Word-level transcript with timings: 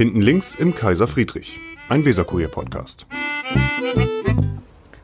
Hinten 0.00 0.22
links 0.22 0.54
im 0.54 0.74
Kaiser 0.74 1.06
Friedrich, 1.06 1.58
ein 1.90 2.06
Weserkurier-Podcast. 2.06 3.04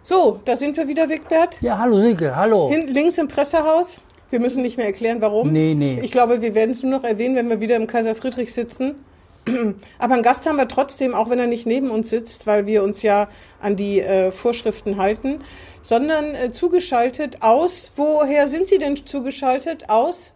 So, 0.03 0.41
da 0.47 0.57
sind 0.57 0.75
wir 0.79 0.89
wieder, 0.89 1.11
Wigbert. 1.11 1.61
Ja, 1.61 1.77
hallo 1.77 1.99
Silke, 2.01 2.35
hallo. 2.35 2.71
Hinten 2.71 2.95
links 2.95 3.19
im 3.19 3.29
Pressehaus. 3.29 4.01
Wir 4.31 4.41
müssen 4.41 4.63
nicht 4.63 4.79
mehr 4.79 4.87
erklären, 4.87 5.21
warum. 5.21 5.53
Nee, 5.53 5.75
nee. 5.75 6.01
Ich 6.03 6.13
glaube, 6.13 6.41
wir 6.41 6.55
werden 6.55 6.71
es 6.71 6.83
nur 6.83 6.93
noch 6.93 7.05
erwähnen, 7.05 7.37
wenn 7.37 7.51
wir 7.51 7.61
wieder 7.61 7.77
im 7.77 7.87
Kaiser 7.87 8.15
Friedrich 8.15 8.55
sitzen. 8.55 8.95
Aber 9.99 10.15
einen 10.15 10.23
Gast 10.23 10.47
haben 10.47 10.57
wir 10.57 10.67
trotzdem, 10.67 11.15
auch 11.15 11.29
wenn 11.29 11.41
er 11.41 11.47
nicht 11.47 11.67
neben 11.67 11.91
uns 11.91 12.09
sitzt, 12.09 12.47
weil 12.47 12.67
wir 12.67 12.83
uns 12.83 13.03
ja 13.03 13.29
an 13.61 13.77
die 13.77 14.01
äh, 14.01 14.33
Vorschriften 14.33 14.97
halten, 14.97 15.43
sondern 15.83 16.35
äh, 16.35 16.53
zugeschaltet 16.53 17.43
aus. 17.43 17.93
Woher 17.97 18.49
sind 18.49 18.67
Sie 18.67 18.79
denn 18.79 18.97
zugeschaltet? 19.05 19.91
Aus? 19.91 20.33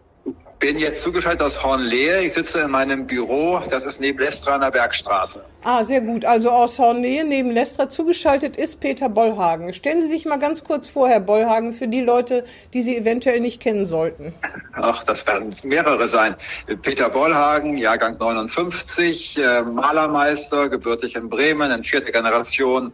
Bin 0.61 0.77
jetzt 0.77 1.01
zugeschaltet 1.01 1.41
aus 1.41 1.63
Hornlehe. 1.63 2.21
Ich 2.21 2.33
sitze 2.33 2.61
in 2.61 2.71
meinem 2.71 3.07
Büro, 3.07 3.61
das 3.69 3.83
ist 3.83 3.99
neben 3.99 4.19
Lestra 4.19 4.53
an 4.53 4.61
der 4.61 4.69
Bergstraße. 4.71 5.43
Ah, 5.63 5.83
sehr 5.83 6.01
gut. 6.01 6.23
Also 6.23 6.51
aus 6.51 6.77
Hornlehe 6.79 7.25
neben 7.25 7.49
Lestra 7.49 7.89
zugeschaltet 7.89 8.55
ist 8.55 8.79
Peter 8.79 9.09
Bollhagen. 9.09 9.73
Stellen 9.73 10.01
Sie 10.01 10.07
sich 10.07 10.25
mal 10.25 10.37
ganz 10.37 10.63
kurz 10.63 10.87
vor, 10.87 11.09
Herr 11.09 11.19
Bollhagen, 11.19 11.73
für 11.73 11.87
die 11.87 12.01
Leute, 12.01 12.45
die 12.73 12.83
Sie 12.83 12.95
eventuell 12.95 13.39
nicht 13.39 13.59
kennen 13.61 13.87
sollten. 13.87 14.33
Ach, 14.73 15.03
das 15.03 15.25
werden 15.27 15.53
mehrere 15.63 16.07
sein. 16.07 16.35
Peter 16.83 17.09
Bollhagen, 17.09 17.77
Jahrgang 17.77 18.17
59, 18.17 19.39
äh, 19.39 19.63
Malermeister, 19.63 20.69
gebürtig 20.69 21.15
in 21.15 21.29
Bremen, 21.29 21.71
in 21.71 21.83
vierter 21.83 22.11
Generation, 22.11 22.93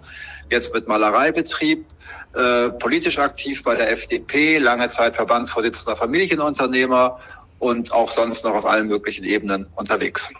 jetzt 0.49 0.73
mit 0.73 0.87
Malereibetrieb. 0.87 1.85
Äh, 2.33 2.69
politisch 2.69 3.17
aktiv 3.17 3.63
bei 3.63 3.75
der 3.75 3.91
FDP, 3.91 4.59
lange 4.59 4.89
Zeit 4.89 5.15
Verbandsvorsitzender 5.15 5.95
Familienunternehmer 5.95 7.19
und 7.59 7.91
auch 7.91 8.11
sonst 8.11 8.43
noch 8.43 8.53
auf 8.53 8.65
allen 8.65 8.87
möglichen 8.87 9.25
Ebenen 9.25 9.67
unterwegs. 9.75 10.33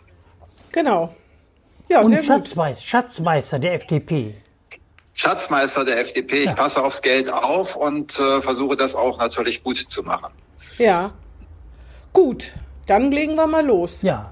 Genau. 0.72 1.16
Ja, 1.90 2.02
Und 2.02 2.10
sehr 2.10 2.20
gut. 2.20 2.28
Schatzmeister, 2.28 2.84
Schatzmeister 2.84 3.59
der 3.59 3.74
FDP. 3.74 4.36
Schatzmeister 5.14 5.84
der 5.84 6.00
FDP. 6.00 6.44
Ich 6.44 6.56
passe 6.56 6.84
aufs 6.84 7.02
Geld 7.02 7.32
auf 7.32 7.76
und 7.76 8.20
äh, 8.20 8.42
versuche 8.42 8.76
das 8.76 8.94
auch 8.94 9.18
natürlich 9.18 9.64
gut 9.64 9.78
zu 9.78 10.04
machen. 10.04 10.32
Ja. 10.78 11.12
Gut, 12.14 12.54
dann 12.86 13.12
legen 13.12 13.36
wir 13.36 13.48
mal 13.48 13.66
los. 13.66 14.04
Ja. 14.04 14.31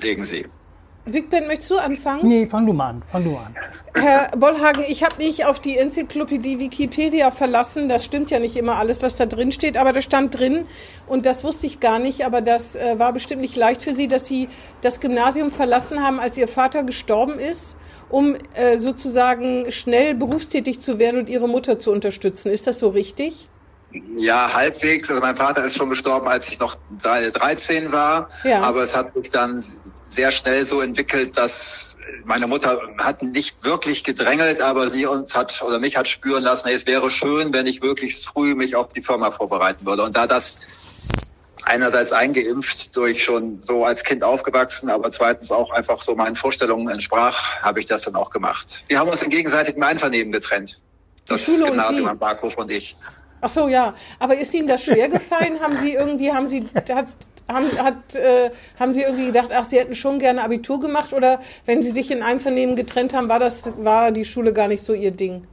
Legen 0.00 0.24
Sie. 0.24 0.46
Wigbert, 1.12 1.46
möchtest 1.46 1.70
du 1.70 1.78
anfangen? 1.78 2.26
Nee, 2.26 2.46
fang 2.46 2.66
du 2.66 2.72
mal 2.72 2.90
an, 2.90 3.02
fang 3.10 3.24
du 3.24 3.36
an. 3.36 3.54
Herr 3.94 4.30
Bollhagen, 4.36 4.84
ich 4.88 5.02
habe 5.04 5.16
mich 5.18 5.44
auf 5.44 5.60
die 5.60 5.76
Enzyklopädie 5.78 6.58
Wikipedia 6.58 7.30
verlassen. 7.30 7.88
Das 7.88 8.04
stimmt 8.04 8.30
ja 8.30 8.38
nicht 8.38 8.56
immer 8.56 8.76
alles, 8.76 9.02
was 9.02 9.16
da 9.16 9.26
drin 9.26 9.52
steht, 9.52 9.76
aber 9.76 9.92
da 9.92 10.02
stand 10.02 10.38
drin, 10.38 10.66
und 11.06 11.26
das 11.26 11.42
wusste 11.44 11.66
ich 11.66 11.80
gar 11.80 11.98
nicht, 11.98 12.24
aber 12.24 12.40
das 12.40 12.76
äh, 12.76 12.98
war 12.98 13.12
bestimmt 13.12 13.40
nicht 13.42 13.56
leicht 13.56 13.82
für 13.82 13.94
Sie, 13.94 14.06
dass 14.08 14.26
Sie 14.26 14.48
das 14.80 15.00
Gymnasium 15.00 15.50
verlassen 15.50 16.02
haben, 16.02 16.20
als 16.20 16.38
Ihr 16.38 16.48
Vater 16.48 16.84
gestorben 16.84 17.38
ist, 17.38 17.76
um 18.08 18.36
äh, 18.54 18.78
sozusagen 18.78 19.70
schnell 19.72 20.14
berufstätig 20.14 20.80
zu 20.80 20.98
werden 20.98 21.18
und 21.20 21.28
Ihre 21.28 21.48
Mutter 21.48 21.78
zu 21.78 21.90
unterstützen. 21.92 22.52
Ist 22.52 22.66
das 22.66 22.78
so 22.78 22.88
richtig? 22.90 23.48
Ja, 24.16 24.54
halbwegs. 24.54 25.10
Also 25.10 25.20
mein 25.20 25.34
Vater 25.34 25.64
ist 25.64 25.76
schon 25.76 25.90
gestorben, 25.90 26.28
als 26.28 26.48
ich 26.48 26.60
noch 26.60 26.76
drei- 27.02 27.28
13 27.30 27.90
war. 27.90 28.28
Ja. 28.44 28.62
Aber 28.62 28.84
es 28.84 28.94
hat 28.94 29.12
sich 29.14 29.30
dann 29.30 29.64
sehr 30.10 30.30
schnell 30.30 30.66
so 30.66 30.80
entwickelt, 30.80 31.36
dass 31.36 31.96
meine 32.24 32.46
Mutter 32.46 32.80
hat 32.98 33.22
nicht 33.22 33.64
wirklich 33.64 34.04
gedrängelt, 34.04 34.60
aber 34.60 34.90
sie 34.90 35.06
uns 35.06 35.34
hat 35.34 35.62
oder 35.62 35.78
mich 35.78 35.96
hat 35.96 36.08
spüren 36.08 36.42
lassen, 36.42 36.66
hey, 36.66 36.74
es 36.74 36.86
wäre 36.86 37.10
schön, 37.10 37.52
wenn 37.52 37.66
ich 37.66 37.80
möglichst 37.80 38.26
früh 38.26 38.54
mich 38.54 38.76
auf 38.76 38.88
die 38.92 39.02
Firma 39.02 39.30
vorbereiten 39.30 39.86
würde. 39.86 40.02
Und 40.02 40.16
da 40.16 40.26
das 40.26 40.60
einerseits 41.62 42.12
eingeimpft 42.12 42.96
durch 42.96 43.22
schon 43.22 43.62
so 43.62 43.84
als 43.84 44.02
Kind 44.02 44.24
aufgewachsen, 44.24 44.90
aber 44.90 45.10
zweitens 45.10 45.52
auch 45.52 45.70
einfach 45.70 46.02
so 46.02 46.14
meinen 46.14 46.34
Vorstellungen 46.34 46.88
entsprach, 46.88 47.60
habe 47.62 47.80
ich 47.80 47.86
das 47.86 48.02
dann 48.02 48.16
auch 48.16 48.30
gemacht. 48.30 48.84
Wir 48.88 48.98
haben 48.98 49.08
uns 49.08 49.22
in 49.22 49.30
gegenseitigem 49.30 49.82
Einvernehmen 49.82 50.32
getrennt. 50.32 50.76
Das 51.26 51.46
Gymnasium 51.46 52.08
am 52.08 52.18
Bahnhof 52.18 52.56
und 52.56 52.72
ich. 52.72 52.96
Ach 53.40 53.48
so, 53.48 53.68
ja. 53.68 53.94
Aber 54.18 54.36
ist 54.36 54.54
Ihnen 54.54 54.66
das 54.66 54.82
schwer 54.82 55.08
gefallen? 55.08 55.60
haben 55.60 55.76
Sie 55.76 55.94
irgendwie, 55.94 56.32
haben 56.32 56.46
Sie, 56.46 56.64
hat, 56.74 56.90
haben, 57.48 57.66
hat, 57.78 58.14
äh, 58.14 58.50
haben 58.78 58.92
Sie 58.92 59.02
irgendwie 59.02 59.26
gedacht, 59.26 59.50
ach, 59.54 59.64
Sie 59.64 59.78
hätten 59.78 59.94
schon 59.94 60.18
gerne 60.18 60.42
Abitur 60.42 60.80
gemacht? 60.80 61.12
Oder 61.12 61.40
wenn 61.66 61.82
Sie 61.82 61.90
sich 61.90 62.10
in 62.10 62.22
Einvernehmen 62.22 62.76
getrennt 62.76 63.14
haben, 63.14 63.28
war 63.28 63.38
das, 63.38 63.72
war 63.78 64.10
die 64.12 64.24
Schule 64.24 64.52
gar 64.52 64.68
nicht 64.68 64.84
so 64.84 64.92
Ihr 64.92 65.10
Ding? 65.10 65.46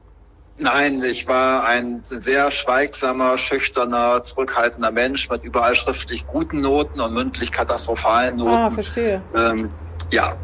Nein, 0.60 1.04
ich 1.04 1.28
war 1.28 1.66
ein 1.66 2.02
sehr 2.04 2.50
schweigsamer, 2.50 3.38
schüchterner, 3.38 4.24
zurückhaltender 4.24 4.92
Mensch 4.92 5.30
mit 5.30 5.44
überall 5.44 5.76
schriftlich 5.76 6.26
guten 6.26 6.62
Noten 6.62 7.00
und 7.00 7.14
mündlich 7.14 7.52
katastrophalen 7.52 8.38
Noten. 8.38 8.52
Ah, 8.52 8.72
verstehe. 8.72 9.22
ähm, 9.36 9.70
ja, 10.12 10.36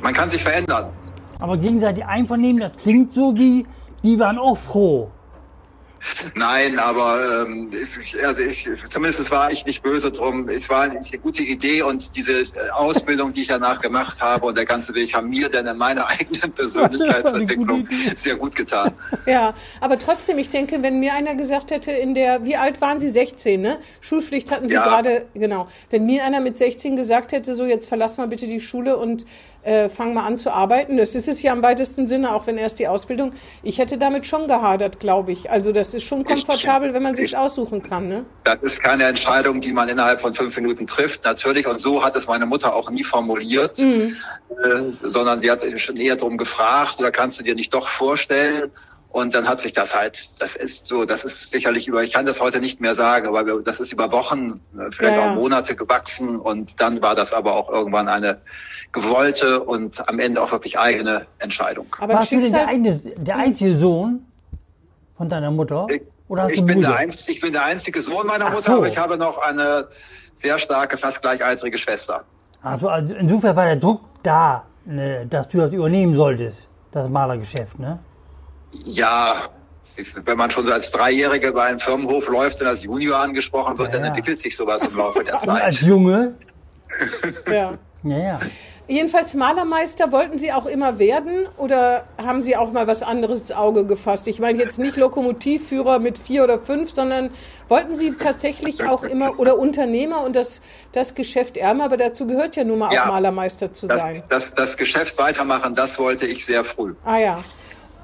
man 0.00 0.14
kann 0.14 0.30
sich 0.30 0.42
verändern. 0.42 0.90
Aber 1.38 1.58
gegenseitig 1.58 2.06
einvernehmen, 2.06 2.60
das 2.60 2.82
klingt 2.82 3.12
so 3.12 3.36
wie, 3.36 3.66
die 4.02 4.18
waren 4.18 4.38
auch 4.38 4.56
froh. 4.56 5.10
Nein, 6.34 6.78
aber 6.78 7.46
ähm, 7.46 7.70
also 8.24 8.40
ich, 8.42 8.68
zumindest 8.90 9.30
war 9.30 9.50
ich 9.50 9.64
nicht 9.66 9.82
böse 9.82 10.10
drum. 10.10 10.48
Es 10.48 10.68
war 10.68 10.82
eine 10.82 11.00
gute 11.22 11.42
Idee 11.42 11.82
und 11.82 12.16
diese 12.16 12.40
äh, 12.40 12.46
Ausbildung, 12.72 13.32
die 13.32 13.42
ich 13.42 13.48
danach 13.48 13.80
gemacht 13.80 14.20
habe 14.20 14.46
und 14.46 14.56
der 14.56 14.64
ganze 14.64 14.94
Weg 14.94 15.14
haben 15.14 15.28
mir 15.30 15.48
dann 15.48 15.66
in 15.66 15.76
meiner 15.76 16.08
eigenen 16.08 16.52
Persönlichkeitsentwicklung 16.52 17.88
sehr 18.14 18.36
gut 18.36 18.54
getan. 18.56 18.92
Ja, 19.26 19.54
aber 19.80 19.98
trotzdem, 19.98 20.38
ich 20.38 20.50
denke, 20.50 20.82
wenn 20.82 21.00
mir 21.00 21.14
einer 21.14 21.34
gesagt 21.34 21.70
hätte, 21.70 21.90
in 21.92 22.14
der, 22.14 22.44
wie 22.44 22.56
alt 22.56 22.80
waren 22.80 23.00
Sie? 23.00 23.08
16, 23.08 23.60
ne? 23.60 23.78
Schulpflicht 24.00 24.50
hatten 24.50 24.68
Sie 24.68 24.74
Ja. 24.74 24.82
gerade, 24.82 25.26
genau. 25.34 25.68
Wenn 25.90 26.06
mir 26.06 26.24
einer 26.24 26.40
mit 26.40 26.58
16 26.58 26.96
gesagt 26.96 27.32
hätte, 27.32 27.54
so 27.54 27.64
jetzt 27.64 27.88
verlass 27.88 28.16
mal 28.16 28.28
bitte 28.28 28.46
die 28.46 28.60
Schule 28.60 28.96
und 28.96 29.26
äh, 29.64 29.88
fang 29.88 30.14
mal 30.14 30.26
an 30.26 30.36
zu 30.36 30.52
arbeiten, 30.52 30.96
das 30.96 31.14
ist 31.14 31.28
es 31.28 31.42
ja 31.42 31.52
im 31.52 31.62
weitesten 31.62 32.06
Sinne, 32.06 32.34
auch 32.34 32.46
wenn 32.46 32.58
erst 32.58 32.78
die 32.78 32.88
Ausbildung, 32.88 33.32
ich 33.62 33.78
hätte 33.78 33.98
damit 33.98 34.26
schon 34.26 34.46
gehadert, 34.46 35.00
glaube 35.00 35.32
ich. 35.32 35.50
Also 35.50 35.72
das 35.72 35.94
ist 35.94 36.04
schon 36.04 36.24
komfortabel, 36.24 36.94
wenn 36.94 37.02
man 37.02 37.14
sich 37.16 37.36
aussuchen 37.36 37.82
kann, 37.82 38.08
ne? 38.08 38.24
Das 38.44 38.58
ist 38.62 38.82
keine 38.82 39.04
Entscheidung, 39.04 39.60
die 39.60 39.72
man 39.72 39.88
innerhalb 39.88 40.20
von 40.20 40.34
fünf 40.34 40.56
Minuten 40.56 40.86
trifft, 40.86 41.24
natürlich. 41.24 41.66
Und 41.66 41.80
so 41.80 42.04
hat 42.04 42.14
es 42.16 42.26
meine 42.26 42.46
Mutter 42.46 42.74
auch 42.74 42.90
nie 42.90 43.04
formuliert, 43.04 43.78
äh, 43.78 44.12
sondern 44.90 45.40
sie 45.40 45.50
hat 45.50 45.62
schon 45.80 45.96
eher 45.96 46.16
darum 46.16 46.36
gefragt, 46.36 46.96
oder 46.98 47.10
kannst 47.10 47.40
du 47.40 47.44
dir 47.44 47.54
nicht 47.54 47.72
doch 47.72 47.88
vorstellen? 47.88 48.70
Und 49.10 49.32
dann 49.32 49.46
hat 49.46 49.60
sich 49.60 49.72
das 49.72 49.94
halt, 49.94 50.40
das 50.40 50.56
ist 50.56 50.88
so, 50.88 51.04
das 51.04 51.24
ist 51.24 51.52
sicherlich 51.52 51.86
über, 51.86 52.02
ich 52.02 52.12
kann 52.12 52.26
das 52.26 52.40
heute 52.40 52.58
nicht 52.58 52.80
mehr 52.80 52.96
sagen, 52.96 53.28
aber 53.28 53.60
das 53.62 53.78
ist 53.78 53.92
über 53.92 54.10
Wochen, 54.10 54.60
äh, 54.76 54.90
vielleicht 54.90 55.16
Ja, 55.16 55.26
ja. 55.26 55.30
auch 55.30 55.36
Monate 55.36 55.76
gewachsen. 55.76 56.36
Und 56.36 56.80
dann 56.80 57.00
war 57.00 57.14
das 57.14 57.32
aber 57.32 57.54
auch 57.54 57.70
irgendwann 57.70 58.08
eine 58.08 58.40
gewollte 58.94 59.62
und 59.62 60.08
am 60.08 60.18
Ende 60.18 60.40
auch 60.40 60.50
wirklich 60.52 60.78
eigene 60.78 61.26
Entscheidung. 61.38 61.86
Aber 62.00 62.14
Warst 62.14 62.32
du 62.32 62.40
denn 62.40 62.52
der, 62.52 62.68
eine, 62.68 62.96
der 62.96 63.36
einzige 63.36 63.74
Sohn 63.74 64.24
von 65.18 65.28
deiner 65.28 65.50
Mutter? 65.50 65.86
Oder 66.28 66.44
hast 66.44 66.52
Ich 66.52 66.60
du 66.60 66.66
bin, 66.66 66.80
der 66.80 66.96
einzige, 66.96 67.32
ich 67.32 67.40
bin 67.40 67.52
der 67.52 67.64
einzige 67.64 68.00
Sohn 68.00 68.26
meiner 68.26 68.46
Ach 68.46 68.52
Mutter, 68.52 68.62
so. 68.72 68.76
aber 68.78 68.88
ich 68.88 68.96
habe 68.96 69.18
noch 69.18 69.36
eine 69.38 69.86
sehr 70.36 70.56
starke, 70.58 70.96
fast 70.96 71.20
gleichaltrige 71.20 71.76
Schwester. 71.76 72.24
Also, 72.62 72.88
also 72.88 73.14
insofern 73.14 73.54
war 73.56 73.66
der 73.66 73.76
Druck 73.76 74.00
da, 74.22 74.64
ne, 74.86 75.26
dass 75.28 75.48
du 75.48 75.58
das 75.58 75.74
übernehmen 75.74 76.16
solltest, 76.16 76.68
das 76.92 77.08
Malergeschäft, 77.10 77.78
ne? 77.78 77.98
Ja, 78.84 79.48
wenn 80.24 80.38
man 80.38 80.50
schon 80.50 80.64
so 80.64 80.72
als 80.72 80.90
Dreijährige 80.90 81.52
bei 81.52 81.64
einem 81.64 81.78
Firmenhof 81.78 82.26
läuft 82.28 82.60
und 82.60 82.66
als 82.68 82.82
Junior 82.84 83.18
angesprochen 83.18 83.76
wird, 83.76 83.88
Ja, 83.88 83.94
dann 83.94 84.02
ja. 84.02 84.08
entwickelt 84.08 84.40
sich 84.40 84.56
sowas 84.56 84.86
im 84.88 84.96
Laufe 84.96 85.22
der 85.22 85.34
Und 85.42 85.48
als 85.50 85.62
Zeit. 85.80 85.88
Junge, 85.88 86.34
ja. 87.48 87.72
ja, 88.04 88.18
ja. 88.18 88.38
Jedenfalls 88.86 89.32
Malermeister 89.32 90.12
wollten 90.12 90.38
Sie 90.38 90.52
auch 90.52 90.66
immer 90.66 90.98
werden 90.98 91.48
oder 91.56 92.04
haben 92.18 92.42
Sie 92.42 92.54
auch 92.54 92.70
mal 92.70 92.86
was 92.86 93.02
anderes 93.02 93.40
ins 93.40 93.52
Auge 93.52 93.86
gefasst? 93.86 94.28
Ich 94.28 94.40
meine 94.40 94.58
jetzt 94.58 94.78
nicht 94.78 94.98
Lokomotivführer 94.98 96.00
mit 96.00 96.18
vier 96.18 96.44
oder 96.44 96.58
fünf, 96.58 96.90
sondern 96.90 97.30
wollten 97.68 97.96
Sie 97.96 98.14
tatsächlich 98.18 98.84
auch 98.84 99.02
immer 99.02 99.38
oder 99.38 99.58
Unternehmer 99.58 100.22
und 100.22 100.36
das, 100.36 100.60
das 100.92 101.14
Geschäft 101.14 101.56
ärmer, 101.56 101.84
aber 101.84 101.96
dazu 101.96 102.26
gehört 102.26 102.56
ja 102.56 102.64
nun 102.64 102.80
mal 102.80 102.88
auch 102.88 102.92
Ja. 102.92 103.06
Malermeister 103.06 103.72
zu 103.72 103.86
Das, 103.86 104.02
sein. 104.02 104.22
das, 104.28 104.54
das 104.54 104.76
Geschäft 104.76 105.16
weitermachen, 105.16 105.74
das 105.74 105.98
wollte 105.98 106.26
ich 106.26 106.44
sehr 106.44 106.62
früh. 106.62 106.94
Ah 107.06 107.16
ja. 107.18 107.44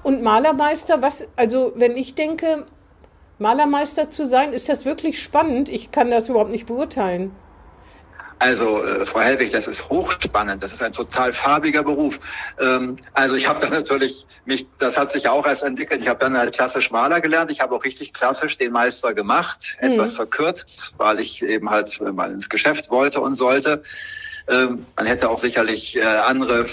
Und 0.03 0.23
Malermeister, 0.23 1.03
was, 1.03 1.29
also 1.37 1.73
wenn 1.77 1.95
ich 1.95 2.15
denke, 2.15 2.65
Malermeister 3.39 4.09
zu 4.09 4.27
sein, 4.27 4.55
ist 4.55 4.71
das 4.71 4.87
wirklich 4.87 5.23
spannend? 5.23 5.69
Ich 5.69 5.91
kann 5.91 6.11
das 6.11 6.31
überhaupt 6.31 6.51
nicht 6.51 6.65
beurteilen. 6.65 7.33
Also, 8.41 8.83
äh, 8.83 9.05
Frau 9.05 9.21
Hellwig, 9.21 9.51
das 9.51 9.67
ist 9.67 9.91
hochspannend. 9.91 10.63
Das 10.63 10.73
ist 10.73 10.83
ein 10.83 10.95
total 10.95 11.35
farbiger 11.35 11.83
Beruf. 11.83 12.19
Ähm, 12.59 12.97
also 13.13 13.35
ich 13.35 13.47
habe 13.47 13.61
dann 13.61 13.71
natürlich 13.75 14.27
mich, 14.47 14.67
das 14.79 14.97
hat 14.99 15.11
sich 15.11 15.29
auch 15.29 15.47
erst 15.47 15.63
entwickelt. 15.63 16.01
Ich 16.01 16.09
habe 16.09 16.19
dann 16.19 16.39
halt 16.39 16.55
klassisch 16.55 16.91
Maler 16.91 17.21
gelernt. 17.21 17.51
Ich 17.51 17.61
habe 17.61 17.75
auch 17.75 17.85
richtig 17.85 18.15
klassisch 18.15 18.57
den 18.57 18.73
Meister 18.73 19.13
gemacht, 19.13 19.77
etwas 19.81 20.17
verkürzt, 20.17 20.95
weil 20.97 21.21
ich 21.21 21.43
eben 21.43 21.69
halt 21.69 22.01
äh, 22.01 22.13
mal 22.13 22.33
ins 22.33 22.49
Geschäft 22.49 22.89
wollte 22.89 23.21
und 23.21 23.35
sollte. 23.35 23.83
Ähm, 24.49 24.87
man 24.97 25.05
hätte 25.05 25.29
auch 25.29 25.39
sicherlich 25.39 25.99
äh, 25.99 26.03
andere 26.03 26.65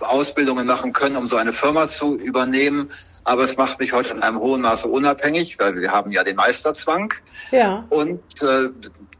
Ausbildungen 0.00 0.66
machen 0.66 0.92
können, 0.92 1.16
um 1.16 1.28
so 1.28 1.36
eine 1.36 1.52
Firma 1.52 1.86
zu 1.86 2.16
übernehmen. 2.16 2.90
Aber 3.24 3.44
es 3.44 3.56
macht 3.56 3.78
mich 3.78 3.92
heute 3.92 4.10
in 4.10 4.22
einem 4.22 4.40
hohen 4.40 4.60
Maße 4.62 4.88
unabhängig, 4.88 5.58
weil 5.58 5.76
wir 5.76 5.92
haben 5.92 6.10
ja 6.10 6.24
den 6.24 6.36
Meisterzwang 6.36 7.12
Ja. 7.50 7.84
und 7.88 8.20
äh, 8.42 8.70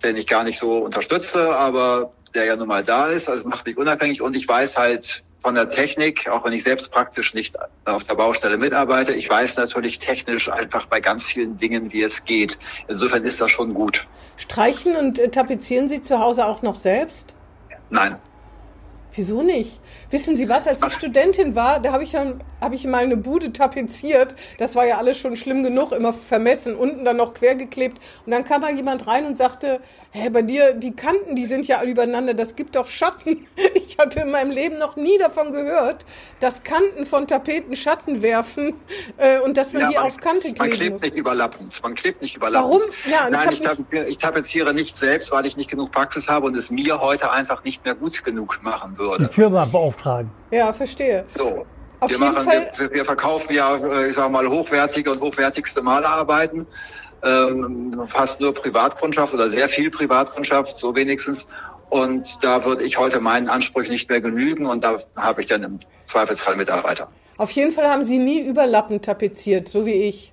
den 0.02 0.16
ich 0.16 0.26
gar 0.26 0.44
nicht 0.44 0.58
so 0.58 0.78
unterstütze, 0.78 1.54
aber 1.54 2.12
der 2.34 2.44
ja 2.46 2.56
nun 2.56 2.68
mal 2.68 2.82
da 2.82 3.06
ist, 3.06 3.28
also 3.28 3.48
macht 3.48 3.66
mich 3.66 3.76
unabhängig 3.76 4.22
und 4.22 4.34
ich 4.34 4.48
weiß 4.48 4.76
halt 4.78 5.22
von 5.42 5.54
der 5.54 5.68
Technik, 5.68 6.28
auch 6.28 6.44
wenn 6.44 6.52
ich 6.52 6.62
selbst 6.62 6.92
praktisch 6.92 7.34
nicht 7.34 7.56
auf 7.84 8.04
der 8.04 8.14
Baustelle 8.14 8.56
mitarbeite, 8.58 9.12
ich 9.12 9.28
weiß 9.28 9.56
natürlich 9.56 9.98
technisch 9.98 10.48
einfach 10.50 10.86
bei 10.86 11.00
ganz 11.00 11.26
vielen 11.26 11.56
Dingen, 11.56 11.92
wie 11.92 12.02
es 12.02 12.24
geht. 12.24 12.58
Insofern 12.88 13.24
ist 13.24 13.40
das 13.40 13.50
schon 13.50 13.74
gut. 13.74 14.06
Streichen 14.36 14.96
und 14.96 15.18
äh, 15.18 15.28
tapezieren 15.28 15.88
Sie 15.88 16.00
zu 16.02 16.20
Hause 16.20 16.46
auch 16.46 16.62
noch 16.62 16.76
selbst? 16.76 17.34
Nein. 17.90 18.16
Wieso 19.14 19.42
nicht? 19.42 19.78
Wissen 20.10 20.36
Sie 20.36 20.48
was, 20.48 20.66
als 20.66 20.82
ich 20.82 20.92
Studentin 20.94 21.54
war, 21.54 21.80
da 21.80 21.92
habe 21.92 22.02
ich, 22.02 22.14
hab 22.16 22.72
ich 22.72 22.86
mal 22.86 23.02
eine 23.02 23.18
Bude 23.18 23.52
tapeziert. 23.52 24.34
Das 24.56 24.74
war 24.74 24.86
ja 24.86 24.96
alles 24.96 25.18
schon 25.18 25.36
schlimm 25.36 25.62
genug, 25.62 25.92
immer 25.92 26.14
vermessen, 26.14 26.74
unten 26.74 27.04
dann 27.04 27.18
noch 27.18 27.34
quergeklebt. 27.34 27.98
Und 28.24 28.32
dann 28.32 28.44
kam 28.44 28.62
mal 28.62 28.74
jemand 28.74 29.06
rein 29.06 29.26
und 29.26 29.36
sagte, 29.36 29.80
hä, 30.12 30.30
bei 30.30 30.40
dir, 30.40 30.72
die 30.72 30.96
Kanten, 30.96 31.36
die 31.36 31.44
sind 31.44 31.66
ja 31.66 31.82
übereinander, 31.82 32.32
das 32.32 32.56
gibt 32.56 32.76
doch 32.76 32.86
Schatten. 32.86 33.46
Ich 33.74 33.98
hatte 33.98 34.20
in 34.20 34.30
meinem 34.30 34.50
Leben 34.50 34.78
noch 34.78 34.96
nie 34.96 35.18
davon 35.18 35.50
gehört, 35.50 36.06
dass 36.40 36.62
Kanten 36.62 37.04
von 37.04 37.26
Tapeten 37.26 37.76
Schatten 37.76 38.22
werfen 38.22 38.74
äh, 39.18 39.38
und 39.40 39.56
dass 39.56 39.72
man 39.72 39.82
ja, 39.82 39.88
die 39.88 39.94
man, 39.96 40.06
auf 40.06 40.18
Kante 40.18 40.48
kleben 40.48 40.58
Man 40.58 40.70
klebt 40.70 40.92
muss. 40.92 41.02
nicht 41.02 41.16
überlappend. 41.16 41.82
Man 41.82 41.94
klebt 41.94 42.22
nicht 42.22 42.36
überlappend. 42.36 42.80
Warum? 42.80 42.82
Ja, 43.10 43.28
Nein, 43.28 43.50
ich, 43.52 43.62
ich, 43.62 44.08
ich 44.08 44.18
tapeziere 44.18 44.72
nicht 44.72 44.96
selbst, 44.96 45.30
weil 45.32 45.46
ich 45.46 45.56
nicht 45.56 45.70
genug 45.70 45.90
Praxis 45.90 46.28
habe 46.28 46.46
und 46.46 46.56
es 46.56 46.70
mir 46.70 47.00
heute 47.00 47.30
einfach 47.30 47.64
nicht 47.64 47.84
mehr 47.84 47.94
gut 47.94 48.24
genug 48.24 48.60
machen 48.62 48.96
würde. 48.98 49.01
Die 49.18 49.26
Firma 49.26 49.64
beauftragen. 49.64 50.30
Ja, 50.50 50.72
verstehe. 50.72 51.24
So. 51.36 51.66
Auf 52.00 52.10
wir, 52.10 52.18
jeden 52.18 52.34
machen, 52.34 52.48
Fall. 52.48 52.72
wir, 52.76 52.90
wir 52.92 53.04
verkaufen 53.04 53.54
ja, 53.54 53.76
äh, 53.76 54.08
ich 54.08 54.14
sag 54.14 54.30
mal, 54.30 54.48
hochwertige 54.48 55.12
und 55.12 55.20
hochwertigste 55.20 55.82
Malerarbeiten. 55.82 56.66
Ähm, 57.24 58.02
fast 58.08 58.40
nur 58.40 58.52
Privatkundschaft 58.52 59.32
oder 59.32 59.48
sehr 59.48 59.68
viel 59.68 59.90
Privatkundschaft, 59.90 60.76
so 60.76 60.94
wenigstens. 60.96 61.48
Und 61.90 62.42
da 62.42 62.64
würde 62.64 62.82
ich 62.82 62.98
heute 62.98 63.20
meinen 63.20 63.48
Ansprüchen 63.48 63.92
nicht 63.92 64.08
mehr 64.08 64.20
genügen 64.20 64.66
und 64.66 64.82
da 64.82 64.96
habe 65.14 65.42
ich 65.42 65.46
dann 65.46 65.62
im 65.62 65.78
Zweifelsfall 66.06 66.56
Mitarbeiter. 66.56 67.08
Auf 67.36 67.50
jeden 67.52 67.70
Fall 67.70 67.88
haben 67.88 68.02
Sie 68.02 68.18
nie 68.18 68.40
überlappend 68.40 69.04
tapeziert, 69.04 69.68
so 69.68 69.86
wie 69.86 69.92
ich. 69.92 70.32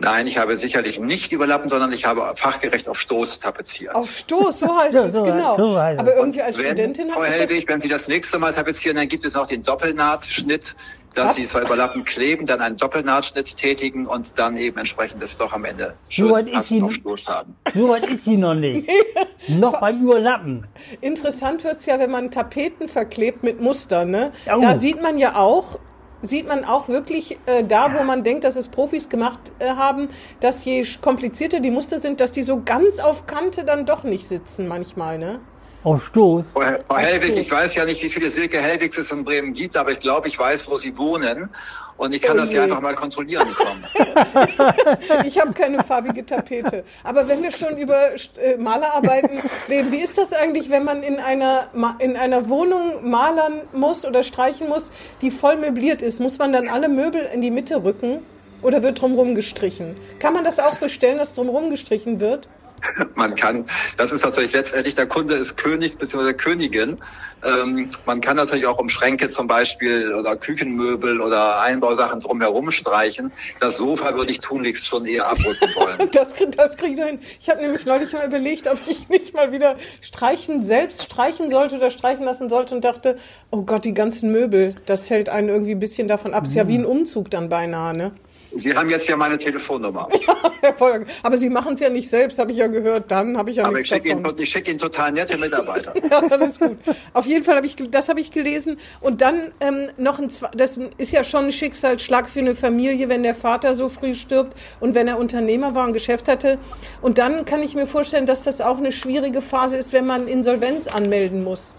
Nein, 0.00 0.28
ich 0.28 0.38
habe 0.38 0.56
sicherlich 0.56 1.00
nicht 1.00 1.32
überlappen, 1.32 1.68
sondern 1.68 1.90
ich 1.92 2.04
habe 2.04 2.32
fachgerecht 2.36 2.88
auf 2.88 3.00
Stoß 3.00 3.40
tapeziert. 3.40 3.96
Auf 3.96 4.08
Stoß, 4.08 4.60
so 4.60 4.78
heißt 4.78 4.94
Ja, 4.94 5.04
es, 5.06 5.12
so- 5.12 5.24
genau. 5.24 5.56
so 5.56 5.76
heißt. 5.80 5.98
Aber 5.98 6.14
irgendwie 6.14 6.40
als 6.40 6.56
wenn, 6.58 6.66
Studentin 6.66 7.08
Frau 7.10 7.16
habe 7.16 7.26
ich 7.26 7.32
das... 7.32 7.50
Hellwig, 7.50 7.68
wenn 7.68 7.80
Sie 7.80 7.88
das 7.88 8.06
nächste 8.06 8.38
Mal 8.38 8.54
tapezieren, 8.54 8.96
dann 8.96 9.08
gibt 9.08 9.24
es 9.24 9.34
noch 9.34 9.48
den 9.48 9.64
Doppelnahtschnitt, 9.64 10.76
dass 11.14 11.30
Was? 11.30 11.34
Sie 11.34 11.42
zwar 11.46 11.62
überlappen 11.62 12.04
kleben, 12.04 12.46
dann 12.46 12.60
einen 12.60 12.76
Doppelnahtschnitt 12.76 13.56
tätigen 13.56 14.06
und 14.06 14.38
dann 14.38 14.56
eben 14.56 14.78
entsprechend 14.78 15.20
es 15.22 15.36
doch 15.36 15.52
am 15.52 15.64
Ende 15.64 15.94
So 16.08 16.30
weit 16.30 16.44
schön 16.44 16.48
ist 16.48 16.54
passend 16.54 16.78
sie- 16.78 16.84
auf 16.84 16.92
Stoß 16.92 17.26
haben. 17.28 17.56
So 17.74 17.88
weit 17.88 18.06
ist 18.06 18.24
sie 18.24 18.36
noch 18.36 18.54
nicht. 18.54 18.88
noch 19.48 19.80
beim 19.80 20.00
Überlappen. 20.00 20.66
Interessant 21.00 21.64
wird's 21.64 21.86
ja, 21.86 21.98
wenn 21.98 22.12
man 22.12 22.30
Tapeten 22.30 22.86
verklebt 22.86 23.42
mit 23.42 23.60
Mustern. 23.60 24.10
Ne? 24.12 24.30
Oh. 24.54 24.60
Da 24.60 24.76
sieht 24.76 25.02
man 25.02 25.18
ja 25.18 25.34
auch, 25.34 25.80
sieht 26.22 26.48
man 26.48 26.64
auch 26.64 26.88
wirklich 26.88 27.38
äh, 27.46 27.64
da, 27.64 27.94
wo 27.98 28.02
man 28.04 28.24
denkt, 28.24 28.44
dass 28.44 28.56
es 28.56 28.68
Profis 28.68 29.08
gemacht 29.08 29.38
äh, 29.58 29.68
haben, 29.68 30.08
dass 30.40 30.64
je 30.64 30.84
komplizierter 31.00 31.60
die 31.60 31.70
Muster 31.70 32.00
sind, 32.00 32.20
dass 32.20 32.32
die 32.32 32.42
so 32.42 32.62
ganz 32.64 32.98
auf 32.98 33.26
Kante 33.26 33.64
dann 33.64 33.86
doch 33.86 34.04
nicht 34.04 34.26
sitzen 34.26 34.68
manchmal. 34.68 35.18
Ne? 35.18 35.40
Auf 35.84 36.06
Stoß. 36.06 36.48
Frau 36.52 36.60
Frau 36.86 36.96
Hellwig, 36.96 37.30
Stoß. 37.30 37.40
ich 37.40 37.50
weiß 37.50 37.74
ja 37.76 37.84
nicht, 37.84 38.02
wie 38.02 38.10
viele 38.10 38.30
Silke 38.30 38.60
Hellwigs 38.60 38.98
es 38.98 39.12
in 39.12 39.24
Bremen 39.24 39.52
gibt, 39.52 39.76
aber 39.76 39.92
ich 39.92 40.00
glaube, 40.00 40.28
ich 40.28 40.38
weiß, 40.38 40.68
wo 40.68 40.76
Sie 40.76 40.96
wohnen 40.98 41.48
und 41.98 42.14
ich 42.14 42.22
kann 42.22 42.36
Oh 42.36 42.40
das 42.40 42.52
ja 42.52 42.62
einfach 42.62 42.80
mal 42.80 42.94
kontrollieren 42.94 43.48
kommen. 43.54 43.84
Ich 45.26 45.38
habe 45.38 45.52
keine 45.52 45.82
farbige 45.84 46.24
Tapete. 46.24 46.84
Aber 47.04 47.28
wenn 47.28 47.42
wir 47.42 47.50
schon 47.50 47.76
über 47.76 48.12
äh, 48.12 48.56
Malerarbeiten 48.56 49.38
reden, 49.68 49.92
wie 49.92 49.98
ist 49.98 50.16
das 50.16 50.32
eigentlich, 50.32 50.70
wenn 50.70 50.84
man 50.84 51.02
in 51.02 51.18
einer, 51.18 51.68
in 51.98 52.16
einer 52.16 52.48
Wohnung 52.48 53.08
malern 53.08 53.62
muss 53.72 54.06
oder 54.06 54.22
streichen 54.22 54.68
muss, 54.68 54.92
die 55.20 55.30
voll 55.30 55.56
möbliert 55.56 56.02
ist? 56.02 56.20
Muss 56.20 56.38
man 56.38 56.52
dann 56.52 56.68
alle 56.68 56.88
Möbel 56.88 57.28
in 57.32 57.40
die 57.40 57.50
Mitte 57.50 57.82
rücken 57.82 58.22
oder 58.62 58.82
wird 58.82 59.00
drumherum 59.00 59.34
gestrichen? 59.34 59.96
Kann 60.18 60.34
man 60.34 60.44
das 60.44 60.58
auch 60.58 60.78
bestellen, 60.80 61.18
dass 61.18 61.34
drumherum 61.34 61.70
gestrichen 61.70 62.20
wird? 62.20 62.48
Man 63.14 63.34
kann, 63.34 63.66
das 63.96 64.12
ist 64.12 64.22
tatsächlich 64.22 64.52
letztendlich, 64.52 64.94
der 64.94 65.06
Kunde 65.06 65.34
ist 65.34 65.56
König 65.56 65.98
bzw. 65.98 66.34
Königin. 66.34 66.96
Ähm, 67.44 67.88
man 68.04 68.20
kann 68.20 68.36
natürlich 68.36 68.66
auch 68.66 68.78
um 68.78 68.88
Schränke 68.88 69.28
zum 69.28 69.46
Beispiel 69.46 70.12
oder 70.12 70.36
Küchenmöbel 70.36 71.20
oder 71.20 71.60
Einbausachen 71.60 72.20
drumherum 72.20 72.70
streichen. 72.70 73.30
Das 73.60 73.76
Sofa 73.76 74.14
würde 74.14 74.30
ich 74.30 74.40
tunlichst 74.40 74.86
schon 74.86 75.06
eher 75.06 75.28
abrücken 75.28 75.68
wollen. 75.76 76.08
Das, 76.18 76.34
das 76.56 76.76
kriege 76.76 76.94
ich 76.94 77.06
hin. 77.06 77.20
Ich 77.38 77.48
habe 77.48 77.60
nämlich 77.60 77.84
neulich 77.84 78.12
mal 78.12 78.26
überlegt, 78.26 78.66
ob 78.66 78.78
ich 78.88 79.08
nicht 79.08 79.34
mal 79.34 79.52
wieder 79.52 79.76
streichen, 80.00 80.66
selbst 80.66 81.04
streichen 81.04 81.50
sollte 81.50 81.76
oder 81.76 81.90
streichen 81.90 82.24
lassen 82.24 82.48
sollte 82.48 82.74
und 82.74 82.84
dachte, 82.84 83.18
oh 83.50 83.62
Gott, 83.62 83.84
die 83.84 83.94
ganzen 83.94 84.32
Möbel, 84.32 84.74
das 84.86 85.10
hält 85.10 85.28
einen 85.28 85.48
irgendwie 85.48 85.72
ein 85.72 85.80
bisschen 85.80 86.08
davon 86.08 86.34
ab. 86.34 86.44
Ist 86.44 86.54
ja 86.54 86.66
wie 86.66 86.78
ein 86.78 86.86
Umzug 86.86 87.30
dann 87.30 87.48
beinahe, 87.48 87.96
ne? 87.96 88.12
Sie 88.56 88.74
haben 88.74 88.88
jetzt 88.88 89.08
ja 89.08 89.16
meine 89.16 89.36
Telefonnummer. 89.38 90.08
Herr 90.60 90.72
Pollock. 90.72 91.06
Aber 91.22 91.36
Sie 91.36 91.48
machen 91.50 91.74
es 91.74 91.80
ja 91.80 91.90
nicht 91.90 92.08
selbst, 92.08 92.38
habe 92.38 92.50
ich 92.52 92.58
ja 92.58 92.66
gehört. 92.66 93.10
Dann 93.10 93.36
habe 93.36 93.50
ich 93.50 93.56
ja 93.56 93.64
Aber 93.64 93.72
ich 93.72 93.76
nichts 93.82 93.88
schicke 93.90 94.08
Ihnen, 94.08 94.22
davon. 94.22 94.40
ich 94.40 94.48
schicke 94.48 94.70
Ihnen 94.70 94.78
total 94.78 95.12
nette 95.12 95.38
Mitarbeiter. 95.38 95.94
Ja, 96.10 96.20
alles 96.30 96.58
gut. 96.58 96.78
Auf 97.12 97.26
jeden 97.26 97.44
Fall 97.44 97.56
habe 97.56 97.66
ich, 97.66 97.76
das 97.76 98.08
habe 98.08 98.20
ich 98.20 98.30
gelesen. 98.30 98.78
Und 99.00 99.20
dann 99.20 99.52
ähm, 99.60 99.88
noch 99.98 100.18
ein, 100.18 100.28
das 100.54 100.80
ist 100.96 101.12
ja 101.12 101.22
schon 101.22 101.46
ein 101.46 101.52
Schicksalsschlag 101.52 102.30
für 102.30 102.40
eine 102.40 102.54
Familie, 102.54 103.08
wenn 103.08 103.22
der 103.22 103.34
Vater 103.34 103.76
so 103.76 103.88
früh 103.88 104.14
stirbt 104.14 104.56
und 104.80 104.94
wenn 104.94 105.06
er 105.08 105.18
Unternehmer 105.18 105.74
war 105.74 105.86
und 105.86 105.92
Geschäft 105.92 106.28
hatte. 106.28 106.58
Und 107.02 107.18
dann 107.18 107.44
kann 107.44 107.62
ich 107.62 107.74
mir 107.74 107.86
vorstellen, 107.86 108.26
dass 108.26 108.44
das 108.44 108.60
auch 108.60 108.78
eine 108.78 108.92
schwierige 108.92 109.42
Phase 109.42 109.76
ist, 109.76 109.92
wenn 109.92 110.06
man 110.06 110.28
Insolvenz 110.28 110.88
anmelden 110.88 111.44
muss. 111.44 111.74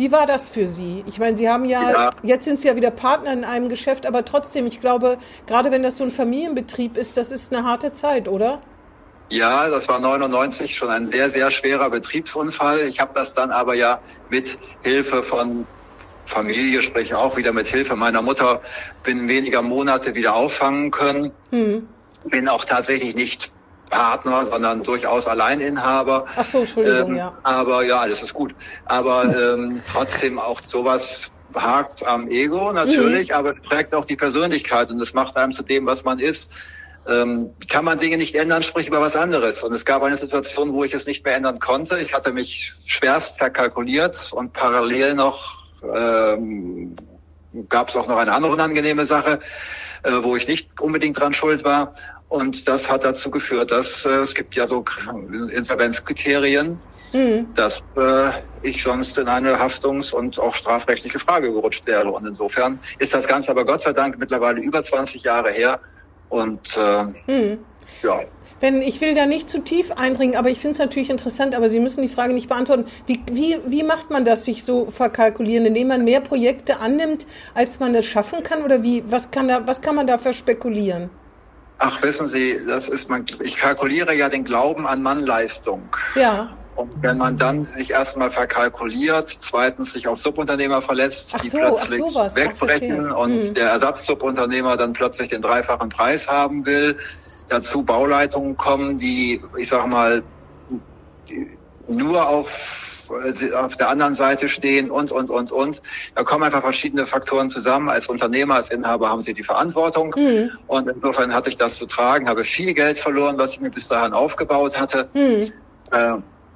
Wie 0.00 0.10
war 0.10 0.26
das 0.26 0.48
für 0.48 0.66
Sie? 0.66 1.04
Ich 1.06 1.18
meine, 1.18 1.36
Sie 1.36 1.46
haben 1.46 1.66
ja, 1.66 1.90
Ja. 1.92 2.10
jetzt 2.22 2.46
sind 2.46 2.58
Sie 2.58 2.68
ja 2.68 2.74
wieder 2.74 2.90
Partner 2.90 3.34
in 3.34 3.44
einem 3.44 3.68
Geschäft, 3.68 4.06
aber 4.06 4.24
trotzdem, 4.24 4.64
ich 4.64 4.80
glaube, 4.80 5.18
gerade 5.46 5.70
wenn 5.70 5.82
das 5.82 5.98
so 5.98 6.04
ein 6.04 6.10
Familienbetrieb 6.10 6.96
ist, 6.96 7.18
das 7.18 7.30
ist 7.30 7.52
eine 7.52 7.66
harte 7.66 7.92
Zeit, 7.92 8.26
oder? 8.26 8.62
Ja, 9.28 9.68
das 9.68 9.90
war 9.90 10.00
99 10.00 10.74
schon 10.74 10.88
ein 10.88 11.10
sehr, 11.10 11.28
sehr 11.28 11.50
schwerer 11.50 11.90
Betriebsunfall. 11.90 12.80
Ich 12.80 12.98
habe 12.98 13.10
das 13.14 13.34
dann 13.34 13.50
aber 13.50 13.74
ja 13.74 14.00
mit 14.30 14.56
Hilfe 14.82 15.22
von 15.22 15.66
Familie, 16.24 16.80
sprich 16.80 17.14
auch 17.14 17.36
wieder 17.36 17.52
mit 17.52 17.66
Hilfe 17.66 17.94
meiner 17.94 18.22
Mutter, 18.22 18.62
binnen 19.02 19.28
weniger 19.28 19.60
Monate 19.60 20.14
wieder 20.14 20.34
auffangen 20.34 20.90
können. 20.90 21.30
Bin 22.24 22.48
auch 22.48 22.64
tatsächlich 22.64 23.14
nicht 23.14 23.52
Partner, 23.90 24.46
sondern 24.46 24.82
durchaus 24.82 25.26
Alleininhaber. 25.26 26.24
Ach 26.36 26.44
so, 26.44 26.60
Entschuldigung, 26.60 27.10
Ähm, 27.10 27.16
ja. 27.16 27.32
Aber 27.42 27.84
ja, 27.84 28.00
alles 28.00 28.22
ist 28.22 28.32
gut. 28.32 28.54
Aber 28.86 29.24
ähm, 29.54 29.82
trotzdem 29.92 30.38
auch 30.38 30.60
sowas 30.60 31.30
hakt 31.54 32.06
am 32.06 32.28
Ego 32.28 32.72
natürlich, 32.72 33.34
aber 33.34 33.54
prägt 33.54 33.94
auch 33.94 34.04
die 34.04 34.16
Persönlichkeit 34.16 34.90
und 34.90 35.00
es 35.00 35.14
macht 35.14 35.36
einem 35.36 35.52
zu 35.52 35.64
dem, 35.64 35.84
was 35.86 36.04
man 36.04 36.18
ist. 36.18 36.54
Ähm, 37.08 37.50
kann 37.68 37.84
man 37.84 37.98
Dinge 37.98 38.18
nicht 38.18 38.36
ändern, 38.36 38.62
sprich 38.62 38.86
über 38.86 39.00
was 39.00 39.16
anderes. 39.16 39.64
Und 39.64 39.74
es 39.74 39.84
gab 39.84 40.02
eine 40.02 40.16
Situation, 40.16 40.72
wo 40.72 40.84
ich 40.84 40.94
es 40.94 41.06
nicht 41.06 41.24
mehr 41.24 41.34
ändern 41.34 41.58
konnte. 41.58 41.98
Ich 41.98 42.14
hatte 42.14 42.32
mich 42.32 42.74
schwerst 42.84 43.38
verkalkuliert 43.38 44.32
und 44.32 44.52
parallel 44.52 45.14
noch 45.14 45.66
ähm, 45.82 46.94
gab 47.68 47.88
es 47.88 47.96
auch 47.96 48.06
noch 48.06 48.18
eine 48.18 48.32
andere 48.32 48.52
unangenehme 48.52 49.06
Sache, 49.06 49.40
äh, 50.02 50.12
wo 50.22 50.36
ich 50.36 50.46
nicht 50.46 50.80
unbedingt 50.80 51.18
dran 51.18 51.32
schuld 51.32 51.64
war. 51.64 51.94
Und 52.30 52.68
das 52.68 52.88
hat 52.88 53.02
dazu 53.02 53.28
geführt, 53.28 53.72
dass 53.72 54.06
äh, 54.06 54.12
es 54.12 54.36
gibt 54.36 54.54
ja 54.54 54.68
so 54.68 54.84
Insolvenzkriterien, 55.52 56.78
dass 57.56 57.84
äh, 57.96 58.30
ich 58.62 58.84
sonst 58.84 59.18
in 59.18 59.26
eine 59.26 59.58
Haftungs- 59.58 60.14
und 60.14 60.38
auch 60.38 60.54
strafrechtliche 60.54 61.18
Frage 61.18 61.52
gerutscht 61.52 61.86
wäre. 61.86 62.08
Und 62.08 62.28
insofern 62.28 62.78
ist 63.00 63.14
das 63.14 63.26
Ganze 63.26 63.50
aber 63.50 63.64
Gott 63.64 63.82
sei 63.82 63.92
Dank 63.92 64.16
mittlerweile 64.16 64.60
über 64.60 64.80
20 64.80 65.24
Jahre 65.24 65.50
her. 65.50 65.80
Und 66.28 66.76
äh, 66.76 67.06
ja, 68.04 68.20
Wenn, 68.60 68.80
ich 68.80 69.00
will 69.00 69.16
da 69.16 69.26
nicht 69.26 69.50
zu 69.50 69.64
tief 69.64 69.90
eindringen, 69.90 70.36
aber 70.36 70.50
ich 70.50 70.58
finde 70.58 70.74
es 70.74 70.78
natürlich 70.78 71.10
interessant, 71.10 71.56
aber 71.56 71.68
Sie 71.68 71.80
müssen 71.80 72.02
die 72.02 72.08
Frage 72.08 72.32
nicht 72.32 72.48
beantworten. 72.48 72.84
Wie, 73.06 73.20
wie, 73.28 73.58
wie 73.66 73.82
macht 73.82 74.10
man 74.10 74.24
das, 74.24 74.44
sich 74.44 74.62
so 74.62 74.88
verkalkulieren, 74.88 75.66
indem 75.66 75.88
man 75.88 76.04
mehr 76.04 76.20
Projekte 76.20 76.78
annimmt, 76.78 77.26
als 77.54 77.80
man 77.80 77.92
das 77.92 78.06
schaffen 78.06 78.44
kann? 78.44 78.62
Oder 78.62 78.84
wie, 78.84 79.02
was 79.08 79.32
kann 79.32 79.48
da, 79.48 79.66
was 79.66 79.80
kann 79.80 79.96
man 79.96 80.06
da 80.06 80.16
verspekulieren? 80.16 81.10
Ach 81.80 82.02
wissen 82.02 82.26
Sie, 82.26 82.58
das 82.66 82.88
ist 82.88 83.10
man. 83.10 83.24
Ich 83.42 83.56
kalkuliere 83.56 84.14
ja 84.14 84.28
den 84.28 84.44
Glauben 84.44 84.86
an 84.86 85.02
Mannleistung. 85.02 85.82
Ja. 86.14 86.50
Und 86.76 87.02
wenn 87.02 87.18
man 87.18 87.36
dann 87.36 87.64
sich 87.64 87.90
erstmal 87.90 88.30
verkalkuliert, 88.30 89.28
zweitens 89.28 89.92
sich 89.92 90.08
auf 90.08 90.18
Subunternehmer 90.18 90.80
die 91.42 91.50
so, 91.50 91.58
ach 91.58 91.74
plötzlich 91.74 92.02
wegbrechen 92.36 93.10
und 93.10 93.42
Hm. 93.42 93.54
der 93.54 93.70
Ersatzsubunternehmer 93.70 94.76
dann 94.76 94.92
plötzlich 94.92 95.28
den 95.28 95.42
dreifachen 95.42 95.88
Preis 95.88 96.28
haben 96.28 96.64
will, 96.64 96.96
dazu 97.48 97.82
Bauleitungen 97.82 98.56
kommen, 98.56 98.96
die, 98.96 99.42
ich 99.58 99.68
sag 99.68 99.86
mal, 99.88 100.22
die 101.28 101.50
nur 101.88 102.28
auf, 102.28 102.89
auf 103.54 103.76
der 103.76 103.88
anderen 103.88 104.14
Seite 104.14 104.48
stehen 104.48 104.90
und, 104.90 105.12
und, 105.12 105.30
und, 105.30 105.52
und. 105.52 105.82
Da 106.14 106.22
kommen 106.22 106.44
einfach 106.44 106.62
verschiedene 106.62 107.06
Faktoren 107.06 107.48
zusammen. 107.48 107.88
Als 107.88 108.08
Unternehmer, 108.08 108.56
als 108.56 108.70
Inhaber 108.70 109.08
haben 109.08 109.20
sie 109.20 109.34
die 109.34 109.42
Verantwortung. 109.42 110.14
Hm. 110.14 110.50
Und 110.66 110.88
insofern 110.88 111.34
hatte 111.34 111.48
ich 111.48 111.56
das 111.56 111.74
zu 111.74 111.86
tragen, 111.86 112.28
habe 112.28 112.44
viel 112.44 112.74
Geld 112.74 112.98
verloren, 112.98 113.38
was 113.38 113.54
ich 113.54 113.60
mir 113.60 113.70
bis 113.70 113.88
dahin 113.88 114.12
aufgebaut 114.12 114.78
hatte. 114.78 115.08
Hm. 115.12 115.52
Äh, 115.90 116.12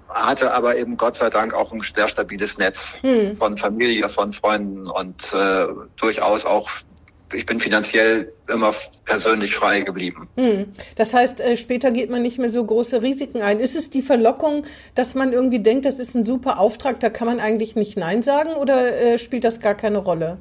hatte 0.08 0.54
aber 0.54 0.76
eben 0.76 0.96
Gott 0.96 1.16
sei 1.16 1.28
Dank 1.28 1.54
auch 1.54 1.73
ein 1.73 1.80
sehr 1.80 2.08
stabiles 2.08 2.58
Netz 2.58 2.99
Hm. 3.02 3.32
von 3.34 3.56
Familie, 3.56 4.08
von 4.08 4.32
Freunden 4.32 4.87
und 4.87 5.34
äh, 5.34 5.66
durchaus 5.96 6.44
auch, 6.46 6.70
ich 7.35 7.47
bin 7.47 7.61
finanziell 7.61 8.33
immer 8.49 8.75
persönlich 9.05 9.55
frei 9.55 9.81
geblieben. 9.81 10.29
Hm. 10.37 10.67
Das 10.97 11.14
heißt, 11.14 11.41
äh, 11.41 11.57
später 11.57 11.91
geht 11.91 12.11
man 12.11 12.23
nicht 12.23 12.38
mehr 12.38 12.50
so 12.50 12.64
große 12.64 13.03
Risiken 13.03 13.43
ein. 13.43 13.61
Ist 13.61 13.76
es 13.76 13.91
die 13.91 14.03
Verlockung, 14.03 14.64
dass 14.95 15.14
man 15.14 15.33
irgendwie 15.33 15.59
denkt, 15.61 15.85
das 15.85 15.99
ist 15.99 16.14
ein 16.14 16.25
super 16.25 16.59
Auftrag, 16.59 17.00
da 17.00 17.11
kann 17.11 17.26
man 17.26 17.41
eigentlich 17.41 17.76
nicht 17.76 17.97
Nein 17.97 18.23
sagen 18.23 18.50
oder 18.50 18.97
äh, 19.00 19.19
spielt 19.19 19.45
das 19.45 19.61
gar 19.61 19.75
keine 19.75 19.99
Rolle? 19.99 20.38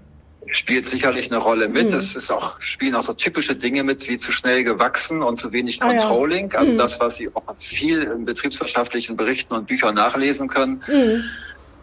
Spielt 0.47 0.85
sicherlich 0.85 1.31
eine 1.31 1.41
Rolle 1.41 1.69
mit. 1.69 1.89
Hm. 1.89 1.97
Es 1.97 2.15
ist 2.15 2.29
auch, 2.29 2.61
spielen 2.61 2.95
auch 2.95 3.03
so 3.03 3.13
typische 3.13 3.55
Dinge 3.55 3.83
mit, 3.83 4.07
wie 4.09 4.17
zu 4.17 4.31
schnell 4.31 4.63
gewachsen 4.63 5.23
und 5.23 5.37
zu 5.37 5.51
wenig 5.51 5.81
Ah, 5.81 5.93
ja. 5.93 5.99
Controlling. 5.99 6.53
Also 6.53 6.71
Hm. 6.71 6.77
das, 6.77 6.99
was 6.99 7.15
Sie 7.15 7.29
auch 7.33 7.41
viel 7.57 8.03
in 8.03 8.25
betriebswirtschaftlichen 8.25 9.15
Berichten 9.17 9.53
und 9.53 9.67
Büchern 9.67 9.95
nachlesen 9.95 10.47
können. 10.49 10.83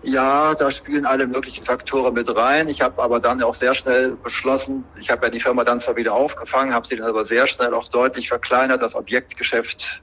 Ja, 0.02 0.54
da 0.54 0.70
spielen 0.70 1.04
alle 1.04 1.26
möglichen 1.26 1.64
Faktoren 1.64 2.14
mit 2.14 2.34
rein. 2.34 2.68
Ich 2.68 2.80
habe 2.80 3.02
aber 3.02 3.20
dann 3.20 3.42
auch 3.42 3.52
sehr 3.52 3.74
schnell 3.74 4.12
beschlossen, 4.12 4.84
ich 4.98 5.10
habe 5.10 5.26
ja 5.26 5.30
die 5.30 5.40
Firma 5.40 5.62
dann 5.64 5.78
zwar 5.80 5.96
wieder 5.96 6.14
aufgefangen, 6.14 6.72
habe 6.72 6.86
sie 6.86 6.96
dann 6.96 7.08
aber 7.08 7.24
sehr 7.24 7.46
schnell 7.46 7.74
auch 7.74 7.86
deutlich 7.88 8.28
verkleinert, 8.28 8.80
das 8.80 8.94
Objektgeschäft, 8.94 10.02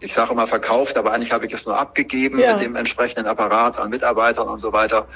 ich 0.00 0.12
sage 0.12 0.32
immer 0.32 0.48
verkauft, 0.48 0.98
aber 0.98 1.12
eigentlich 1.12 1.30
habe 1.30 1.46
ich 1.46 1.52
es 1.52 1.64
nur 1.64 1.78
abgegeben 1.78 2.40
Ja. 2.40 2.54
mit 2.54 2.62
dem 2.62 2.74
entsprechenden 2.74 3.26
Apparat 3.26 3.78
an 3.78 3.90
Mitarbeitern 3.90 4.48
und 4.48 4.58
so 4.58 4.72
weiter 4.72 5.06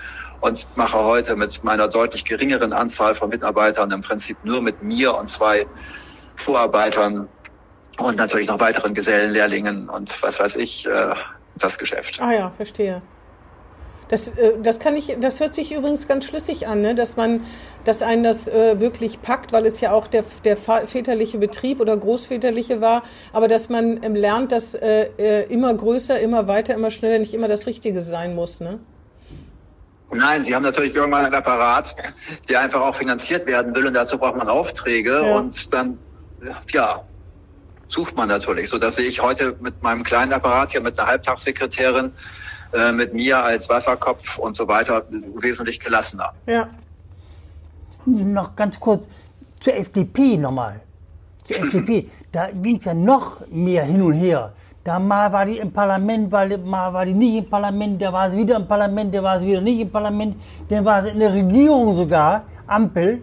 und 0.41 0.69
mache 0.77 1.03
heute 1.03 1.35
mit 1.35 1.65
meiner 1.65 1.89
deutlich 1.89 2.25
geringeren 2.25 2.73
Anzahl 2.73 3.15
von 3.17 3.29
Mitarbeitern 3.31 3.91
im 3.91 4.03
Prinzip 4.03 4.39
nur 4.45 4.63
mit 4.63 4.81
mir 4.81 5.17
und 5.17 5.29
zwei 5.29 5.67
Vorarbeitern 6.37 7.29
und 7.99 8.17
natürlich 8.17 8.47
noch 8.47 8.61
weiteren 8.61 8.95
Gesellenlehrlingen 8.95 9.89
und 9.89 10.23
was 10.23 10.39
weiß 10.39 10.55
ich, 10.57 10.87
äh, 10.87 11.15
das 11.57 11.79
Geschäft. 11.79 12.21
Ah 12.21 12.33
ja, 12.33 12.51
verstehe. 12.53 13.03
Das, 14.09 14.29
äh, 14.29 14.55
das 14.63 14.79
kann 14.79 14.97
ich, 14.97 15.17
das 15.21 15.41
hört 15.41 15.55
sich 15.55 15.73
übrigens 15.73 16.09
ganz 16.09 16.25
schlüssig 16.25 16.67
an, 16.67 16.81
ne? 16.81 16.95
dass 16.95 17.17
man, 17.17 17.45
dass 17.85 18.03
einen 18.03 18.25
das 18.25 18.49
äh, 18.49 18.81
wirklich 18.81 19.23
packt, 19.23 19.53
weil 19.53 19.67
es 19.67 19.81
ja 19.81 19.93
auch 19.93 20.07
der, 20.07 20.25
der 20.45 20.57
väterliche 20.57 21.39
Betrieb 21.39 21.81
oder 21.81 21.97
großväterliche 21.97 22.81
war, 22.81 23.03
aber 23.33 23.49
dass 23.49 23.69
man 23.69 24.03
ähm, 24.03 24.15
lernt, 24.15 24.53
dass 24.53 24.75
äh, 24.75 25.09
äh, 25.19 25.43
immer 25.53 25.73
größer, 25.75 26.19
immer 26.21 26.49
weiter, 26.49 26.75
immer 26.75 26.91
schneller 26.91 27.19
nicht 27.19 27.35
immer 27.35 27.49
das 27.49 27.67
Richtige 27.67 28.03
sein 28.03 28.35
muss, 28.35 28.61
ne? 28.61 28.81
Nein, 30.11 30.43
sie 30.43 30.55
haben 30.55 30.63
natürlich 30.63 30.95
irgendwann 30.95 31.27
einen 31.27 31.35
Apparat, 31.35 31.95
der 32.49 32.61
einfach 32.61 32.81
auch 32.81 32.95
finanziert 32.95 33.47
werden 33.47 33.75
will 33.75 33.87
und 33.87 33.93
dazu 33.93 34.17
braucht 34.17 34.37
man 34.37 34.49
Aufträge 34.49 35.23
Ja. 35.23 35.37
und 35.37 35.75
dann, 35.75 35.99
ja, 36.73 37.03
sucht 37.89 38.17
man 38.17 38.29
natürlich. 38.29 38.69
So 38.71 38.79
dass 38.79 38.99
ich 38.99 39.21
heute 39.21 39.57
mit 39.61 39.83
meinem 39.83 40.05
kleinen 40.05 40.33
Apparat 40.33 40.73
hier 40.73 40.81
mit 40.81 40.99
einer 40.99 41.09
Halbtagssekretärin, 41.09 42.13
äh, 42.73 42.93
mit 42.93 43.15
mir 43.15 43.39
als 43.43 43.69
Wasserkopf 43.69 44.39
und 44.39 44.57
so 44.57 44.69
weiter 44.69 45.05
wesentlich 45.37 45.81
gelassener. 45.81 46.33
Ja. 46.47 46.69
Noch 48.07 48.57
ganz 48.57 48.79
kurz 48.81 49.09
zur 49.61 49.75
FDP 49.75 50.37
nochmal. 50.37 50.81
Zur 51.45 51.57
FDP, 51.65 52.09
da 52.33 52.51
ging 52.51 52.77
es 52.77 52.85
ja 52.85 52.95
noch 52.95 53.43
mehr 53.49 53.85
hin 53.85 54.03
und 54.03 54.15
her. 54.15 54.53
Da 54.85 54.99
mal 54.99 55.31
war 55.33 55.45
die 55.45 55.59
im 55.59 55.71
Parlament, 55.73 56.33
weil 56.33 56.57
mal 56.59 56.93
war 56.93 57.05
die 57.05 57.13
nicht 57.13 57.37
im 57.45 57.51
Parlament, 57.51 58.01
da 58.01 58.13
war 58.13 58.31
sie 58.31 58.39
wieder 58.39 58.57
im 58.57 58.67
Parlament, 58.67 59.15
da 59.15 59.23
war 59.23 59.39
sie 59.39 59.47
wieder 59.47 59.61
nicht 59.61 59.81
im 59.81 59.91
Parlament, 59.91 60.37
dann 60.71 60.85
war 60.85 61.03
sie 61.03 61.11
in 61.11 61.19
der 61.19 61.33
Regierung 61.33 61.95
sogar, 61.97 62.45
Ampel. 62.67 63.21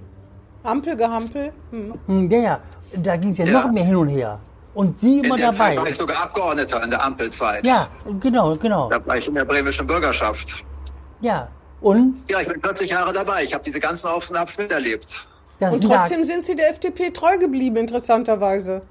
Ampelgehampel. 0.63 1.51
Hm. 1.71 1.93
Hm, 2.07 2.29
ja, 2.31 2.39
ja, 2.39 2.59
da 2.97 3.15
ging 3.17 3.31
es 3.31 3.37
ja, 3.39 3.45
Ja. 3.45 3.51
noch 3.61 3.71
mehr 3.71 3.83
hin 3.85 3.95
und 3.95 4.09
her. 4.09 4.39
Und 4.75 4.99
sie 4.99 5.19
In 5.19 5.23
immer 5.25 5.37
der 5.37 5.51
Zeit 5.51 5.69
war 5.69 5.75
dabei. 5.77 5.89
ich 5.89 5.95
sogar 5.97 6.21
Abgeordneter 6.21 6.83
in 6.83 6.89
der 6.91 7.03
Ampelzeit. 7.03 7.65
Ja, 7.65 7.87
genau, 8.19 8.53
genau. 8.55 8.89
Da 8.89 9.03
war 9.05 9.17
ich 9.17 9.27
in 9.27 9.33
der 9.33 9.45
bremischen 9.45 9.87
Bürgerschaft. 9.87 10.63
Ja, 11.21 11.47
und 11.81 12.29
Ja, 12.29 12.41
ich 12.41 12.47
bin 12.47 12.61
40 12.61 12.91
Jahre 12.91 13.13
dabei. 13.13 13.43
Ich 13.43 13.53
habe 13.53 13.63
diese 13.63 13.79
ganzen 13.79 14.07
Aufs 14.07 14.29
und 14.29 14.35
Abs 14.35 14.57
miterlebt. 14.57 15.29
das 15.59 15.73
Und 15.73 15.83
trotzdem 15.83 16.25
sind 16.25 16.45
Sie 16.45 16.55
der 16.55 16.69
FDP 16.71 17.11
treu 17.11 17.37
geblieben, 17.37 17.77
interessanterweise. 17.77 18.81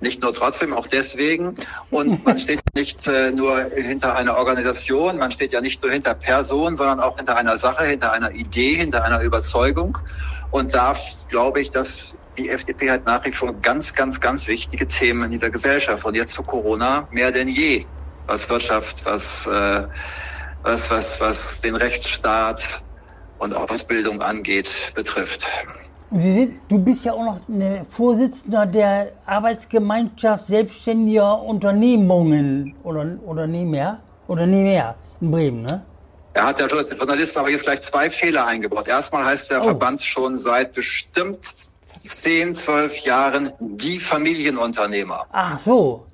Nicht 0.00 0.22
nur 0.22 0.34
trotzdem, 0.34 0.74
auch 0.74 0.86
deswegen. 0.86 1.54
Und 1.90 2.24
man 2.24 2.38
steht 2.38 2.60
nicht 2.74 3.06
äh, 3.08 3.30
nur 3.30 3.58
hinter 3.74 4.14
einer 4.14 4.36
Organisation, 4.36 5.16
man 5.16 5.32
steht 5.32 5.52
ja 5.52 5.60
nicht 5.62 5.82
nur 5.82 5.90
hinter 5.90 6.14
Person, 6.14 6.76
sondern 6.76 7.00
auch 7.00 7.16
hinter 7.16 7.36
einer 7.36 7.56
Sache, 7.56 7.84
hinter 7.84 8.12
einer 8.12 8.30
Idee, 8.32 8.74
hinter 8.74 9.04
einer 9.04 9.22
Überzeugung. 9.22 9.98
Und 10.50 10.74
da 10.74 10.94
glaube 11.28 11.60
ich, 11.60 11.70
dass 11.70 12.18
die 12.38 12.48
FDP 12.50 12.90
hat 12.90 13.06
nach 13.06 13.24
wie 13.24 13.32
vor 13.32 13.52
ganz, 13.54 13.94
ganz, 13.94 14.20
ganz 14.20 14.48
wichtige 14.48 14.86
Themen 14.86 15.24
in 15.24 15.30
dieser 15.30 15.50
Gesellschaft. 15.50 16.04
Und 16.04 16.14
jetzt 16.14 16.34
zu 16.34 16.42
Corona 16.42 17.08
mehr 17.10 17.32
denn 17.32 17.48
je, 17.48 17.86
was 18.26 18.48
Wirtschaft, 18.50 19.04
was, 19.06 19.46
äh, 19.46 19.84
was, 20.62 20.90
was, 20.90 21.20
was 21.20 21.60
den 21.60 21.76
Rechtsstaat 21.76 22.84
und 23.38 23.54
Ausbildung 23.54 24.22
angeht, 24.22 24.92
betrifft. 24.94 25.48
Sie 26.10 26.32
sind, 26.32 26.60
du 26.68 26.78
bist 26.78 27.04
ja 27.04 27.12
auch 27.12 27.24
noch 27.24 27.40
eine 27.48 27.84
Vorsitzender 27.88 28.64
der 28.64 29.12
Arbeitsgemeinschaft 29.26 30.46
selbstständiger 30.46 31.42
Unternehmungen 31.42 32.74
oder 32.84 33.06
Unternehmer, 33.24 33.98
Unternehmer 34.28 34.94
in 35.20 35.30
Bremen, 35.30 35.62
ne? 35.62 35.82
Er 36.36 36.44
hat 36.46 36.60
ja 36.60 36.66
Journalisten 36.66 37.38
aber 37.38 37.50
jetzt 37.50 37.64
gleich 37.64 37.80
zwei 37.80 38.10
Fehler 38.10 38.46
eingebaut. 38.46 38.88
Erstmal 38.88 39.24
heißt 39.24 39.50
der 39.50 39.60
Oh. 39.62 39.64
Verband 39.64 40.02
schon 40.02 40.36
seit 40.36 40.72
bestimmt 40.72 41.38
10, 42.04 42.54
12 42.54 42.98
Jahren 43.04 43.52
die 43.58 43.98
Familienunternehmer. 43.98 45.24
Ach 45.32 45.58
so. 45.58 46.06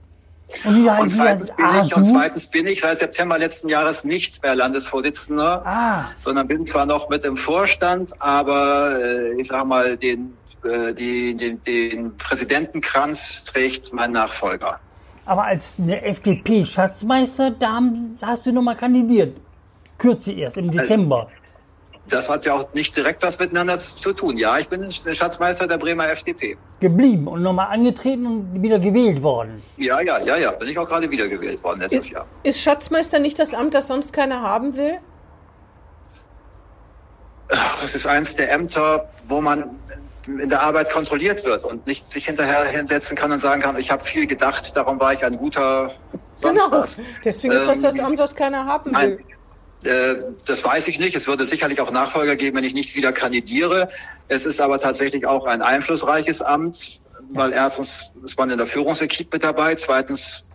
Und 0.64 0.86
Und 0.88 1.10
zweitens 1.10 1.50
bin 1.50 1.64
ich, 1.66 1.96
und 1.96 2.02
ASU? 2.02 2.12
zweitens 2.12 2.46
bin 2.46 2.66
ich 2.66 2.80
seit 2.82 2.98
September 3.00 3.36
letzten 3.38 3.68
Jahres 3.68 4.04
nicht 4.04 4.42
mehr 4.42 4.54
Landesvorsitzender, 4.54 5.62
Ah, 5.66 6.04
sondern 6.20 6.46
bin 6.46 6.66
zwar 6.66 6.86
noch 6.86 7.08
mit 7.08 7.24
im 7.24 7.36
Vorstand, 7.36 8.12
aber 8.20 8.96
äh, 8.96 9.40
ich 9.40 9.48
sag 9.48 9.64
mal, 9.64 9.96
den, 9.96 10.36
äh, 10.62 10.92
die, 10.94 11.34
den, 11.34 11.60
den 11.62 12.16
Präsidentenkranz 12.18 13.44
trägt 13.44 13.92
mein 13.92 14.10
Nachfolger. 14.12 14.78
aber 15.24 15.44
als 15.46 15.78
eine 15.80 16.02
FDP-Schatzmeister, 16.04 17.50
da 17.52 17.80
hast 18.20 18.46
du 18.46 18.52
nochmal 18.52 18.76
kandidiert. 18.76 19.36
Kürzlich 20.02 20.38
erst, 20.38 20.56
im 20.56 20.68
Dezember. 20.68 21.28
Das 22.08 22.28
hat 22.28 22.44
ja 22.44 22.54
auch 22.54 22.74
nicht 22.74 22.96
direkt 22.96 23.22
was 23.22 23.38
miteinander 23.38 23.78
zu 23.78 24.12
tun. 24.12 24.36
Ja, 24.36 24.58
ich 24.58 24.68
bin 24.68 24.90
Schatzmeister 24.90 25.68
der 25.68 25.78
Bremer 25.78 26.10
FDP. 26.10 26.56
Geblieben 26.80 27.28
und 27.28 27.42
nochmal 27.42 27.68
angetreten 27.68 28.26
und 28.26 28.62
wieder 28.62 28.80
gewählt 28.80 29.22
worden. 29.22 29.62
Ja, 29.76 30.00
ja, 30.00 30.18
ja, 30.18 30.36
ja. 30.36 30.50
Bin 30.50 30.66
ich 30.66 30.76
auch 30.76 30.88
gerade 30.88 31.08
wiedergewählt 31.08 31.62
worden 31.62 31.80
letztes 31.80 32.10
Jahr. 32.10 32.26
Ist 32.42 32.60
Schatzmeister 32.60 33.20
nicht 33.20 33.38
das 33.38 33.54
Amt, 33.54 33.74
das 33.74 33.86
sonst 33.86 34.12
keiner 34.12 34.42
haben 34.42 34.76
will? 34.76 34.98
Das 37.80 37.94
ist 37.94 38.04
eins 38.06 38.34
der 38.34 38.50
Ämter, 38.50 39.08
wo 39.28 39.40
man 39.40 39.70
in 40.26 40.48
der 40.48 40.62
Arbeit 40.62 40.90
kontrolliert 40.90 41.44
wird 41.44 41.62
und 41.62 41.86
nicht 41.86 42.10
sich 42.10 42.26
hinterher 42.26 42.64
hinsetzen 42.64 43.16
kann 43.16 43.30
und 43.30 43.38
sagen 43.38 43.62
kann, 43.62 43.76
ich 43.76 43.92
habe 43.92 44.04
viel 44.04 44.26
gedacht, 44.26 44.76
darum 44.76 44.98
war 44.98 45.12
ich 45.12 45.24
ein 45.24 45.36
guter 45.36 45.92
sonst 46.34 46.64
genau. 46.64 46.80
was. 46.80 46.98
Deswegen 47.24 47.54
ist 47.54 47.68
das 47.68 47.76
Ähm, 47.78 47.82
das 47.82 48.00
Amt, 48.00 48.18
was 48.18 48.34
keiner 48.34 48.66
haben 48.66 48.90
Nein, 48.90 49.10
will. 49.10 49.18
äh, 49.18 49.32
das 49.82 50.64
weiß 50.64 50.88
ich 50.88 50.98
nicht. 50.98 51.16
Es 51.16 51.26
würde 51.26 51.46
sicherlich 51.46 51.80
auch 51.80 51.90
Nachfolger 51.90 52.36
geben, 52.36 52.56
wenn 52.58 52.64
ich 52.64 52.74
nicht 52.74 52.94
wieder 52.94 53.12
kandidiere. 53.12 53.88
Es 54.28 54.46
ist 54.46 54.60
aber 54.60 54.78
tatsächlich 54.78 55.26
auch 55.26 55.46
ein 55.46 55.62
einflussreiches 55.62 56.42
Amt, 56.42 57.02
weil 57.30 57.52
erstens 57.52 58.12
ist 58.24 58.38
man 58.38 58.50
in 58.50 58.58
der 58.58 58.66
Führungsequipe 58.66 59.36
mit 59.36 59.44
dabei, 59.44 59.74
zweitens 59.74 60.48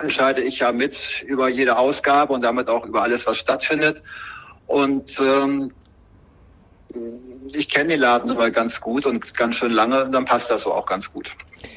entscheide 0.00 0.42
ich 0.42 0.58
ja 0.58 0.72
mit 0.72 1.24
über 1.26 1.48
jede 1.48 1.78
Ausgabe 1.78 2.32
und 2.32 2.42
damit 2.42 2.68
auch 2.68 2.84
über 2.86 3.02
alles, 3.02 3.26
was 3.26 3.38
stattfindet. 3.38 4.02
Und 4.66 5.20
ähm, 5.20 5.72
ich 7.52 7.68
kenne 7.68 7.90
den 7.90 8.00
Laden 8.00 8.30
aber 8.30 8.50
ganz 8.50 8.80
gut 8.80 9.06
und 9.06 9.34
ganz 9.34 9.56
schön 9.56 9.72
lange, 9.72 10.04
und 10.04 10.12
dann 10.12 10.24
passt 10.24 10.50
das 10.50 10.62
so 10.62 10.74
auch 10.74 10.86
ganz 10.86 11.12
gut. 11.12 11.32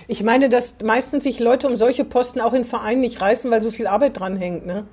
Ich 0.08 0.24
meine, 0.24 0.50
dass 0.50 0.76
meistens 0.84 1.24
sich 1.24 1.40
Leute 1.40 1.68
um 1.68 1.78
solche 1.78 2.04
Posten 2.04 2.42
auch 2.42 2.54
in 2.54 2.66
Vereinen 2.66 3.02
nicht 3.02 3.22
reißen, 3.22 3.50
weil 3.52 3.62
so 3.62 3.72
viel 3.72 3.88
Arbeit 3.88 4.20
dran 4.20 4.38
hängt, 4.38 4.66
ne? 4.66 4.86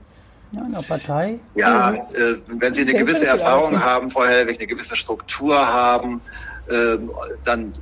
Ja, 0.57 0.65
in 0.65 0.73
der 0.73 0.83
Partei. 0.83 1.39
Ja, 1.55 1.93
äh, 1.93 2.37
wenn 2.59 2.73
Sie 2.73 2.83
eine 2.83 2.95
gewisse 2.95 3.27
Erfahrung 3.27 3.83
haben, 3.83 4.11
Frau 4.11 4.25
Hellwig, 4.25 4.59
eine 4.59 4.67
gewisse 4.67 4.97
Struktur 4.97 5.57
haben, 5.57 6.21
äh, 6.69 6.99
dann, 7.45 7.73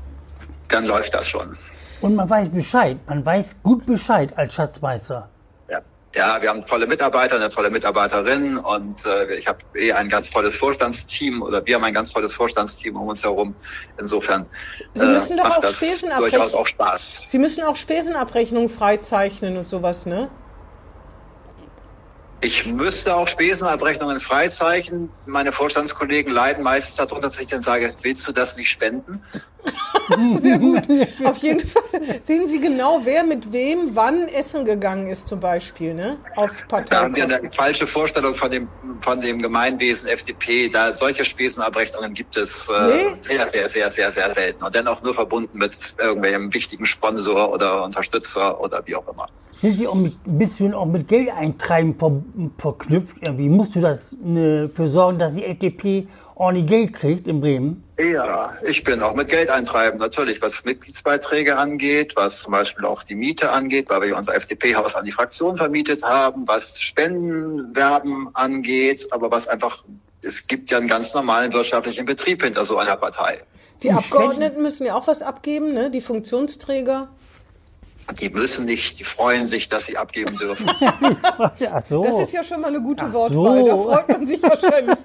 dann 0.68 0.84
läuft 0.86 1.14
das 1.14 1.28
schon. 1.28 1.56
Und 2.00 2.16
man 2.16 2.28
weiß 2.28 2.48
Bescheid. 2.48 2.98
Man 3.06 3.24
weiß 3.24 3.58
gut 3.62 3.86
Bescheid 3.86 4.36
als 4.36 4.54
Schatzmeister. 4.54 5.28
Ja. 5.70 5.80
ja, 6.14 6.42
wir 6.42 6.48
haben 6.48 6.66
tolle 6.66 6.86
Mitarbeiter, 6.86 7.36
eine 7.36 7.48
tolle 7.48 7.70
Mitarbeiterin 7.70 8.56
und 8.58 9.06
äh, 9.06 9.36
ich 9.36 9.46
habe 9.46 9.58
eh 9.74 9.92
ein 9.92 10.08
ganz 10.08 10.30
tolles 10.30 10.56
Vorstandsteam 10.56 11.42
oder 11.42 11.64
wir 11.64 11.76
haben 11.76 11.84
ein 11.84 11.94
ganz 11.94 12.12
tolles 12.12 12.34
Vorstandsteam 12.34 12.96
um 12.96 13.08
uns 13.08 13.22
herum. 13.22 13.54
Insofern 13.98 14.46
Sie 14.94 15.06
müssen 15.06 15.36
doch 15.36 15.44
macht 15.44 15.58
auch 15.58 15.62
das 15.62 15.80
durchaus 16.18 16.54
auch 16.54 16.66
Spaß. 16.66 17.24
Sie 17.28 17.38
müssen 17.38 17.62
auch 17.62 17.76
Spesenabrechnungen 17.76 18.68
freizeichnen 18.68 19.56
und 19.56 19.68
sowas, 19.68 20.06
ne? 20.06 20.28
Ich 22.44 22.66
müsste 22.66 23.16
auch 23.16 23.26
Spesenabrechnungen 23.26 24.20
freizeichnen. 24.20 25.08
Meine 25.24 25.50
Vorstandskollegen 25.50 26.30
leiden 26.30 26.62
meistens 26.62 26.96
darunter, 26.96 27.28
dass 27.28 27.40
ich 27.40 27.46
dann 27.46 27.62
sage, 27.62 27.94
willst 28.02 28.28
du 28.28 28.32
das 28.32 28.58
nicht 28.58 28.70
spenden? 28.70 29.22
Sehr 30.36 30.58
gut. 30.58 30.86
Auf 31.24 31.38
jeden 31.38 31.66
Fall 31.66 31.82
sehen 32.22 32.46
Sie 32.46 32.60
genau, 32.60 33.00
wer 33.04 33.24
mit 33.24 33.50
wem 33.50 33.96
wann 33.96 34.28
essen 34.28 34.66
gegangen 34.66 35.06
ist, 35.06 35.26
zum 35.26 35.40
Beispiel, 35.40 35.94
ne? 35.94 36.18
Auf 36.36 36.66
Da 36.68 37.04
haben 37.04 37.16
wir 37.16 37.24
eine 37.24 37.50
falsche 37.50 37.86
Vorstellung 37.86 38.34
von 38.34 38.50
dem, 38.50 38.68
von 39.00 39.22
dem 39.22 39.38
Gemeinwesen 39.38 40.10
FDP. 40.10 40.68
Da 40.68 40.94
solche 40.94 41.24
Spesenabrechnungen 41.24 42.12
gibt 42.12 42.36
es 42.36 42.68
äh, 42.68 42.86
Nee? 42.86 43.16
sehr, 43.22 43.48
sehr, 43.48 43.70
sehr, 43.70 43.90
sehr, 43.90 44.12
sehr 44.12 44.34
selten. 44.34 44.64
Und 44.64 44.74
dann 44.74 44.86
auch 44.86 45.02
nur 45.02 45.14
verbunden 45.14 45.56
mit 45.56 45.96
irgendwelchem 45.98 46.52
wichtigen 46.52 46.84
Sponsor 46.84 47.50
oder 47.50 47.84
Unterstützer 47.84 48.60
oder 48.60 48.82
wie 48.84 48.96
auch 48.96 49.08
immer. 49.08 49.28
Sind 49.60 49.76
Sie 49.76 49.86
auch 49.86 49.94
mit, 49.94 50.14
ein 50.26 50.38
bisschen 50.38 50.74
auch 50.74 50.86
mit 50.86 51.08
Geldeintreiben 51.08 51.96
ver, 51.98 52.22
verknüpft? 52.58 53.16
Irgendwie 53.20 53.48
musst 53.48 53.74
du 53.76 53.80
das 53.80 54.16
ne, 54.22 54.70
für 54.72 54.88
sorgen, 54.88 55.18
dass 55.18 55.34
die 55.34 55.44
FDP 55.44 56.06
ordentlich 56.34 56.66
Geld 56.66 56.92
kriegt 56.92 57.26
in 57.26 57.40
Bremen? 57.40 57.84
Ja, 57.98 58.54
ich 58.66 58.82
bin 58.82 59.02
auch 59.02 59.14
mit 59.14 59.28
Geld 59.28 59.50
eintreiben, 59.50 59.98
natürlich, 59.98 60.42
was 60.42 60.64
Mitgliedsbeiträge 60.64 61.56
angeht, 61.56 62.14
was 62.16 62.40
zum 62.40 62.52
Beispiel 62.52 62.84
auch 62.84 63.04
die 63.04 63.14
Miete 63.14 63.50
angeht, 63.50 63.88
weil 63.88 64.02
wir 64.02 64.16
unser 64.16 64.34
FDP-Haus 64.34 64.96
an 64.96 65.04
die 65.04 65.12
Fraktion 65.12 65.56
vermietet 65.56 66.02
haben, 66.02 66.48
was 66.48 66.80
Spendenwerben 66.80 68.30
angeht, 68.34 69.06
aber 69.12 69.30
was 69.30 69.46
einfach, 69.46 69.84
es 70.22 70.48
gibt 70.48 70.72
ja 70.72 70.78
einen 70.78 70.88
ganz 70.88 71.14
normalen 71.14 71.52
wirtschaftlichen 71.52 72.04
Betrieb 72.04 72.42
hinter 72.42 72.64
so 72.64 72.78
einer 72.78 72.96
Partei. 72.96 73.44
Die 73.82 73.92
Abgeordneten 73.92 74.62
müssen 74.62 74.86
ja 74.86 74.94
auch 74.94 75.06
was 75.06 75.22
abgeben, 75.22 75.72
ne? 75.72 75.90
Die 75.90 76.00
Funktionsträger. 76.00 77.08
Die 78.20 78.28
müssen 78.28 78.66
nicht, 78.66 78.98
die 78.98 79.04
freuen 79.04 79.46
sich, 79.46 79.68
dass 79.68 79.86
sie 79.86 79.96
abgeben 79.96 80.36
dürfen. 80.36 80.70
Ach 81.38 81.80
so. 81.80 82.02
Das 82.02 82.18
ist 82.18 82.32
ja 82.32 82.44
schon 82.44 82.60
mal 82.60 82.68
eine 82.68 82.80
gute 82.82 83.04
Ach 83.08 83.12
Wortwahl. 83.12 83.64
so. 83.64 83.66
Da 83.66 83.76
freut 83.76 84.08
man 84.08 84.26
sich 84.26 84.42
wahrscheinlich. 84.42 84.96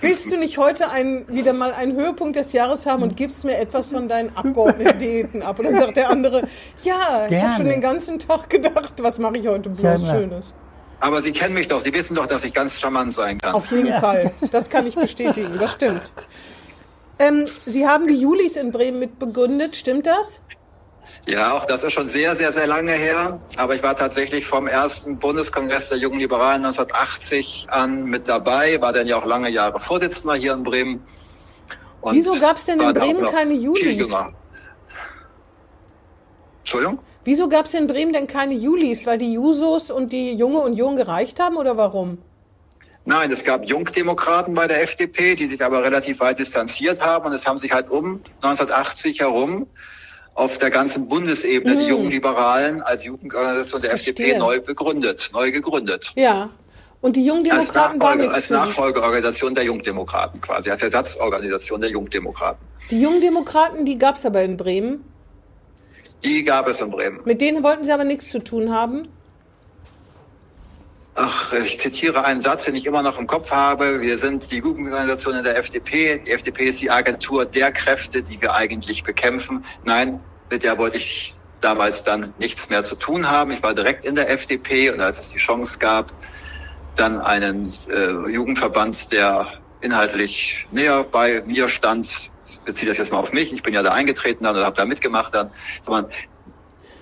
Willst 0.00 0.30
du 0.30 0.36
nicht 0.36 0.58
heute 0.58 0.90
ein, 0.90 1.24
wieder 1.28 1.52
mal 1.52 1.72
einen 1.72 1.96
Höhepunkt 1.96 2.36
des 2.36 2.52
Jahres 2.52 2.86
haben 2.86 3.02
und 3.02 3.16
gibst 3.16 3.44
mir 3.44 3.56
etwas 3.58 3.88
von 3.88 4.06
deinen 4.06 4.36
Abgeordnetendiäten 4.36 5.42
ab? 5.42 5.58
Und 5.58 5.64
dann 5.66 5.78
sagt 5.78 5.96
der 5.96 6.10
andere, 6.10 6.42
ja, 6.84 6.94
ich 6.94 7.16
habe 7.16 7.28
Gerne. 7.28 7.56
schon 7.56 7.66
den 7.66 7.80
ganzen 7.80 8.18
Tag 8.18 8.50
gedacht, 8.50 8.94
was 9.02 9.18
mache 9.18 9.38
ich 9.38 9.48
heute 9.48 9.70
bloß 9.70 9.80
Gerne. 9.80 10.06
Schönes? 10.06 10.54
Aber 11.00 11.22
sie 11.22 11.32
kennen 11.32 11.54
mich 11.54 11.68
doch, 11.68 11.80
sie 11.80 11.92
wissen 11.94 12.16
doch, 12.16 12.26
dass 12.26 12.44
ich 12.44 12.52
ganz 12.52 12.78
charmant 12.78 13.12
sein 13.14 13.38
kann. 13.38 13.54
Auf 13.54 13.70
jeden 13.70 13.92
Fall. 13.94 14.32
Das 14.50 14.68
kann 14.68 14.86
ich 14.86 14.94
bestätigen. 14.94 15.56
Das 15.58 15.74
stimmt. 15.74 16.12
Ähm, 17.20 17.46
Sie 17.46 17.86
haben 17.86 18.06
die 18.06 18.14
Julis 18.20 18.56
in 18.56 18.70
Bremen 18.70 19.00
mitbegründet, 19.00 19.74
stimmt 19.74 20.06
das? 20.06 20.40
Ja, 21.26 21.52
auch 21.52 21.66
das 21.66 21.84
ist 21.84 21.92
schon 21.92 22.08
sehr, 22.08 22.34
sehr, 22.34 22.52
sehr 22.52 22.66
lange 22.66 22.92
her. 22.92 23.40
Aber 23.56 23.74
ich 23.74 23.82
war 23.82 23.96
tatsächlich 23.96 24.46
vom 24.46 24.66
ersten 24.66 25.18
Bundeskongress 25.18 25.90
der 25.90 25.98
Jungen 25.98 26.18
Liberalen 26.18 26.64
1980 26.64 27.66
an 27.70 28.04
mit 28.04 28.28
dabei, 28.28 28.80
war 28.80 28.92
dann 28.92 29.06
ja 29.06 29.16
auch 29.16 29.26
lange 29.26 29.50
Jahre 29.50 29.78
Vorsitzender 29.78 30.36
hier 30.36 30.54
in 30.54 30.62
Bremen. 30.62 31.02
Und 32.00 32.14
Wieso 32.14 32.32
gab's 32.32 32.64
denn 32.64 32.80
in 32.80 32.92
Bremen 32.92 33.24
keine 33.26 33.54
Julis? 33.54 34.14
Entschuldigung? 36.60 36.98
Wieso 37.24 37.48
gab 37.48 37.66
es 37.66 37.74
in 37.74 37.86
Bremen 37.86 38.12
denn 38.12 38.26
keine 38.26 38.54
Julis? 38.54 39.04
Weil 39.04 39.18
die 39.18 39.32
Jusos 39.32 39.90
und 39.90 40.12
die 40.12 40.32
Junge 40.32 40.60
Union 40.60 40.96
gereicht 40.96 41.40
haben 41.40 41.56
oder 41.56 41.76
warum? 41.76 42.18
Nein, 43.04 43.30
es 43.30 43.42
gab 43.42 43.64
Jungdemokraten 43.64 44.52
bei 44.54 44.66
der 44.66 44.82
FDP, 44.82 45.34
die 45.34 45.46
sich 45.46 45.64
aber 45.64 45.82
relativ 45.82 46.20
weit 46.20 46.38
distanziert 46.38 47.00
haben 47.00 47.26
und 47.26 47.32
es 47.32 47.46
haben 47.46 47.56
sich 47.56 47.72
halt 47.72 47.90
um 47.90 48.22
1980 48.42 49.20
herum 49.20 49.66
auf 50.38 50.58
der 50.58 50.70
ganzen 50.70 51.08
Bundesebene 51.08 51.76
die 51.76 51.88
Jungen 51.88 52.10
Liberalen 52.10 52.80
als 52.80 53.04
Jugendorganisation 53.04 53.82
der 53.82 53.90
Mhm. 53.90 53.96
Verstehe. 53.96 54.12
FDP 54.26 54.38
neu 54.38 54.60
begründet, 54.60 55.30
neu 55.32 55.50
gegründet. 55.50 56.12
Ja. 56.14 56.50
Und 57.00 57.16
die 57.16 57.26
Jungdemokraten 57.26 58.00
waren 58.00 58.18
nichts 58.18 58.34
als. 58.34 58.50
Nachfolgeorganisation 58.50 59.54
der 59.54 59.64
Jungdemokraten 59.64 60.40
quasi, 60.40 60.70
als 60.70 60.82
Ersatzorganisation 60.82 61.80
der 61.80 61.90
Jungdemokraten. 61.90 62.64
Die 62.90 63.00
Jungdemokraten, 63.00 63.84
die 63.84 63.98
gab 63.98 64.14
es 64.14 64.24
aber 64.26 64.42
in 64.42 64.56
Bremen. 64.56 65.04
Die 66.22 66.42
gab 66.44 66.68
es 66.68 66.80
in 66.80 66.90
Bremen. 66.90 67.20
Mit 67.24 67.40
denen 67.40 67.62
wollten 67.64 67.84
Sie 67.84 67.92
aber 67.92 68.04
nichts 68.04 68.30
zu 68.30 68.38
tun 68.38 68.72
haben. 68.72 69.08
Ach, 71.20 71.52
ich 71.52 71.80
zitiere 71.80 72.24
einen 72.24 72.40
Satz, 72.40 72.66
den 72.66 72.76
ich 72.76 72.86
immer 72.86 73.02
noch 73.02 73.18
im 73.18 73.26
Kopf 73.26 73.50
habe. 73.50 74.00
Wir 74.00 74.18
sind 74.18 74.52
die 74.52 74.58
Jugendorganisation 74.58 75.34
in 75.34 75.42
der 75.42 75.56
FDP. 75.56 76.18
Die 76.18 76.30
FDP 76.30 76.66
ist 76.66 76.80
die 76.80 76.92
Agentur 76.92 77.44
der 77.44 77.72
Kräfte, 77.72 78.22
die 78.22 78.40
wir 78.40 78.54
eigentlich 78.54 79.02
bekämpfen. 79.02 79.64
Nein, 79.84 80.22
mit 80.48 80.62
der 80.62 80.78
wollte 80.78 80.96
ich 80.96 81.34
damals 81.58 82.04
dann 82.04 82.32
nichts 82.38 82.70
mehr 82.70 82.84
zu 82.84 82.94
tun 82.94 83.28
haben. 83.28 83.50
Ich 83.50 83.64
war 83.64 83.74
direkt 83.74 84.04
in 84.04 84.14
der 84.14 84.30
FDP 84.30 84.90
und 84.90 85.00
als 85.00 85.18
es 85.18 85.30
die 85.30 85.38
Chance 85.38 85.80
gab, 85.80 86.12
dann 86.94 87.20
einen 87.20 87.72
äh, 87.92 88.30
Jugendverband, 88.30 89.10
der 89.10 89.48
inhaltlich 89.80 90.68
näher 90.70 91.02
bei 91.02 91.42
mir 91.46 91.66
stand, 91.66 92.30
beziehe 92.64 92.88
das 92.88 92.98
jetzt 92.98 93.10
mal 93.10 93.18
auf 93.18 93.32
mich, 93.32 93.52
ich 93.52 93.64
bin 93.64 93.74
ja 93.74 93.82
da 93.82 93.90
eingetreten 93.90 94.44
dann 94.44 94.56
und 94.56 94.62
habe 94.62 94.76
da 94.76 94.84
mitgemacht 94.84 95.34
dann, 95.34 95.50
sondern 95.82 96.12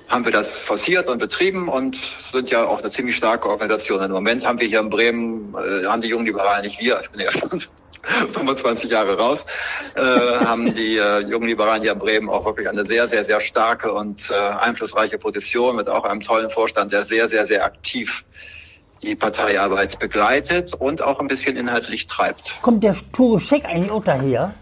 haben 0.09 0.25
wir 0.25 0.33
das 0.33 0.61
forciert 0.61 1.09
und 1.09 1.19
betrieben 1.19 1.69
und 1.69 1.97
sind 2.33 2.51
ja 2.51 2.65
auch 2.65 2.81
eine 2.81 2.91
ziemlich 2.91 3.17
starke 3.17 3.49
Organisation. 3.49 4.03
Im 4.03 4.13
Moment 4.13 4.47
haben 4.47 4.61
wir 4.61 4.69
hier 4.69 4.81
in 4.81 4.89
Bremen, 4.89 5.55
äh, 5.55 5.87
haben 5.87 6.01
die 6.01 6.09
jungen 6.09 6.27
Liberalen, 6.27 6.63
nicht 6.63 6.81
wir, 6.81 7.01
ich 7.03 7.11
bin 7.11 7.21
ja 7.23 7.31
schon 7.33 7.61
25 8.33 8.91
Jahre 8.91 9.19
raus, 9.19 9.47
äh, 9.97 10.01
haben 10.01 10.73
die 10.75 10.97
äh, 10.97 11.21
jungen 11.21 11.49
Liberalen 11.49 11.83
hier 11.83 11.93
in 11.93 11.99
Bremen 11.99 12.29
auch 12.29 12.45
wirklich 12.45 12.69
eine 12.69 12.85
sehr, 12.85 13.09
sehr, 13.09 13.25
sehr 13.25 13.41
starke 13.41 13.93
und 13.93 14.31
äh, 14.31 14.35
einflussreiche 14.35 15.19
Position 15.19 15.77
mit 15.77 15.89
auch 15.89 16.05
einem 16.05 16.21
tollen 16.21 16.51
Vorstand, 16.51 16.93
der 16.93 17.05
sehr, 17.05 17.29
sehr, 17.29 17.47
sehr 17.47 17.65
aktiv 17.65 18.25
die 19.03 19.17
Parteiarbeit 19.17 19.99
begleitet 19.99 20.75
und 20.75 21.03
auch 21.03 21.21
ein 21.21 21.27
bisschen 21.27 21.57
inhaltlich 21.57 22.07
treibt. 22.07 22.59
Kommt 22.63 22.83
der 22.83 22.97
Tore 23.13 23.41
Scheck 23.41 23.65
eigentlich 23.65 23.91
auch 23.91 24.05
daher? 24.05 24.55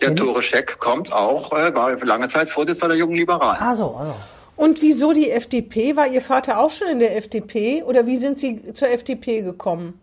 Der 0.00 0.14
Tore 0.14 0.42
Scheck 0.42 0.78
kommt 0.78 1.12
auch, 1.12 1.52
äh, 1.52 1.74
war 1.74 1.96
lange 2.04 2.28
Zeit 2.28 2.48
Vorsitzender 2.48 2.88
der 2.88 2.98
jungen 2.98 3.16
Liberalen. 3.16 3.60
Also, 3.60 3.94
also. 3.96 4.14
Und 4.56 4.82
wieso 4.82 5.12
die 5.12 5.30
FDP? 5.30 5.96
War 5.96 6.06
Ihr 6.06 6.22
Vater 6.22 6.58
auch 6.58 6.70
schon 6.70 6.88
in 6.88 6.98
der 6.98 7.16
FDP? 7.16 7.82
Oder 7.82 8.06
wie 8.06 8.16
sind 8.16 8.38
Sie 8.38 8.72
zur 8.74 8.90
FDP 8.90 9.42
gekommen? 9.42 9.98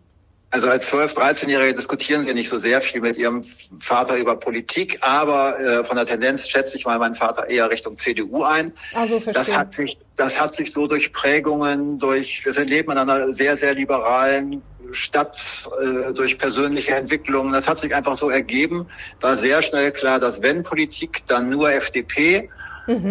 Also 0.50 0.68
als 0.68 0.90
12-, 0.90 1.14
13-Jährige 1.14 1.74
diskutieren 1.74 2.24
sie 2.24 2.32
nicht 2.32 2.48
so 2.48 2.56
sehr 2.56 2.80
viel 2.80 3.02
mit 3.02 3.18
ihrem 3.18 3.42
Vater 3.80 4.16
über 4.16 4.36
Politik, 4.36 4.98
aber 5.02 5.60
äh, 5.60 5.84
von 5.84 5.96
der 5.96 6.06
Tendenz 6.06 6.48
schätze 6.48 6.78
ich 6.78 6.86
mal 6.86 6.98
meinen 6.98 7.14
Vater 7.14 7.50
eher 7.50 7.70
Richtung 7.70 7.98
CDU 7.98 8.44
ein. 8.44 8.72
Also 8.94 9.20
verstehe. 9.20 9.34
Das 9.34 9.54
hat 9.54 9.74
sich, 9.74 9.98
das 10.16 10.40
hat 10.40 10.54
sich 10.54 10.72
so 10.72 10.86
durch 10.86 11.12
Prägungen, 11.12 11.98
durch, 11.98 12.46
wir 12.46 12.64
leben 12.64 12.92
in 12.92 12.98
einer 12.98 13.34
sehr, 13.34 13.58
sehr 13.58 13.74
liberalen 13.74 14.62
Stadt, 14.90 15.68
äh, 15.82 16.14
durch 16.14 16.38
persönliche 16.38 16.94
Entwicklungen. 16.94 17.52
Das 17.52 17.68
hat 17.68 17.78
sich 17.78 17.94
einfach 17.94 18.16
so 18.16 18.30
ergeben. 18.30 18.86
War 19.20 19.36
sehr 19.36 19.60
schnell 19.60 19.92
klar, 19.92 20.18
dass 20.18 20.40
wenn 20.40 20.62
Politik, 20.62 21.26
dann 21.26 21.50
nur 21.50 21.70
FDP. 21.72 22.48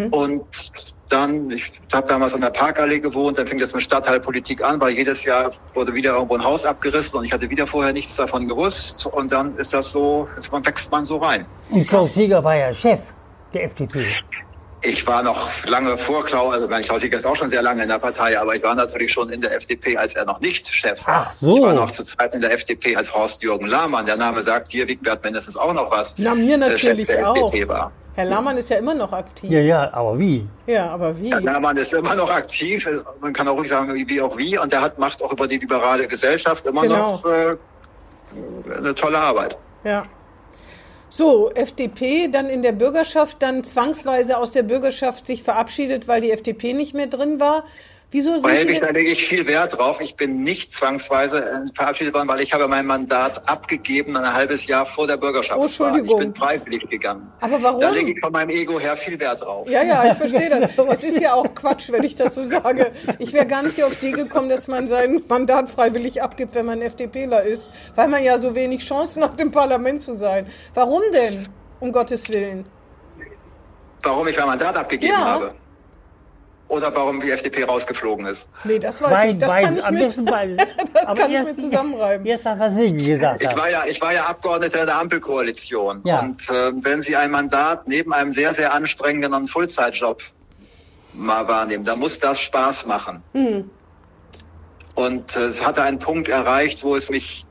Und 0.10 0.96
dann, 1.10 1.52
ich 1.52 1.72
habe 1.94 2.08
damals 2.08 2.34
an 2.34 2.42
der 2.42 2.50
Parkallee 2.50 3.00
gewohnt, 3.00 3.38
dann 3.38 3.48
fing 3.48 3.58
das 3.58 3.74
mit 3.74 3.84
Stadtteilpolitik 3.84 4.64
an, 4.64 4.80
weil 4.82 4.92
jedes 4.92 5.24
Jahr 5.24 5.52
wurde 5.74 5.94
wieder 5.94 6.14
irgendwo 6.14 6.36
ein 6.36 6.44
Haus 6.44 6.66
abgerissen 6.66 7.20
und 7.20 7.26
ich 7.26 7.34
hatte 7.34 7.50
wieder 7.50 7.68
vorher 7.68 7.94
nichts 7.94 8.16
davon 8.16 8.48
gewusst. 8.48 9.06
Und 9.08 9.32
dann 9.32 9.56
ist 9.58 9.74
das 9.74 9.92
so, 9.92 10.28
jetzt 10.36 10.52
man 10.52 10.66
wächst 10.66 10.92
man 10.92 11.06
so 11.06 11.18
rein. 11.18 11.46
Und 11.72 11.88
Klaus 11.88 12.14
Sieger 12.14 12.44
war 12.44 12.56
ja 12.56 12.74
Chef 12.74 13.00
der 13.54 13.64
FDP. 13.66 14.06
Ich 14.84 15.08
war 15.08 15.24
noch 15.24 15.66
lange 15.66 15.98
vor 15.98 16.24
Klaus, 16.24 16.54
also 16.54 16.68
mein 16.68 16.84
Klaus 16.84 17.02
Sieger 17.02 17.18
ist 17.18 17.26
auch 17.26 17.36
schon 17.36 17.50
sehr 17.50 17.64
lange 17.64 17.82
in 17.82 17.90
der 17.90 17.98
Partei, 17.98 18.40
aber 18.40 18.56
ich 18.56 18.62
war 18.62 18.76
natürlich 18.76 19.12
schon 19.12 19.30
in 19.30 19.42
der 19.42 19.56
FDP, 19.56 19.98
als 19.98 20.16
er 20.16 20.26
noch 20.26 20.40
nicht 20.40 20.68
Chef 20.68 21.06
war. 21.08 21.26
Ach 21.26 21.32
so. 21.32 21.56
Ich 21.56 21.62
war 21.64 21.74
noch 21.74 21.92
zur 21.92 22.06
Zeit 22.06 22.36
in 22.36 22.42
der 22.42 22.54
FDP 22.54 22.96
als 22.96 23.14
Horst-Jürgen 23.14 23.68
Lahmann. 23.68 24.06
Der 24.06 24.18
Name 24.18 24.44
sagt 24.44 24.74
dir, 24.74 24.88
Wigbert, 24.88 25.24
mindestens 25.24 25.58
auch 25.58 25.74
noch 25.74 25.90
was. 25.90 26.16
Na, 26.18 26.36
mir 26.36 26.56
äh, 26.56 26.58
natürlich 26.58 27.08
Chef 27.08 27.16
der 27.16 27.30
auch. 27.32 27.48
FDP 27.48 27.68
war. 27.68 27.92
Herr 28.18 28.26
Lahmann 28.26 28.58
ist 28.58 28.70
ja 28.70 28.78
immer 28.78 28.96
noch 28.96 29.12
aktiv. 29.14 29.52
Ja, 29.52 29.60
ja, 29.60 29.94
aber 29.94 30.18
wie? 30.18 30.48
Ja, 30.66 30.90
aber 30.90 31.16
wie? 31.22 31.30
Herr 31.30 31.40
Lahmann 31.40 31.78
ist 31.78 31.94
immer 31.94 32.16
noch 32.16 32.32
aktiv. 32.32 32.90
Man 33.22 33.32
kann 33.32 33.48
auch 33.48 33.56
ruhig 33.58 33.68
sagen, 33.68 33.94
wie, 33.94 34.22
auch 34.22 34.36
wie. 34.36 34.58
Und 34.58 34.72
der 34.72 34.82
hat, 34.82 34.98
macht 34.98 35.22
auch 35.22 35.32
über 35.32 35.48
die 35.48 35.58
liberale 35.58 36.08
Gesellschaft 36.08 36.66
immer 36.66 36.82
Genau. 36.82 36.96
noch 37.12 37.26
äh, 37.28 37.56
eine 38.76 38.96
tolle 38.96 39.20
Arbeit. 39.20 39.56
Ja. 39.84 40.08
So, 41.10 41.52
FDP, 41.52 42.28
dann 42.28 42.50
in 42.50 42.64
der 42.64 42.72
Bürgerschaft, 42.72 43.38
dann 43.44 43.64
zwangsweise 43.64 44.40
aus 44.40 44.52
der 44.52 44.64
Bürgerschaft 44.64 45.28
sich 45.28 45.44
verabschiedet, 45.44 46.08
weil 46.08 46.20
die 46.22 46.32
FDP 46.32 46.74
nicht 46.74 46.96
mehr 46.96 47.08
drin 47.08 47.40
war. 47.40 47.66
Wieso 48.10 48.40
Sie 48.40 48.48
Helwig, 48.48 48.80
da 48.80 48.90
lege 48.90 49.10
ich 49.10 49.26
viel 49.26 49.46
Wert 49.48 49.78
drauf. 49.78 50.00
Ich 50.00 50.16
bin 50.16 50.42
nicht 50.42 50.74
zwangsweise 50.74 51.40
äh, 51.40 51.76
verabschiedet 51.76 52.14
worden, 52.14 52.30
weil 52.30 52.40
ich 52.40 52.54
habe 52.54 52.66
mein 52.70 52.86
Mandat 52.86 53.50
abgegeben 53.50 54.16
ein 54.16 54.34
halbes 54.34 54.66
Jahr 54.66 54.86
vor 54.86 55.08
der 55.08 55.18
Bürgerschaftswahl. 55.18 55.92
Oh, 55.92 55.96
Entschuldigung. 55.98 56.22
Ich 56.22 56.26
bin 56.28 56.36
freiwillig 56.36 56.88
gegangen. 56.88 57.30
Aber 57.42 57.62
warum? 57.62 57.82
Da 57.82 57.90
lege 57.90 58.14
ich 58.14 58.20
von 58.22 58.32
meinem 58.32 58.50
Ego 58.50 58.80
her 58.80 58.96
viel 58.96 59.20
Wert 59.20 59.42
drauf. 59.42 59.70
Ja, 59.70 59.84
ja, 59.84 60.06
ich 60.12 60.18
verstehe 60.18 60.50
das. 60.50 60.72
Es 60.90 61.04
ist 61.04 61.20
ja 61.22 61.34
auch 61.34 61.54
Quatsch, 61.54 61.92
wenn 61.92 62.04
ich 62.04 62.16
das 62.16 62.36
so 62.36 62.44
sage. 62.44 62.92
Ich 63.20 63.34
wäre 63.34 63.46
gar 63.46 63.62
nicht 63.62 63.84
auf 63.84 64.00
die 64.00 64.14
gekommen, 64.14 64.50
dass 64.50 64.70
man 64.70 64.88
sein 64.88 65.22
Mandat 65.28 65.70
freiwillig 65.70 66.24
abgibt, 66.24 66.56
wenn 66.56 66.66
man 66.66 66.82
FDPler 66.82 67.44
ist, 67.44 67.72
weil 67.96 68.08
man 68.08 68.24
ja 68.24 68.40
so 68.40 68.56
wenig 68.56 68.86
Chancen 68.86 69.22
hat, 69.24 69.40
im 69.42 69.52
Parlament 69.52 70.02
zu 70.02 70.16
sein. 70.16 70.48
Warum 70.74 71.02
denn? 71.14 71.48
Um 71.82 71.92
Gottes 71.92 72.30
Willen. 72.30 72.66
Warum 74.02 74.28
ich 74.28 74.38
mein 74.38 74.48
Mandat 74.48 74.78
abgegeben 74.78 75.12
Ja. 75.12 75.26
habe? 75.26 75.56
Oder 76.68 76.94
warum 76.94 77.22
die 77.22 77.32
FDP 77.32 77.64
rausgeflogen 77.64 78.26
ist. 78.26 78.50
Nee, 78.64 78.80
das 78.80 79.02
weiß 79.02 79.32
ich. 79.32 79.38
Das 79.38 79.54
kann 79.54 79.78
ich 79.78 79.90
mir, 79.90 80.26
beide. 80.26 80.58
das 80.94 81.06
Aber 81.06 81.22
kann 81.22 81.32
ich 81.32 81.38
mir 81.38 81.56
zusammenreiben. 81.56 82.26
Jetzt 82.26 82.46
das, 82.46 82.60
was 82.60 82.76
Sie 82.76 82.94
gesagt 82.94 83.42
Ich 83.42 83.56
war 83.56 83.70
ja, 83.70 83.86
ich 83.86 84.02
war 84.02 84.14
ja 84.14 84.26
Abgeordneter 84.26 84.86
der 84.86 84.98
Ampelkoalition. 84.98 86.02
Ja. 86.04 86.20
Und 86.20 86.50
äh, 86.50 86.74
wenn 86.82 87.02
Sie 87.02 87.16
ein 87.16 87.32
Mandat 87.32 87.88
neben 87.88 88.14
einem 88.14 88.32
sehr, 88.32 88.54
sehr 88.54 88.74
anstrengenden 88.74 89.34
und 89.34 89.50
Vollzeitjob 89.50 90.22
mal 91.14 91.48
wahrnehmen, 91.48 91.84
dann 91.84 92.00
muss 92.00 92.20
das 92.20 92.40
Spaß 92.42 92.86
machen. 92.86 93.24
Und 94.96 95.36
äh, 95.36 95.42
es 95.42 95.66
hatte 95.66 95.84
einen 95.84 96.00
Punkt 96.00 96.28
erreicht, 96.28 96.84
wo 96.84 96.96
es 96.96 97.10
mich, 97.10 97.46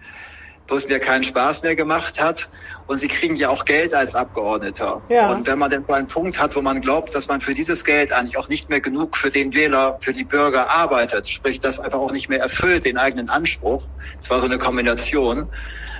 wo 0.69 0.77
es 0.77 0.89
mir 0.89 0.99
keinen 0.99 1.25
Spaß 1.25 1.63
mehr 1.63 1.77
gemacht 1.77 2.21
hat. 2.21 2.49
Und 2.87 2.99
Sie 2.99 3.09
kriegen 3.09 3.35
ja 3.35 3.49
auch 3.49 3.65
Geld 3.65 3.95
als 3.95 4.15
Abgeordneter. 4.15 5.03
Ja. 5.09 5.33
Und 5.33 5.47
wenn 5.47 5.59
man 5.59 5.71
dann 5.71 5.85
so 5.87 5.93
einen 5.93 6.07
Punkt 6.07 6.41
hat, 6.41 6.55
wo 6.55 6.63
man 6.63 6.81
glaubt, 6.81 7.15
dass 7.15 7.27
man 7.27 7.41
für 7.41 7.53
dieses 7.53 7.85
Geld 7.85 8.13
eigentlich 8.13 8.39
auch 8.39 8.49
nicht 8.49 8.71
mehr 8.71 8.81
genug 8.81 9.17
für 9.17 9.31
den 9.31 9.55
Wähler, 9.55 9.99
für 10.01 10.13
die 10.13 10.25
Bürger 10.25 10.71
arbeitet, 10.71 11.29
sprich 11.29 11.59
das 11.59 11.81
einfach 11.81 11.99
auch 11.99 12.13
nicht 12.13 12.29
mehr 12.29 12.41
erfüllt, 12.41 12.87
den 12.87 12.97
eigenen 12.97 13.29
Anspruch, 13.29 13.85
es 14.21 14.31
war 14.31 14.39
so 14.39 14.47
eine 14.47 14.59
Kombination, 14.59 15.49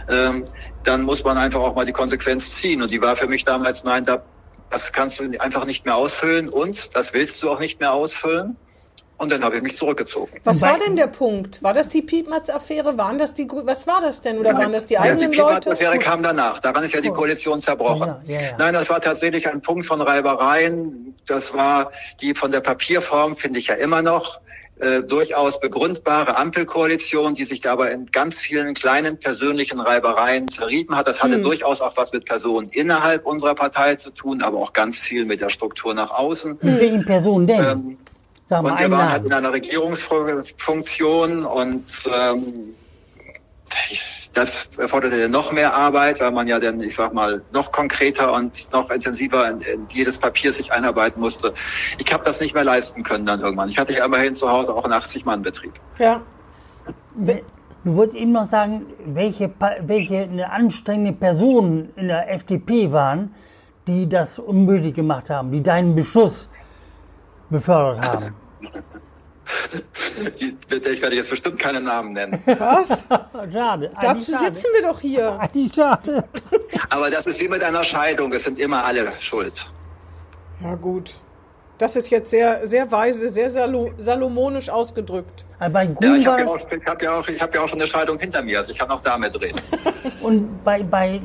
ähm, 0.09 0.45
dann 0.85 1.03
muss 1.03 1.25
man 1.25 1.37
einfach 1.39 1.61
auch 1.61 1.75
mal 1.75 1.85
die 1.85 1.93
Konsequenz 1.93 2.57
ziehen. 2.57 2.83
Und 2.83 2.91
die 2.91 3.03
war 3.03 3.17
für 3.17 3.27
mich 3.27 3.45
damals, 3.45 3.83
nein, 3.83 4.05
da, 4.05 4.23
das 4.71 4.93
kannst 4.93 5.19
du 5.19 5.41
einfach 5.41 5.67
nicht 5.67 5.85
mehr 5.87 5.97
ausfüllen 5.97 6.49
und 6.49 6.95
das 6.95 7.15
willst 7.15 7.43
du 7.43 7.51
auch 7.51 7.59
nicht 7.59 7.81
mehr 7.81 7.93
ausfüllen. 7.93 8.57
Und 9.19 9.33
dann 9.33 9.43
habe 9.43 9.57
ich 9.57 9.63
mich 9.63 9.77
zurückgezogen. 9.77 10.31
Was 10.45 10.61
war 10.61 10.79
denn 10.79 10.95
der 10.95 11.07
Punkt? 11.07 11.63
War 11.63 11.73
das 11.73 11.89
die 11.89 12.03
Piepmatz-Affäre? 12.03 12.99
Waren 12.99 13.17
das 13.19 13.33
die, 13.33 13.49
was 13.51 13.87
war 13.87 14.01
das 14.03 14.21
denn? 14.21 14.39
Oder 14.39 14.53
waren 14.59 14.73
das 14.73 14.87
die 14.87 14.95
Ja, 14.95 15.01
eigenen 15.01 15.31
die 15.33 15.39
Leute? 15.39 15.71
Affäre 15.73 15.99
kam 15.99 16.23
danach. 16.23 16.61
Daran 16.61 16.85
ist 16.85 16.93
ja 16.95 17.01
die 17.01 17.11
Koalition 17.11 17.59
zerbrochen. 17.59 18.09
Ja, 18.25 18.35
ja, 18.35 18.41
ja. 18.41 18.57
Nein, 18.59 18.75
das 18.75 18.91
war 18.91 19.01
tatsächlich 19.01 19.49
ein 19.49 19.63
Punkt 19.63 19.87
von 19.87 20.03
Reibereien. 20.03 21.15
Das 21.27 21.55
war 21.55 21.93
die 22.21 22.35
von 22.35 22.51
der 22.53 22.61
Papierform, 22.61 23.37
finde 23.37 23.59
ich 23.59 23.69
ja 23.69 23.75
immer 23.75 24.03
noch, 24.03 24.41
äh, 24.79 25.01
durchaus 25.01 25.59
begründbare 25.61 26.37
Ampelkoalition, 26.37 27.33
die 27.33 27.47
sich 27.47 27.61
dabei 27.63 27.93
in 27.93 28.07
ganz 28.07 28.41
vielen 28.41 28.75
kleinen 28.75 29.19
persönlichen 29.19 29.81
Reibereien 29.81 30.49
zerrieben 30.49 30.95
hat. 30.95 31.09
Das 31.09 31.23
Hm. 31.23 31.31
hatte 31.33 31.43
durchaus 31.43 31.81
auch 31.81 31.97
was 31.97 32.13
mit 32.13 32.27
Personen 32.27 32.69
innerhalb 32.69 33.25
unserer 33.25 33.55
Partei 33.55 33.95
zu 33.95 34.11
tun, 34.11 34.43
aber 34.43 34.59
auch 34.59 34.75
ganz 34.75 35.01
viel 35.01 35.25
mit 35.25 35.41
der 35.41 35.49
Struktur 35.49 35.95
nach 35.95 36.11
außen. 36.11 36.59
Mit 36.61 36.81
welchen 36.81 37.07
Personen 37.07 37.47
denn? 37.47 37.65
Ähm, 37.65 37.99
Sag 38.49 38.63
mal 38.63 38.73
und 38.73 38.79
wir 38.79 38.91
waren 38.93 39.11
halt 39.11 39.25
in 39.25 39.29
Namen. 39.31 39.45
einer 39.45 39.55
Regierungsfunktion 39.55 41.45
und 41.45 42.09
ähm, 42.15 42.75
das 44.33 44.71
erforderte 44.79 45.29
noch 45.29 45.51
mehr 45.51 45.75
Arbeit, 45.75 46.21
weil 46.21 46.31
man 46.31 46.47
ja 46.47 46.61
dann, 46.61 46.81
ich 46.81 46.95
sag 46.95 47.13
mal, 47.13 47.43
noch 47.53 47.73
konkreter 47.73 48.33
und 48.35 48.73
noch 48.73 48.91
intensiver 48.91 49.51
in, 49.51 49.59
in 49.61 49.87
jedes 49.91 50.19
Papier 50.19 50.53
sich 50.53 50.73
einarbeiten 50.73 51.21
musste. 51.21 51.55
Ich 51.99 52.13
habe 52.13 52.25
das 52.25 52.41
nicht 52.41 52.55
mehr 52.55 52.63
leisten 52.63 53.03
können 53.03 53.27
dann 53.27 53.41
irgendwann. 53.41 53.69
Ich 53.69 53.79
hatte 53.79 53.95
ja 53.95 54.05
immerhin 54.05 54.37
zu 54.37 54.49
Hause 54.49 54.75
auch 54.75 54.85
einen 54.85 54.95
80-Mann-Betrieb. 54.95 55.73
Ja. 55.99 56.23
Du 57.17 57.97
wolltest 57.97 58.17
eben 58.17 58.31
noch 58.31 58.47
sagen, 58.47 58.87
welche, 59.07 59.51
welche 59.81 60.23
eine 60.23 60.53
anstrengende 60.53 61.13
Personen 61.13 61.91
in 61.97 62.07
der 62.09 62.33
FDP 62.33 62.93
waren, 62.93 63.35
die 63.89 64.09
das 64.09 64.39
unmöglich 64.39 64.95
gemacht 64.95 65.31
haben, 65.31 65.51
die 65.51 65.63
deinen 65.63 65.97
Beschuss 65.97 66.49
befördert 67.51 68.03
haben. 68.03 68.35
Die, 70.41 70.57
ich 70.75 71.03
werde 71.03 71.15
jetzt 71.17 71.31
bestimmt 71.31 71.59
keine 71.59 71.81
Namen 71.81 72.13
nennen. 72.13 72.43
Was? 72.47 73.07
Schade. 73.53 73.93
Dazu 74.01 74.33
schade. 74.33 74.45
sitzen 74.47 74.67
wir 74.75 74.83
doch 74.89 75.01
hier. 75.01 75.39
Eigentlich 75.41 75.73
schade. 75.73 76.25
Aber 76.91 77.11
das 77.11 77.27
ist 77.27 77.41
wie 77.41 77.49
mit 77.49 77.63
einer 77.63 77.85
Scheidung. 77.85 78.33
Es 78.33 78.45
sind 78.45 78.59
immer 78.59 78.85
alle 78.85 79.07
schuld. 79.21 79.73
Ja, 80.61 80.75
gut. 80.75 81.13
Das 81.79 81.95
ist 81.95 82.09
jetzt 82.11 82.31
sehr, 82.31 82.67
sehr 82.67 82.91
weise, 82.91 83.29
sehr 83.29 83.51
salo 83.51 83.91
salomonisch 83.99 84.71
ausgedrückt. 84.71 85.45
Aber 85.59 85.71
bei 85.71 85.85
Ja, 86.01 86.15
ich 86.15 86.27
habe 86.27 86.41
ja, 86.41 86.47
auch- 86.49 86.59
ich 86.71 86.87
hab 86.87 87.03
ja, 87.03 87.13
auch- 87.21 87.29
ich 87.29 87.41
hab 87.43 87.55
ja 87.55 87.61
auch 87.61 87.69
schon 87.69 87.79
eine 87.79 87.87
Scheidung 87.87 88.19
hinter 88.19 88.43
mir. 88.43 88.59
Also 88.59 88.71
ich 88.73 88.79
kann 88.79 88.91
auch 88.91 89.03
damit 89.03 89.39
reden. 89.41 89.61
und 90.23 90.65
bei, 90.65 90.83
bei, 90.83 91.21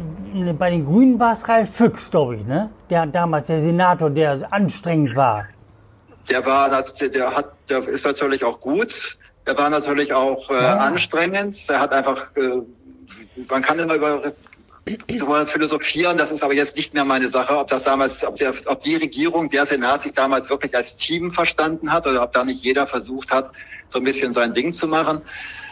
bei 0.59 0.69
den 0.69 0.85
Grünen 0.85 1.17
war 1.19 1.33
es 1.33 1.47
Ralf 1.47 1.73
Füchs, 1.73 2.11
glaube 2.11 2.35
ich, 2.35 2.45
ne? 2.45 2.69
Der 2.89 3.05
damals 3.05 3.47
der 3.47 3.61
Senator, 3.61 4.09
der 4.09 4.51
anstrengend 4.51 5.15
war. 5.15 5.45
Der 6.29 6.45
war, 6.45 6.69
der 6.69 7.35
hat, 7.35 7.53
der 7.69 7.87
ist 7.87 8.05
natürlich 8.05 8.43
auch 8.43 8.59
gut. 8.59 9.17
Der 9.47 9.57
war 9.57 9.69
natürlich 9.69 10.13
auch 10.13 10.49
äh, 10.49 10.53
anstrengend. 10.53 11.69
Der 11.69 11.79
hat 11.79 11.93
einfach, 11.93 12.35
äh, 12.35 12.61
man 13.49 13.61
kann 13.61 13.79
immer 13.79 13.95
über 13.95 14.33
sowas 15.17 15.49
philosophieren. 15.49 16.17
Das 16.17 16.31
ist 16.31 16.43
aber 16.43 16.53
jetzt 16.53 16.75
nicht 16.75 16.93
mehr 16.93 17.05
meine 17.05 17.29
Sache, 17.29 17.57
ob 17.57 17.67
das 17.67 17.83
damals, 17.83 18.23
ob, 18.23 18.35
der, 18.35 18.53
ob 18.65 18.81
die 18.81 18.95
Regierung, 18.95 19.49
der 19.49 19.65
Senat 19.65 20.03
sich 20.03 20.13
damals 20.13 20.49
wirklich 20.49 20.75
als 20.75 20.95
Team 20.95 21.31
verstanden 21.31 21.91
hat 21.91 22.07
oder 22.07 22.23
ob 22.23 22.31
da 22.31 22.43
nicht 22.43 22.63
jeder 22.63 22.87
versucht 22.87 23.31
hat, 23.31 23.51
so 23.89 23.99
ein 23.99 24.03
bisschen 24.03 24.33
sein 24.33 24.53
Ding 24.53 24.73
zu 24.73 24.87
machen. 24.87 25.21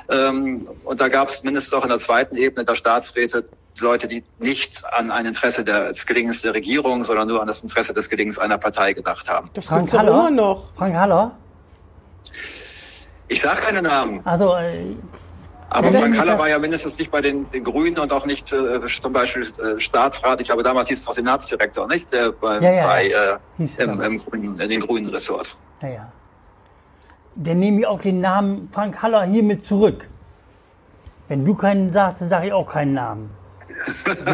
Ähm, 0.10 0.68
und 0.84 1.02
da 1.02 1.08
gab 1.08 1.30
es 1.30 1.44
mindestens 1.44 1.74
auch 1.74 1.84
in 1.84 1.90
der 1.90 2.00
zweiten 2.00 2.36
Ebene 2.36 2.66
der 2.66 2.76
Staatsräte 2.76 3.46
Leute, 3.80 4.08
die 4.08 4.24
nicht 4.40 4.84
an 4.94 5.12
ein 5.12 5.26
Interesse 5.26 5.64
der, 5.64 5.90
des 5.90 6.06
Gelingens 6.06 6.42
der 6.42 6.54
Regierung, 6.54 7.04
sondern 7.04 7.28
nur 7.28 7.42
an 7.42 7.48
das 7.48 7.64
Interesse 7.64 7.94
des 7.94 8.10
Gelingens 8.10 8.38
einer 8.38 8.58
Partei 8.58 8.94
gedacht 8.94 9.30
haben. 9.30 9.50
Das 9.54 9.68
Frank 9.68 9.92
Haller? 9.94 10.12
immer 10.12 10.32
noch. 10.32 10.74
Frank 10.76 10.96
Haller? 10.96 11.38
Ich 13.28 13.42
sage 13.42 13.62
keine 13.62 13.82
Namen, 13.82 14.22
Also, 14.26 14.56
äh, 14.56 14.96
aber 15.70 15.94
Frank 15.94 16.18
Haller 16.18 16.40
war 16.40 16.50
ja 16.50 16.58
mindestens 16.58 16.98
nicht 16.98 17.12
bei 17.12 17.22
den, 17.22 17.50
den 17.52 17.64
Grünen 17.64 18.00
und 18.00 18.12
auch 18.12 18.26
nicht 18.26 18.52
äh, 18.52 18.80
zum 18.88 19.14
Beispiel 19.14 19.44
äh, 19.44 19.80
Staatsrat. 19.80 20.42
Ich 20.42 20.48
glaube, 20.48 20.64
damals 20.64 20.90
hieß 20.90 21.00
es 21.02 21.06
noch 21.06 21.14
Senatsdirektor, 21.14 21.88
nicht? 21.88 22.12
Äh, 22.14 22.32
bei 22.42 22.60
Ja, 22.60 22.72
ja, 22.72 22.88
bei 22.88 23.08
ja. 23.08 23.40
äh, 23.60 23.84
im, 23.84 24.02
im 24.02 24.18
Grünen, 24.18 24.60
in 24.60 24.70
den 24.70 24.80
grünen 24.80 25.10
Ressorts. 25.10 25.64
naja. 25.82 26.12
Dann 27.36 27.60
nehme 27.60 27.80
ich 27.80 27.88
auch 27.88 28.02
den 28.02 28.20
Namen 28.20 28.70
Frank 28.74 29.02
Haller 29.02 29.24
hiermit 29.24 29.66
zurück. 29.66 30.10
Wenn 31.30 31.46
du 31.46 31.54
keinen 31.56 31.94
sagst, 31.94 32.20
dann 32.22 32.28
sage 32.28 32.48
ich 32.48 32.54
auch 32.54 32.66
keinen 32.68 32.96
Namen. 32.96 33.30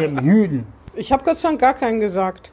Dem 0.00 0.18
Hüten. 0.20 0.66
Ich 0.94 1.12
habe 1.12 1.22
Gott 1.24 1.36
sei 1.36 1.48
Dank 1.48 1.60
gar 1.60 1.74
keinen 1.74 2.00
gesagt. 2.00 2.52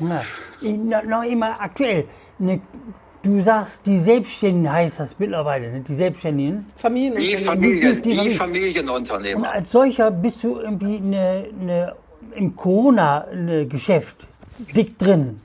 Na, 0.00 0.22
noch, 0.62 1.04
noch 1.04 1.22
immer 1.24 1.60
aktuell. 1.60 2.04
Ne, 2.38 2.60
du 3.22 3.40
sagst, 3.42 3.86
die 3.86 3.98
Selbstständigen 3.98 4.70
heißt 4.72 5.00
das 5.00 5.18
mittlerweile, 5.18 5.72
ne? 5.72 5.80
die 5.80 5.94
Selbstständigen. 5.94 6.66
Die, 6.76 6.80
Familienunternehmen. 6.80 7.44
Familien, 7.46 8.02
die- 8.02 8.02
die 8.02 8.08
die 8.10 8.30
Familien. 8.36 8.88
Und 8.88 9.08
Familienunternehmer. 9.08 9.52
als 9.52 9.72
solcher 9.72 10.10
bist 10.10 10.44
du 10.44 10.58
irgendwie 10.60 11.00
ne, 11.00 11.48
ne, 11.58 11.94
im 12.34 12.54
Corona-Geschäft 12.54 14.26
dick 14.76 14.98
drin. 14.98 15.40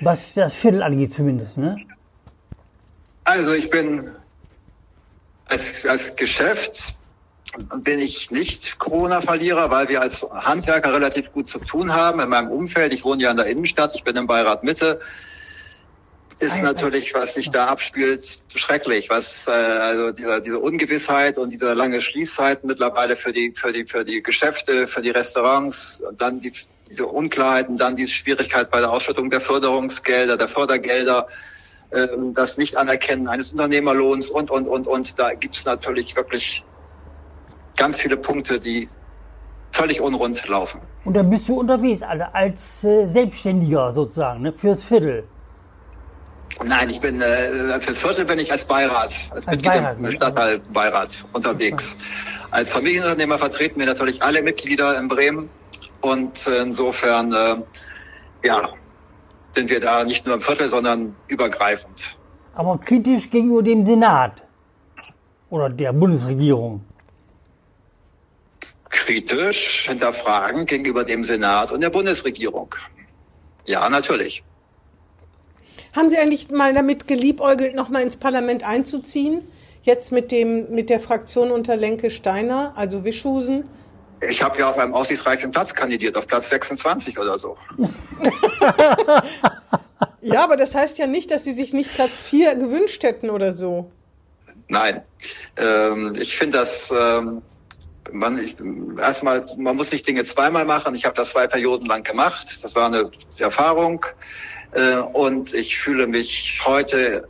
Was 0.00 0.34
das 0.34 0.52
Viertel 0.54 0.82
angeht 0.82 1.12
zumindest, 1.12 1.56
ne? 1.58 1.76
Also 3.24 3.52
ich 3.52 3.70
bin 3.70 4.10
als, 5.46 5.86
als 5.86 6.16
Geschäft 6.16 6.98
bin 7.76 7.98
ich 7.98 8.30
nicht 8.30 8.78
Corona-Verlierer, 8.78 9.70
weil 9.70 9.88
wir 9.88 10.00
als 10.00 10.26
Handwerker 10.30 10.92
relativ 10.92 11.32
gut 11.32 11.48
zu 11.48 11.58
tun 11.58 11.92
haben 11.92 12.20
in 12.20 12.28
meinem 12.28 12.50
Umfeld. 12.50 12.92
Ich 12.92 13.04
wohne 13.04 13.22
ja 13.22 13.30
in 13.30 13.36
der 13.36 13.46
Innenstadt, 13.46 13.94
ich 13.94 14.04
bin 14.04 14.16
im 14.16 14.26
Beirat 14.26 14.64
Mitte. 14.64 15.00
Ist 16.40 16.56
ei. 16.56 16.62
natürlich, 16.62 17.14
was 17.14 17.34
sich 17.34 17.50
da 17.50 17.66
abspielt, 17.66 18.24
schrecklich. 18.54 19.10
Was 19.10 19.46
äh, 19.46 19.50
also 19.50 20.10
diese, 20.12 20.40
diese 20.40 20.58
Ungewissheit 20.58 21.38
und 21.38 21.52
diese 21.52 21.74
lange 21.74 22.00
Schließzeiten 22.00 22.66
mittlerweile 22.66 23.16
für 23.16 23.32
die 23.32 23.52
für 23.54 23.72
die 23.72 23.86
für 23.86 24.04
die 24.04 24.22
Geschäfte, 24.22 24.88
für 24.88 25.02
die 25.02 25.10
Restaurants, 25.10 26.02
dann 26.16 26.40
die, 26.40 26.52
diese 26.88 27.06
Unklarheiten, 27.06 27.76
dann 27.76 27.96
die 27.96 28.08
Schwierigkeit 28.08 28.70
bei 28.70 28.80
der 28.80 28.90
Ausschüttung 28.90 29.30
der 29.30 29.40
Förderungsgelder, 29.40 30.36
der 30.36 30.48
Fördergelder, 30.48 31.28
ähm, 31.92 32.32
das 32.34 32.56
Nicht-Anerkennen 32.56 33.28
eines 33.28 33.52
Unternehmerlohns 33.52 34.30
und, 34.30 34.50
und, 34.50 34.66
und, 34.66 34.86
und. 34.86 35.18
Da 35.18 35.34
gibt's 35.34 35.64
natürlich 35.64 36.16
wirklich 36.16 36.64
ganz 37.76 38.00
viele 38.00 38.16
Punkte, 38.16 38.60
die 38.60 38.88
völlig 39.72 40.00
unrund 40.00 40.46
laufen. 40.48 40.80
Und 41.04 41.16
da 41.16 41.22
bist 41.22 41.48
du 41.48 41.58
unterwegs, 41.58 42.02
also 42.02 42.24
als 42.32 42.84
äh, 42.84 43.06
Selbstständiger 43.06 43.92
sozusagen, 43.92 44.42
ne? 44.42 44.52
fürs 44.52 44.84
Viertel. 44.84 45.24
Nein, 46.62 46.90
ich 46.90 47.00
bin 47.00 47.20
äh, 47.20 47.80
fürs 47.80 47.98
Viertel 47.98 48.24
bin 48.24 48.38
ich 48.38 48.52
als 48.52 48.64
Beirat, 48.64 49.30
als, 49.30 49.46
Mitglied 49.46 49.72
Beirat, 49.72 49.96
im 49.96 50.02
ne? 50.02 50.12
Stadtteilbeirat 50.12 51.26
unterwegs. 51.32 51.96
Als 52.50 52.72
Familienunternehmer 52.72 53.38
vertreten 53.38 53.80
wir 53.80 53.86
natürlich 53.86 54.22
alle 54.22 54.42
Mitglieder 54.42 54.98
in 54.98 55.08
Bremen 55.08 55.48
und 56.02 56.46
äh, 56.46 56.62
insofern 56.62 57.32
äh, 57.32 57.56
ja 58.46 58.68
sind 59.54 59.70
wir 59.70 59.80
da 59.80 60.04
nicht 60.04 60.24
nur 60.26 60.36
im 60.36 60.40
Viertel, 60.40 60.68
sondern 60.68 61.14
übergreifend. 61.28 62.18
Aber 62.54 62.78
kritisch 62.78 63.30
gegenüber 63.30 63.62
dem 63.62 63.84
Senat 63.84 64.42
oder 65.50 65.68
der 65.68 65.92
Bundesregierung. 65.92 66.84
Kritisch 68.92 69.88
hinterfragen 69.88 70.66
gegenüber 70.66 71.04
dem 71.04 71.24
Senat 71.24 71.72
und 71.72 71.80
der 71.80 71.90
Bundesregierung. 71.90 72.74
Ja, 73.66 73.88
natürlich. 73.90 74.44
Haben 75.94 76.08
Sie 76.08 76.16
eigentlich 76.16 76.50
mal 76.50 76.72
damit 76.72 77.08
geliebäugelt, 77.08 77.74
noch 77.74 77.88
mal 77.88 78.02
ins 78.02 78.16
Parlament 78.16 78.62
einzuziehen? 78.64 79.42
Jetzt 79.82 80.12
mit 80.12 80.30
dem 80.30 80.70
mit 80.70 80.88
der 80.90 81.00
Fraktion 81.00 81.50
unter 81.50 81.76
Lenke 81.76 82.10
Steiner, 82.10 82.72
also 82.76 83.04
Wischhusen. 83.04 83.64
Ich 84.20 84.40
habe 84.40 84.56
ja 84.60 84.70
auf 84.70 84.78
einem 84.78 84.94
aussichtsreichen 84.94 85.50
Platz 85.50 85.74
kandidiert, 85.74 86.16
auf 86.16 86.28
Platz 86.28 86.50
26 86.50 87.18
oder 87.18 87.36
so. 87.38 87.56
Ja, 90.22 90.44
aber 90.44 90.56
das 90.56 90.74
heißt 90.74 90.98
ja 90.98 91.08
nicht, 91.08 91.32
dass 91.32 91.44
Sie 91.44 91.52
sich 91.52 91.72
nicht 91.72 91.92
Platz 91.92 92.12
4 92.28 92.54
gewünscht 92.54 93.02
hätten 93.02 93.28
oder 93.28 93.52
so. 93.52 93.90
Nein, 94.68 95.02
ähm, 95.56 96.14
ich 96.18 96.36
finde 96.36 96.58
das, 96.58 96.94
ähm, 96.96 97.42
man, 98.12 98.38
ich, 98.38 98.56
erstmal, 98.98 99.44
man 99.56 99.76
muss 99.76 99.92
nicht 99.92 100.06
Dinge 100.06 100.24
zweimal 100.24 100.64
machen. 100.64 100.94
Ich 100.94 101.04
habe 101.04 101.14
das 101.14 101.30
zwei 101.30 101.46
Perioden 101.46 101.86
lang 101.86 102.02
gemacht. 102.02 102.58
Das 102.62 102.74
war 102.74 102.86
eine 102.86 103.10
Erfahrung. 103.38 104.04
Äh, 104.72 104.96
und 104.98 105.54
ich 105.54 105.78
fühle 105.78 106.06
mich 106.06 106.60
heute 106.64 107.28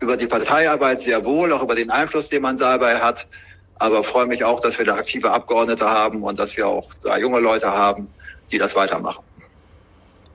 über 0.00 0.16
die 0.16 0.26
Parteiarbeit 0.26 1.02
sehr 1.02 1.24
wohl, 1.24 1.52
auch 1.52 1.62
über 1.62 1.74
den 1.74 1.90
Einfluss, 1.90 2.28
den 2.28 2.42
man 2.42 2.56
dabei 2.56 2.98
hat. 2.98 3.28
Aber 3.76 4.02
freue 4.02 4.26
mich 4.26 4.44
auch, 4.44 4.60
dass 4.60 4.78
wir 4.78 4.86
da 4.86 4.94
aktive 4.94 5.30
Abgeordnete 5.30 5.88
haben 5.88 6.22
und 6.22 6.38
dass 6.38 6.56
wir 6.56 6.66
auch 6.66 6.92
da 7.02 7.16
junge 7.16 7.38
Leute 7.38 7.70
haben, 7.70 8.12
die 8.50 8.58
das 8.58 8.74
weitermachen. 8.74 9.24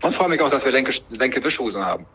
Und 0.02 0.14
freue 0.14 0.30
mich 0.30 0.42
auch, 0.42 0.50
dass 0.50 0.64
wir 0.66 0.72
Lenke, 0.72 0.94
Lenke 1.12 1.44
Wischhusen 1.44 1.86
haben. 1.86 2.06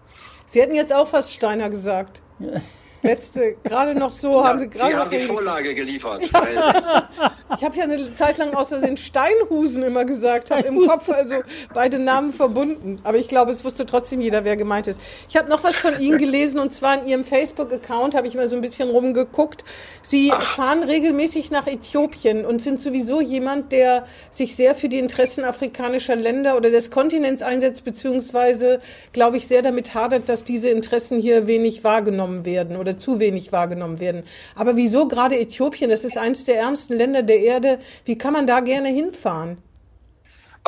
Sie 0.47 0.61
hätten 0.61 0.75
jetzt 0.75 0.93
auch 0.93 1.07
fast 1.07 1.33
Steiner 1.33 1.69
gesagt. 1.71 2.23
Letzte, 3.03 3.55
gerade 3.63 3.95
noch 3.95 4.13
so 4.13 4.45
haben 4.45 4.59
Sie 4.59 4.69
gerade 4.69 4.89
Sie 4.89 4.95
noch 4.95 5.05
haben 5.05 5.11
die 5.11 5.19
Vorlage 5.21 5.75
geliefert. 5.75 6.25
Ich 6.25 7.65
habe 7.65 7.77
ja 7.77 7.85
eine 7.85 8.15
Zeit 8.15 8.39
lang 8.39 8.55
aus 8.55 8.69
Versehen 8.69 8.97
Steinhusen 8.97 9.83
immer 9.85 10.05
gesagt, 10.05 10.51
habe 10.51 10.67
im 10.67 10.87
Kopf 10.87 11.09
also 11.09 11.37
beide 11.73 11.99
Namen 11.99 12.33
verbunden. 12.33 13.01
Aber 13.05 13.17
ich 13.19 13.29
glaube, 13.29 13.53
es 13.53 13.65
wusste 13.65 13.87
trotzdem 13.87 14.21
jeder, 14.21 14.45
wer 14.45 14.57
gemeint 14.57 14.87
ist. 14.89 15.01
Ich 15.29 15.37
habe 15.37 15.49
noch 15.49 15.63
was 15.63 15.77
von 15.77 16.01
Ihnen 16.01 16.19
gelesen 16.19 16.59
und 16.59 16.75
zwar 16.75 17.01
in 17.01 17.09
Ihrem 17.09 17.25
Facebook-Account 17.25 18.15
habe 18.15 18.27
ich 18.27 18.35
mal 18.35 18.49
so 18.49 18.57
ein 18.57 18.63
bisschen 18.63 18.91
rumgeguckt. 18.91 19.65
Sie 20.03 20.33
fahren 20.41 20.83
regelmäßig 20.83 21.51
nach 21.51 21.67
Äthiopien 21.67 22.45
und 22.45 22.61
sind 22.61 22.81
sowieso 22.81 23.21
jemand, 23.21 23.73
der 23.73 24.07
sich 24.31 24.57
sehr 24.57 24.75
für 24.75 24.89
die 24.89 24.99
Interessen 24.99 25.45
afrikanischer 25.45 26.17
Länder 26.17 26.57
oder 26.57 26.71
des 26.71 26.91
Kontinents 26.91 27.43
einsetzt, 27.43 27.85
beziehungsweise, 27.85 28.81
glaube 29.13 29.37
ich, 29.37 29.47
sehr 29.47 29.63
damit 29.63 29.95
hadert, 29.95 30.29
dass 30.29 30.45
diese 30.45 30.71
Interessen 30.71 31.21
hier 31.21 31.47
wenig 31.47 31.85
wahrgenommen 31.85 32.45
werden 32.45 32.77
oder 32.77 32.88
zu 32.97 33.21
wenig 33.21 33.53
wahrgenommen 33.53 34.01
werden. 34.01 34.23
Aber 34.55 34.77
wieso 34.77 35.09
gerade 35.09 35.39
Äthiopien? 35.39 35.91
Das 35.91 36.05
ist 36.05 36.17
eines 36.17 36.45
der 36.45 36.59
ärmsten 36.61 36.97
Länder 36.97 37.23
der 37.23 37.41
Erde. 37.41 37.79
Wie 38.05 38.17
kann 38.17 38.33
man 38.33 38.47
da 38.47 38.61
gerne 38.61 38.89
hinfahren? 38.89 39.59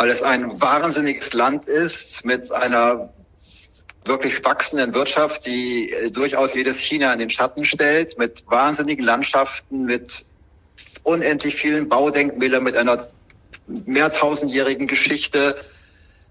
weil 0.00 0.08
es 0.08 0.22
ein 0.22 0.58
wahnsinniges 0.58 1.34
Land 1.34 1.66
ist 1.66 2.24
mit 2.24 2.50
einer 2.52 3.12
wirklich 4.06 4.42
wachsenden 4.42 4.94
Wirtschaft, 4.94 5.44
die 5.44 5.92
äh, 5.92 6.10
durchaus 6.10 6.54
jedes 6.54 6.80
China 6.80 7.12
in 7.12 7.18
den 7.18 7.28
Schatten 7.28 7.66
stellt, 7.66 8.16
mit 8.16 8.44
wahnsinnigen 8.48 9.04
Landschaften, 9.04 9.84
mit 9.84 10.24
unendlich 11.02 11.54
vielen 11.54 11.90
Baudenkmälern, 11.90 12.62
mit 12.62 12.78
einer 12.78 13.06
mehrtausendjährigen 13.66 14.86
Geschichte, 14.86 15.56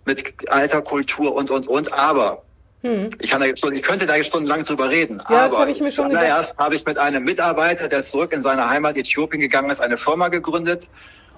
mit 0.04 0.49
alter 0.49 0.82
Kultur 0.82 1.36
und, 1.36 1.52
und, 1.52 1.67
und. 1.67 1.93
Aber 1.93 2.41
ich, 2.81 3.29
kann 3.29 3.41
da 3.41 3.47
jetzt, 3.47 3.59
schon- 3.61 3.73
ich 3.75 3.81
könnte 3.81 4.05
da 4.05 4.15
jetzt 4.15 4.27
stundenlang 4.27 4.63
drüber 4.63 4.89
reden. 4.89 5.21
Ja, 5.29 5.43
das 5.45 5.51
aber 5.53 5.61
habe 5.63 5.71
ich 5.71 5.81
mir 5.81 5.91
schon 5.91 6.09
zuallererst 6.09 6.57
habe 6.57 6.75
ich 6.75 6.85
mit 6.85 6.97
einem 6.97 7.23
Mitarbeiter, 7.23 7.87
der 7.89 8.03
zurück 8.03 8.31
in 8.33 8.41
seine 8.41 8.69
Heimat 8.69 8.95
Äthiopien 8.97 9.41
gegangen 9.41 9.69
ist, 9.69 9.81
eine 9.81 9.97
Firma 9.97 10.29
gegründet 10.29 10.87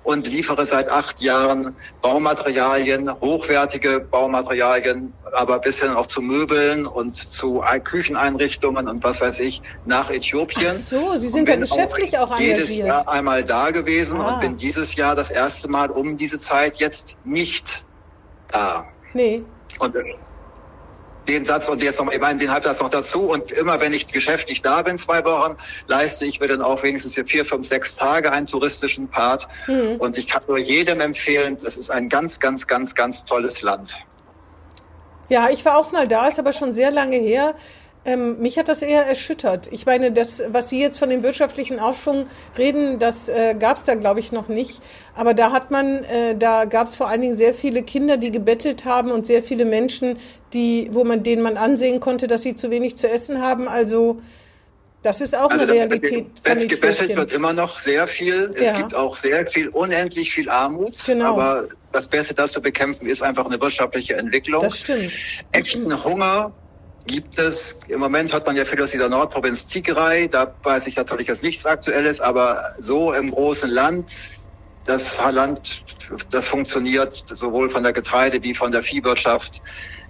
und 0.03 0.25
liefere 0.25 0.65
seit 0.65 0.89
acht 0.89 1.21
Jahren 1.21 1.75
Baumaterialien, 2.01 3.11
hochwertige 3.21 3.99
Baumaterialien, 3.99 5.13
aber 5.33 5.59
bis 5.59 5.79
hin 5.81 5.91
auch 5.91 6.07
zu 6.07 6.21
Möbeln 6.21 6.85
und 6.87 7.15
zu 7.15 7.61
Ei- 7.63 7.79
Kücheneinrichtungen 7.79 8.87
und 8.87 9.03
was 9.03 9.21
weiß 9.21 9.39
ich 9.41 9.61
nach 9.85 10.09
Äthiopien. 10.09 10.65
Ach 10.69 10.73
so, 10.73 11.13
Sie 11.17 11.29
sind 11.29 11.47
ja 11.47 11.55
geschäftlich 11.55 12.17
auch 12.17 12.39
jedes 12.39 12.71
engagiert. 12.71 12.87
Jahr 12.87 13.09
einmal 13.09 13.43
da 13.43 13.69
gewesen 13.71 14.19
Ah. 14.21 14.33
und 14.35 14.39
bin 14.41 14.55
dieses 14.57 14.95
Jahr 14.95 15.15
das 15.15 15.29
erste 15.31 15.69
Mal 15.69 15.89
um 15.91 16.17
diese 16.17 16.39
Zeit 16.39 16.77
jetzt 16.77 17.17
nicht 17.23 17.85
da. 18.51 18.85
Nee. 19.13 19.43
Und 19.79 19.95
äh, 19.95 20.03
den 21.27 21.45
Satz 21.45 21.69
und 21.69 21.81
jetzt 21.81 21.99
noch, 21.99 22.11
ich 22.11 22.19
meine, 22.19 22.39
den 22.39 22.51
Halbsatz 22.51 22.79
noch 22.79 22.89
dazu. 22.89 23.21
Und 23.29 23.51
immer 23.51 23.79
wenn 23.79 23.93
ich 23.93 24.07
geschäftlich 24.07 24.61
da 24.61 24.81
bin, 24.81 24.97
zwei 24.97 25.23
Wochen, 25.23 25.55
leiste 25.87 26.25
ich 26.25 26.39
mir 26.39 26.47
dann 26.47 26.61
auch 26.61 26.81
wenigstens 26.83 27.13
für 27.13 27.25
vier, 27.25 27.45
fünf, 27.45 27.67
sechs 27.67 27.95
Tage 27.95 28.31
einen 28.31 28.47
touristischen 28.47 29.07
Part. 29.07 29.47
Hm. 29.65 29.97
Und 29.97 30.17
ich 30.17 30.27
kann 30.27 30.43
nur 30.47 30.57
jedem 30.57 30.99
empfehlen, 30.99 31.57
das 31.61 31.77
ist 31.77 31.91
ein 31.91 32.09
ganz, 32.09 32.39
ganz, 32.39 32.67
ganz, 32.67 32.95
ganz 32.95 33.25
tolles 33.25 33.61
Land. 33.61 34.05
Ja, 35.29 35.49
ich 35.49 35.63
war 35.63 35.77
auch 35.77 35.91
mal 35.91 36.07
da, 36.07 36.27
ist 36.27 36.39
aber 36.39 36.51
schon 36.51 36.73
sehr 36.73 36.91
lange 36.91 37.15
her. 37.15 37.55
Ähm, 38.03 38.39
mich 38.39 38.57
hat 38.57 38.67
das 38.67 38.81
eher 38.81 39.05
erschüttert. 39.05 39.69
Ich 39.71 39.85
meine, 39.85 40.11
das, 40.11 40.41
was 40.47 40.69
Sie 40.69 40.81
jetzt 40.81 40.97
von 40.97 41.09
dem 41.11 41.21
wirtschaftlichen 41.21 41.79
Aufschwung 41.79 42.25
reden, 42.57 42.97
das 42.97 43.29
äh, 43.29 43.53
gab 43.53 43.77
es 43.77 43.83
da, 43.83 43.93
glaube 43.93 44.19
ich, 44.19 44.31
noch 44.31 44.47
nicht. 44.47 44.81
Aber 45.15 45.35
da 45.35 45.51
hat 45.51 45.69
man, 45.69 46.03
äh, 46.05 46.35
da 46.35 46.65
gab 46.65 46.87
es 46.87 46.95
vor 46.95 47.09
allen 47.09 47.21
Dingen 47.21 47.35
sehr 47.35 47.53
viele 47.53 47.83
Kinder, 47.83 48.17
die 48.17 48.31
gebettelt 48.31 48.85
haben 48.85 49.11
und 49.11 49.27
sehr 49.27 49.43
viele 49.43 49.65
Menschen, 49.65 50.17
die, 50.53 50.89
wo 50.91 51.03
man 51.03 51.21
denen 51.21 51.43
man 51.43 51.57
ansehen 51.57 51.99
konnte, 51.99 52.25
dass 52.25 52.41
sie 52.41 52.55
zu 52.55 52.71
wenig 52.71 52.97
zu 52.97 53.07
essen 53.07 53.39
haben. 53.39 53.67
Also 53.67 54.19
das 55.03 55.21
ist 55.21 55.35
auch 55.37 55.49
Also 55.51 55.63
eine 55.63 55.71
Realität 55.71 56.43
gebettelt 56.43 56.71
Äthiopien. 56.83 57.17
wird 57.17 57.31
immer 57.33 57.53
noch 57.53 57.77
sehr 57.77 58.07
viel. 58.07 58.51
Es 58.55 58.71
Ja. 58.71 58.77
gibt 58.77 58.95
auch 58.95 59.15
sehr 59.15 59.45
viel, 59.47 59.69
unendlich 59.69 60.31
viel 60.31 60.49
Armut. 60.49 60.95
Genau. 61.05 61.33
Aber 61.33 61.67
das 61.91 62.07
Beste, 62.07 62.33
das 62.33 62.51
zu 62.51 62.61
bekämpfen, 62.61 63.05
ist 63.07 63.21
einfach 63.21 63.45
eine 63.45 63.61
wirtschaftliche 63.61 64.15
Entwicklung. 64.15 64.63
Das 64.63 64.77
stimmt. 64.79 65.11
Echten 65.51 66.03
Hunger 66.03 66.51
gibt 67.07 67.37
es. 67.39 67.79
Im 67.87 67.99
Moment 67.99 68.33
hat 68.33 68.45
man 68.45 68.55
ja 68.55 68.65
viel 68.65 68.81
aus 68.81 68.91
dieser 68.91 69.09
Nordprovinz 69.09 69.67
Tigray. 69.67 70.27
Da 70.27 70.53
weiß 70.63 70.87
ich 70.87 70.95
natürlich, 70.95 71.27
dass 71.27 71.41
nichts 71.41 71.65
Aktuelles, 71.65 72.21
aber 72.21 72.61
so 72.79 73.13
im 73.13 73.31
großen 73.31 73.69
Land, 73.69 74.11
das 74.85 75.21
Land, 75.31 75.83
das 76.31 76.47
funktioniert 76.47 77.23
sowohl 77.27 77.69
von 77.69 77.83
der 77.83 77.93
Getreide 77.93 78.41
wie 78.43 78.53
von 78.53 78.71
der 78.71 78.81
Viehwirtschaft. 78.81 79.61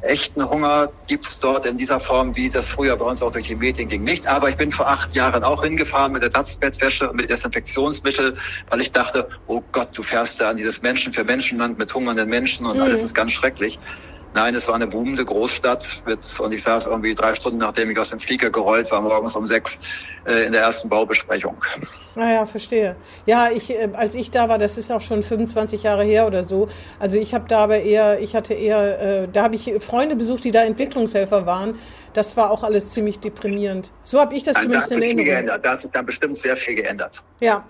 Echten 0.01 0.49
Hunger 0.49 0.91
gibt's 1.07 1.39
dort 1.39 1.65
in 1.67 1.77
dieser 1.77 1.99
Form, 1.99 2.35
wie 2.35 2.49
das 2.49 2.69
früher 2.69 2.95
bei 2.97 3.05
uns 3.05 3.21
auch 3.21 3.31
durch 3.31 3.47
die 3.47 3.55
Medien 3.55 3.87
ging, 3.87 4.03
nicht. 4.03 4.25
Aber 4.27 4.49
ich 4.49 4.55
bin 4.55 4.71
vor 4.71 4.87
acht 4.89 5.13
Jahren 5.13 5.43
auch 5.43 5.63
hingefahren 5.63 6.11
mit 6.13 6.23
der 6.23 6.31
Datzbettwäsche 6.31 7.09
und 7.09 7.17
mit 7.17 7.29
Desinfektionsmittel, 7.29 8.35
weil 8.69 8.81
ich 8.81 8.91
dachte, 8.91 9.29
oh 9.45 9.61
Gott, 9.71 9.89
du 9.95 10.01
fährst 10.01 10.41
da 10.41 10.49
an 10.49 10.57
dieses 10.57 10.81
Menschen 10.81 11.13
für 11.13 11.23
Menschenland 11.23 11.77
mit 11.77 11.93
hungernden 11.93 12.29
Menschen 12.29 12.65
und 12.65 12.79
alles 12.79 13.03
ist 13.03 13.13
ganz 13.13 13.31
schrecklich. 13.31 13.79
Nein, 14.33 14.55
es 14.55 14.67
war 14.67 14.75
eine 14.75 14.87
boomende 14.87 15.25
Großstadt 15.25 16.03
mit, 16.05 16.39
und 16.39 16.53
ich 16.53 16.63
saß 16.63 16.87
irgendwie 16.87 17.13
drei 17.13 17.35
Stunden, 17.35 17.57
nachdem 17.57 17.89
ich 17.89 17.99
aus 17.99 18.11
dem 18.11 18.19
Flieger 18.19 18.49
gerollt 18.49 18.89
war, 18.89 19.01
morgens 19.01 19.35
um 19.35 19.45
sechs 19.45 20.05
äh, 20.25 20.45
in 20.45 20.53
der 20.53 20.61
ersten 20.61 20.87
Baubesprechung. 20.87 21.57
Naja, 22.15 22.45
verstehe. 22.45 22.95
Ja, 23.25 23.49
ich, 23.51 23.71
äh, 23.71 23.89
als 23.93 24.15
ich 24.15 24.31
da 24.31 24.47
war, 24.47 24.57
das 24.57 24.77
ist 24.77 24.91
auch 24.91 25.01
schon 25.01 25.21
25 25.21 25.83
Jahre 25.83 26.03
her 26.03 26.27
oder 26.27 26.45
so. 26.45 26.69
Also 26.99 27.17
ich 27.17 27.33
habe 27.33 27.45
da 27.49 27.59
aber 27.59 27.81
eher, 27.81 28.21
ich 28.21 28.35
hatte 28.35 28.53
eher, 28.53 29.23
äh, 29.23 29.27
da 29.27 29.43
habe 29.43 29.55
ich 29.55 29.73
Freunde 29.79 30.15
besucht, 30.15 30.45
die 30.45 30.51
da 30.51 30.63
Entwicklungshelfer 30.63 31.45
waren. 31.45 31.77
Das 32.13 32.35
war 32.37 32.51
auch 32.51 32.63
alles 32.63 32.89
ziemlich 32.89 33.19
deprimierend. 33.19 33.91
So 34.03 34.19
habe 34.19 34.35
ich 34.35 34.43
das 34.43 34.53
da 34.53 34.59
hat 34.59 34.63
zumindest 34.63 34.91
in 34.91 35.01
sich 35.01 35.09
viel 35.09 35.27
Erinnerung. 35.27 35.61
Da 35.61 35.71
hat 35.71 35.81
sich 35.81 35.91
dann 35.91 36.05
bestimmt 36.05 36.37
sehr 36.37 36.55
viel 36.55 36.75
geändert. 36.75 37.23
Ja. 37.41 37.65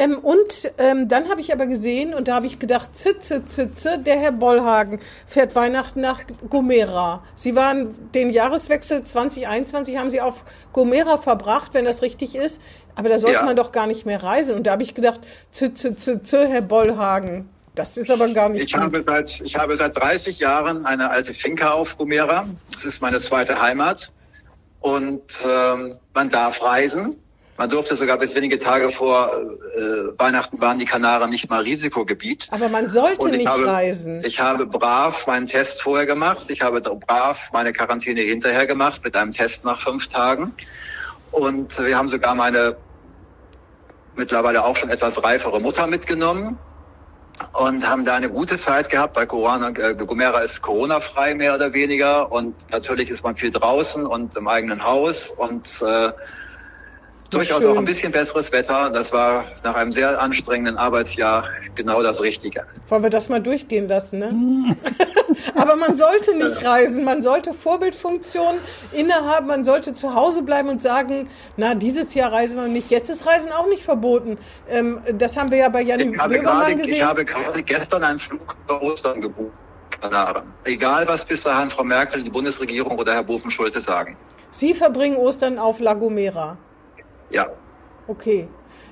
Ähm, 0.00 0.16
und 0.18 0.72
ähm, 0.78 1.08
dann 1.08 1.28
habe 1.28 1.42
ich 1.42 1.52
aber 1.52 1.66
gesehen 1.66 2.14
und 2.14 2.26
da 2.26 2.34
habe 2.36 2.46
ich 2.46 2.58
gedacht, 2.58 2.96
zitze, 2.96 3.44
zitze, 3.46 3.98
der 3.98 4.18
Herr 4.18 4.32
Bollhagen 4.32 4.98
fährt 5.26 5.54
Weihnachten 5.54 6.00
nach 6.00 6.22
Gomera. 6.48 7.22
Sie 7.36 7.54
waren 7.54 7.94
den 8.12 8.30
Jahreswechsel 8.30 9.04
2021 9.04 9.98
haben 9.98 10.08
Sie 10.08 10.22
auf 10.22 10.44
Gomera 10.72 11.18
verbracht, 11.18 11.74
wenn 11.74 11.84
das 11.84 12.00
richtig 12.00 12.34
ist. 12.34 12.62
Aber 12.94 13.10
da 13.10 13.18
sollte 13.18 13.40
Ja. 13.40 13.44
man 13.44 13.56
doch 13.56 13.72
gar 13.72 13.86
nicht 13.86 14.06
mehr 14.06 14.22
reisen. 14.22 14.56
Und 14.56 14.66
da 14.66 14.72
habe 14.72 14.82
ich 14.82 14.94
gedacht, 14.94 15.20
zitze, 15.52 15.94
zitze, 15.94 16.48
Herr 16.48 16.62
Bollhagen. 16.62 17.48
Das 17.74 17.96
ist 17.98 18.10
aber 18.10 18.28
gar 18.32 18.48
nicht 18.48 18.64
Ich 18.64 18.72
gut. 18.72 18.80
habe, 18.82 19.04
seit, 19.06 19.40
ich 19.44 19.56
habe 19.56 19.76
seit 19.76 19.96
30 19.96 20.38
Jahren 20.38 20.86
eine 20.86 21.10
alte 21.10 21.34
Finca 21.34 21.72
auf 21.72 21.98
Gomera. 21.98 22.46
Das 22.74 22.84
ist 22.86 23.02
meine 23.02 23.20
zweite 23.20 23.60
Heimat. 23.60 24.12
Und 24.80 25.22
ähm, 25.44 25.92
man 26.14 26.30
darf 26.30 26.62
reisen. 26.62 27.16
Man 27.60 27.68
durfte 27.68 27.94
sogar 27.94 28.16
bis 28.16 28.34
wenige 28.34 28.58
Tage 28.58 28.90
vor 28.90 29.34
äh, 29.34 30.18
Weihnachten 30.18 30.58
waren 30.62 30.78
die 30.78 30.86
Kanaren 30.86 31.28
nicht 31.28 31.50
mal 31.50 31.60
Risikogebiet. 31.60 32.48
aber 32.52 32.70
man 32.70 32.88
sollte 32.88 33.28
nicht 33.28 33.46
habe, 33.46 33.66
reisen. 33.66 34.24
Ich 34.24 34.40
habe 34.40 34.64
brav 34.64 35.26
meinen 35.26 35.44
Test 35.44 35.82
vorher 35.82 36.06
gemacht. 36.06 36.46
Ich 36.48 36.62
habe 36.62 36.80
brav 36.80 37.50
meine 37.52 37.74
Quarantäne 37.74 38.22
hinterher 38.22 38.66
gemacht 38.66 39.02
mit 39.04 39.14
einem 39.14 39.32
Test 39.32 39.66
nach 39.66 39.78
fünf 39.78 40.08
Tagen. 40.08 40.54
Und 41.32 41.78
wir 41.78 41.98
haben 41.98 42.08
sogar 42.08 42.34
meine 42.34 42.78
mittlerweile 44.16 44.64
auch 44.64 44.76
schon 44.76 44.88
etwas 44.88 45.22
reifere 45.22 45.60
Mutter 45.60 45.86
mitgenommen 45.86 46.58
und 47.52 47.86
haben 47.86 48.06
da 48.06 48.14
eine 48.14 48.30
gute 48.30 48.56
Zeit 48.56 48.88
gehabt, 48.88 49.16
weil 49.16 49.26
Corona, 49.26 49.68
äh, 49.68 49.94
Gomera 49.94 50.38
ist 50.38 50.62
Corona-frei 50.62 51.34
mehr 51.34 51.56
oder 51.56 51.74
weniger 51.74 52.32
und 52.32 52.54
natürlich 52.70 53.10
ist 53.10 53.22
man 53.22 53.36
viel 53.36 53.50
draußen 53.50 54.06
und 54.06 54.34
im 54.38 54.48
eigenen 54.48 54.82
Haus 54.82 55.30
und 55.30 55.82
äh, 55.82 56.12
durchaus 57.30 57.62
schön. 57.62 57.72
auch 57.72 57.76
ein 57.76 57.84
bisschen 57.84 58.12
besseres 58.12 58.52
Wetter. 58.52 58.90
Das 58.90 59.12
war 59.12 59.44
nach 59.64 59.74
einem 59.74 59.92
sehr 59.92 60.20
anstrengenden 60.20 60.76
Arbeitsjahr 60.76 61.44
genau 61.74 62.02
das 62.02 62.20
Richtige. 62.20 62.64
Wollen 62.88 63.02
wir 63.02 63.10
das 63.10 63.28
mal 63.28 63.40
durchgehen 63.40 63.88
lassen, 63.88 64.18
ne? 64.18 64.30
Aber 65.54 65.76
man 65.76 65.96
sollte 65.96 66.36
nicht 66.36 66.64
reisen, 66.64 67.04
man 67.04 67.22
sollte 67.22 67.52
Vorbildfunktion 67.52 68.54
innehaben, 68.92 69.46
man 69.46 69.64
sollte 69.64 69.94
zu 69.94 70.14
Hause 70.14 70.42
bleiben 70.42 70.68
und 70.68 70.82
sagen, 70.82 71.28
na, 71.56 71.74
dieses 71.74 72.14
Jahr 72.14 72.32
reisen 72.32 72.58
wir 72.58 72.68
nicht. 72.68 72.90
Jetzt 72.90 73.10
ist 73.10 73.26
Reisen 73.26 73.52
auch 73.52 73.66
nicht 73.66 73.82
verboten. 73.82 74.38
Ähm, 74.68 75.00
das 75.14 75.36
haben 75.36 75.50
wir 75.50 75.58
ja 75.58 75.68
bei 75.68 75.84
Böbermann 75.84 76.42
gerade, 76.42 76.74
gesehen. 76.74 76.96
ich 76.96 77.04
habe 77.04 77.24
gerade 77.24 77.62
gestern 77.62 78.02
einen 78.02 78.18
Flug 78.18 78.56
über 78.64 78.82
Ostern 78.82 79.20
gebucht. 79.20 79.52
Egal, 80.64 81.06
was 81.08 81.24
bis 81.24 81.42
dahin 81.42 81.68
Frau 81.68 81.84
Merkel, 81.84 82.22
die 82.22 82.30
Bundesregierung 82.30 82.98
oder 82.98 83.14
Herr 83.14 83.24
Bofen-Schulte 83.24 83.80
sagen. 83.80 84.16
Sie 84.50 84.74
verbringen 84.74 85.16
Ostern 85.16 85.58
auf 85.58 85.80
La 85.80 85.94
Gomera. 85.94 86.56
Ja. 87.30 87.46
Okay. 88.06 88.48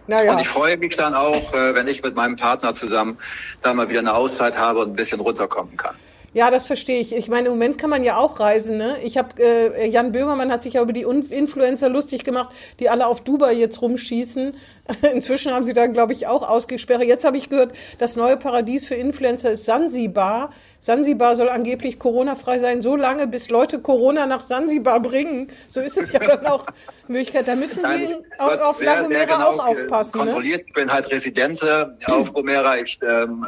Naja. 0.06 0.32
Und 0.32 0.40
ich 0.40 0.48
freue 0.48 0.76
mich 0.78 0.96
dann 0.96 1.14
auch, 1.14 1.52
äh, 1.52 1.74
wenn 1.74 1.86
ich 1.86 2.02
mit 2.02 2.16
meinem 2.16 2.36
Partner 2.36 2.74
zusammen 2.74 3.18
da 3.62 3.74
mal 3.74 3.88
wieder 3.90 4.00
eine 4.00 4.14
Auszeit 4.14 4.56
habe 4.56 4.80
und 4.80 4.90
ein 4.90 4.96
bisschen 4.96 5.20
runterkommen 5.20 5.76
kann. 5.76 5.96
Ja, 6.38 6.52
das 6.52 6.68
verstehe 6.68 7.00
ich. 7.00 7.16
Ich 7.16 7.28
meine, 7.28 7.48
im 7.48 7.54
Moment 7.54 7.78
kann 7.78 7.90
man 7.90 8.04
ja 8.04 8.16
auch 8.16 8.38
reisen. 8.38 8.76
Ne? 8.76 8.96
Ich 9.02 9.18
habe 9.18 9.42
äh, 9.42 9.88
Jan 9.88 10.12
Böhmermann 10.12 10.52
hat 10.52 10.62
sich 10.62 10.74
ja 10.74 10.82
über 10.82 10.92
die 10.92 11.02
Influencer 11.02 11.88
lustig 11.88 12.22
gemacht, 12.22 12.54
die 12.78 12.88
alle 12.88 13.08
auf 13.08 13.22
Dubai 13.22 13.54
jetzt 13.54 13.82
rumschießen. 13.82 14.54
Inzwischen 15.12 15.52
haben 15.52 15.64
sie 15.64 15.72
da, 15.72 15.88
glaube 15.88 16.12
ich, 16.12 16.28
auch 16.28 16.48
ausgesperrt. 16.48 17.02
Jetzt 17.02 17.24
habe 17.24 17.36
ich 17.36 17.48
gehört, 17.48 17.72
das 17.98 18.14
neue 18.14 18.36
Paradies 18.36 18.86
für 18.86 18.94
Influencer 18.94 19.50
ist 19.50 19.64
Sansibar. 19.64 20.50
Sansibar 20.78 21.34
soll 21.34 21.48
angeblich 21.48 21.98
Corona-frei 21.98 22.60
sein, 22.60 22.82
so 22.82 22.94
lange, 22.94 23.26
bis 23.26 23.50
Leute 23.50 23.80
Corona 23.80 24.26
nach 24.26 24.42
Sansibar 24.42 25.00
bringen. 25.00 25.48
So 25.66 25.80
ist 25.80 25.98
es 25.98 26.12
ja 26.12 26.20
dann 26.20 26.46
auch 26.46 26.66
Möglichkeit. 27.08 27.48
Da 27.48 27.56
müssen 27.56 27.80
Sie 27.84 28.14
auf, 28.38 28.60
auf 28.60 28.80
La 28.80 29.02
Gomera 29.02 29.24
genau 29.24 29.38
auch 29.38 29.66
aufpassen. 29.66 30.18
Ne? 30.18 30.24
Kontrolliert. 30.26 30.60
Ne? 30.60 30.66
Ich 30.68 30.72
bin 30.72 30.88
halt 30.88 31.10
Resident 31.10 31.60
auf 32.06 32.32
Gomera. 32.32 32.78
Ich, 32.78 33.00
ähm, 33.02 33.44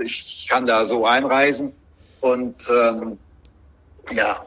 ich 0.00 0.48
kann 0.50 0.66
da 0.66 0.84
so 0.84 1.06
einreisen. 1.06 1.72
Und 2.22 2.70
ähm, 2.70 3.18
ja, 4.12 4.44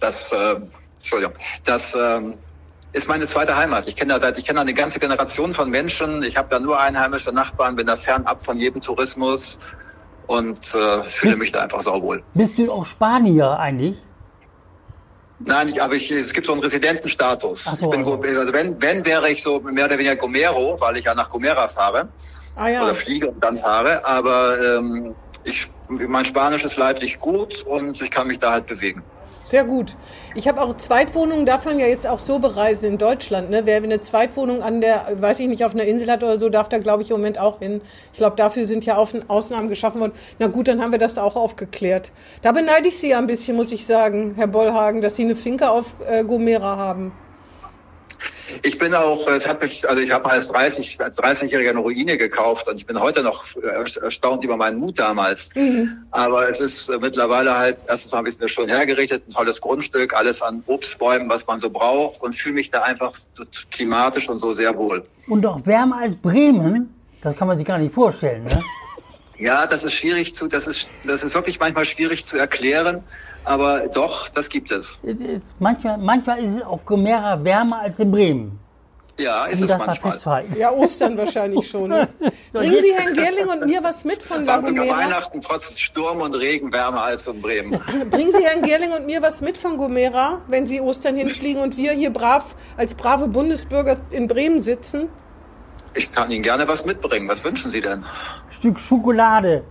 das, 0.00 0.32
äh, 0.32 0.56
Entschuldigung, 0.98 1.34
das 1.64 1.94
ähm, 1.94 2.34
ist 2.92 3.08
meine 3.08 3.26
zweite 3.26 3.56
Heimat. 3.56 3.88
Ich 3.88 3.96
kenne 3.96 4.18
da, 4.18 4.30
ich 4.30 4.46
kenne 4.46 4.56
da 4.56 4.60
eine 4.62 4.74
ganze 4.74 5.00
Generation 5.00 5.52
von 5.52 5.68
Menschen. 5.68 6.22
Ich 6.22 6.36
habe 6.36 6.48
da 6.48 6.60
nur 6.60 6.80
einheimische 6.80 7.32
Nachbarn, 7.32 7.76
bin 7.76 7.86
da 7.86 7.96
fernab 7.96 8.44
von 8.44 8.58
jedem 8.58 8.80
Tourismus 8.80 9.58
und 10.28 10.74
äh, 10.74 11.08
fühle 11.08 11.32
bist, 11.32 11.38
mich 11.38 11.52
da 11.52 11.62
einfach 11.62 11.80
sauwohl. 11.80 12.22
Bist 12.34 12.58
du 12.58 12.70
auch 12.70 12.86
Spanier 12.86 13.58
eigentlich? 13.58 13.96
Nein, 15.40 15.68
ich, 15.68 15.82
aber 15.82 15.94
ich, 15.94 16.12
es 16.12 16.32
gibt 16.32 16.46
so 16.46 16.52
einen 16.52 16.62
Residentenstatus. 16.62 17.64
So, 17.64 17.86
ich 17.86 17.90
bin, 17.90 18.00
also. 18.00 18.20
also 18.38 18.52
wenn, 18.52 18.80
wenn 18.80 19.04
wäre 19.04 19.28
ich 19.30 19.42
so 19.42 19.58
mehr 19.58 19.86
oder 19.86 19.98
weniger 19.98 20.16
Gomero, 20.16 20.76
weil 20.80 20.96
ich 20.96 21.06
ja 21.06 21.14
nach 21.14 21.28
Gomera 21.28 21.66
fahre 21.66 22.08
ah, 22.56 22.68
ja. 22.68 22.84
oder 22.84 22.94
fliege 22.94 23.30
und 23.30 23.42
dann 23.42 23.58
fahre. 23.58 24.06
Aber 24.06 24.56
ähm, 24.60 25.14
ich, 25.44 25.68
mein 25.88 26.24
Spanisch 26.24 26.64
ist 26.64 26.76
leidlich 26.76 27.20
gut 27.20 27.62
und 27.66 28.00
ich 28.00 28.10
kann 28.10 28.26
mich 28.26 28.38
da 28.38 28.52
halt 28.52 28.66
bewegen. 28.66 29.02
Sehr 29.42 29.64
gut. 29.64 29.94
Ich 30.34 30.48
habe 30.48 30.62
auch 30.62 30.76
Zweitwohnungen, 30.76 31.44
darf 31.44 31.66
man 31.66 31.78
ja 31.78 31.86
jetzt 31.86 32.06
auch 32.06 32.18
so 32.18 32.38
bereisen 32.38 32.92
in 32.92 32.98
Deutschland. 32.98 33.50
Ne? 33.50 33.62
Wer 33.64 33.76
eine 33.76 34.00
Zweitwohnung 34.00 34.62
an 34.62 34.80
der, 34.80 35.06
weiß 35.20 35.40
ich 35.40 35.48
nicht, 35.48 35.64
auf 35.64 35.74
einer 35.74 35.84
Insel 35.84 36.10
hat 36.10 36.22
oder 36.22 36.38
so, 36.38 36.48
darf 36.48 36.70
da, 36.70 36.78
glaube 36.78 37.02
ich, 37.02 37.10
im 37.10 37.18
Moment 37.18 37.38
auch 37.38 37.58
hin. 37.58 37.82
Ich 38.12 38.18
glaube, 38.18 38.36
dafür 38.36 38.66
sind 38.66 38.86
ja 38.86 38.96
Ausnahmen 38.96 39.68
geschaffen 39.68 40.00
worden. 40.00 40.12
Na 40.38 40.46
gut, 40.46 40.68
dann 40.68 40.80
haben 40.80 40.92
wir 40.92 40.98
das 40.98 41.18
auch 41.18 41.36
aufgeklärt. 41.36 42.10
Da 42.40 42.52
beneide 42.52 42.88
ich 42.88 42.98
Sie 42.98 43.10
ja 43.10 43.18
ein 43.18 43.26
bisschen, 43.26 43.56
muss 43.56 43.70
ich 43.70 43.84
sagen, 43.84 44.34
Herr 44.36 44.46
Bollhagen, 44.46 45.02
dass 45.02 45.16
Sie 45.16 45.24
eine 45.24 45.36
Finke 45.36 45.70
auf 45.70 45.96
äh, 46.08 46.24
Gomera 46.24 46.76
haben. 46.76 47.12
Ich 48.62 48.78
bin 48.78 48.94
auch, 48.94 49.26
es 49.26 49.46
hat 49.46 49.62
mich, 49.62 49.88
also 49.88 50.00
ich 50.00 50.10
habe 50.10 50.30
als 50.30 50.48
30, 50.48 51.00
als 51.00 51.18
30-Jähriger 51.18 51.70
eine 51.70 51.80
Ruine 51.80 52.16
gekauft 52.16 52.68
und 52.68 52.76
ich 52.76 52.86
bin 52.86 52.98
heute 53.00 53.22
noch 53.22 53.44
erstaunt 54.02 54.44
über 54.44 54.56
meinen 54.56 54.78
Mut 54.78 54.98
damals. 54.98 55.50
Mhm. 55.54 56.04
Aber 56.10 56.48
es 56.48 56.60
ist 56.60 56.90
mittlerweile 57.00 57.56
halt, 57.56 57.78
erstens 57.88 58.12
mal 58.12 58.18
habe 58.18 58.28
ich 58.28 58.34
es 58.34 58.40
mir 58.40 58.48
schon 58.48 58.68
hergerichtet, 58.68 59.28
ein 59.28 59.30
tolles 59.30 59.60
Grundstück, 59.60 60.14
alles 60.14 60.42
an 60.42 60.62
Obstbäumen, 60.66 61.28
was 61.28 61.46
man 61.46 61.58
so 61.58 61.70
braucht 61.70 62.22
und 62.22 62.34
fühle 62.34 62.56
mich 62.56 62.70
da 62.70 62.82
einfach 62.82 63.12
so 63.12 63.44
klimatisch 63.70 64.28
und 64.28 64.38
so 64.38 64.52
sehr 64.52 64.76
wohl. 64.76 65.04
Und 65.28 65.44
auch 65.46 65.64
wärmer 65.64 65.98
als 65.98 66.16
Bremen, 66.16 66.94
das 67.22 67.36
kann 67.36 67.48
man 67.48 67.56
sich 67.56 67.66
gar 67.66 67.78
nicht 67.78 67.94
vorstellen, 67.94 68.44
ne? 68.44 68.62
Ja, 69.38 69.66
das 69.66 69.84
ist 69.84 69.94
schwierig 69.94 70.34
zu, 70.34 70.48
das 70.48 70.66
ist, 70.66 70.88
das 71.04 71.24
ist 71.24 71.34
wirklich 71.34 71.58
manchmal 71.58 71.84
schwierig 71.84 72.24
zu 72.24 72.38
erklären, 72.38 73.02
aber 73.44 73.88
doch, 73.88 74.28
das 74.28 74.48
gibt 74.48 74.70
es. 74.70 75.02
Manchmal, 75.58 75.98
manchmal 75.98 76.38
ist 76.38 76.56
es 76.56 76.62
auf 76.62 76.84
Gomera 76.84 77.42
wärmer 77.42 77.80
als 77.80 77.98
in 77.98 78.10
Bremen. 78.10 78.58
Ja, 79.18 79.46
ist 79.46 79.62
um 79.62 79.68
es 79.68 79.78
manchmal. 79.78 80.44
Ja, 80.58 80.72
Ostern 80.72 81.16
wahrscheinlich 81.16 81.68
schon. 81.68 81.88
Ne? 81.88 82.08
Bringen 82.52 82.80
Sie 82.80 82.92
Herrn 82.94 83.14
Gerling 83.14 83.48
und 83.48 83.66
mir 83.66 83.82
was 83.82 84.04
mit 84.04 84.22
von 84.22 84.44
La 84.44 84.58
Gomera? 84.58 84.96
Weihnachten 84.96 85.40
trotz 85.40 85.78
Sturm 85.78 86.20
und 86.20 86.34
Regen 86.34 86.72
wärmer 86.72 87.02
als 87.02 87.28
in 87.28 87.40
Bremen. 87.40 87.78
Bringen 88.10 88.32
Sie 88.32 88.44
Herrn 88.44 88.62
Gerling 88.62 88.92
und 88.92 89.06
mir 89.06 89.22
was 89.22 89.40
mit 89.40 89.56
von 89.56 89.76
Gomera, 89.76 90.42
wenn 90.48 90.66
Sie 90.66 90.80
Ostern 90.80 91.16
hinfliegen 91.16 91.62
und 91.62 91.76
wir 91.76 91.92
hier 91.92 92.12
brav 92.12 92.56
als 92.76 92.94
brave 92.94 93.28
Bundesbürger 93.28 93.98
in 94.10 94.26
Bremen 94.26 94.60
sitzen? 94.60 95.08
Ich 95.94 96.12
kann 96.12 96.30
Ihnen 96.30 96.42
gerne 96.42 96.66
was 96.66 96.84
mitbringen. 96.84 97.28
Was 97.28 97.44
wünschen 97.44 97.70
Sie 97.70 97.80
denn? 97.80 98.04
Stück 98.50 98.80
Schokolade. 98.80 99.64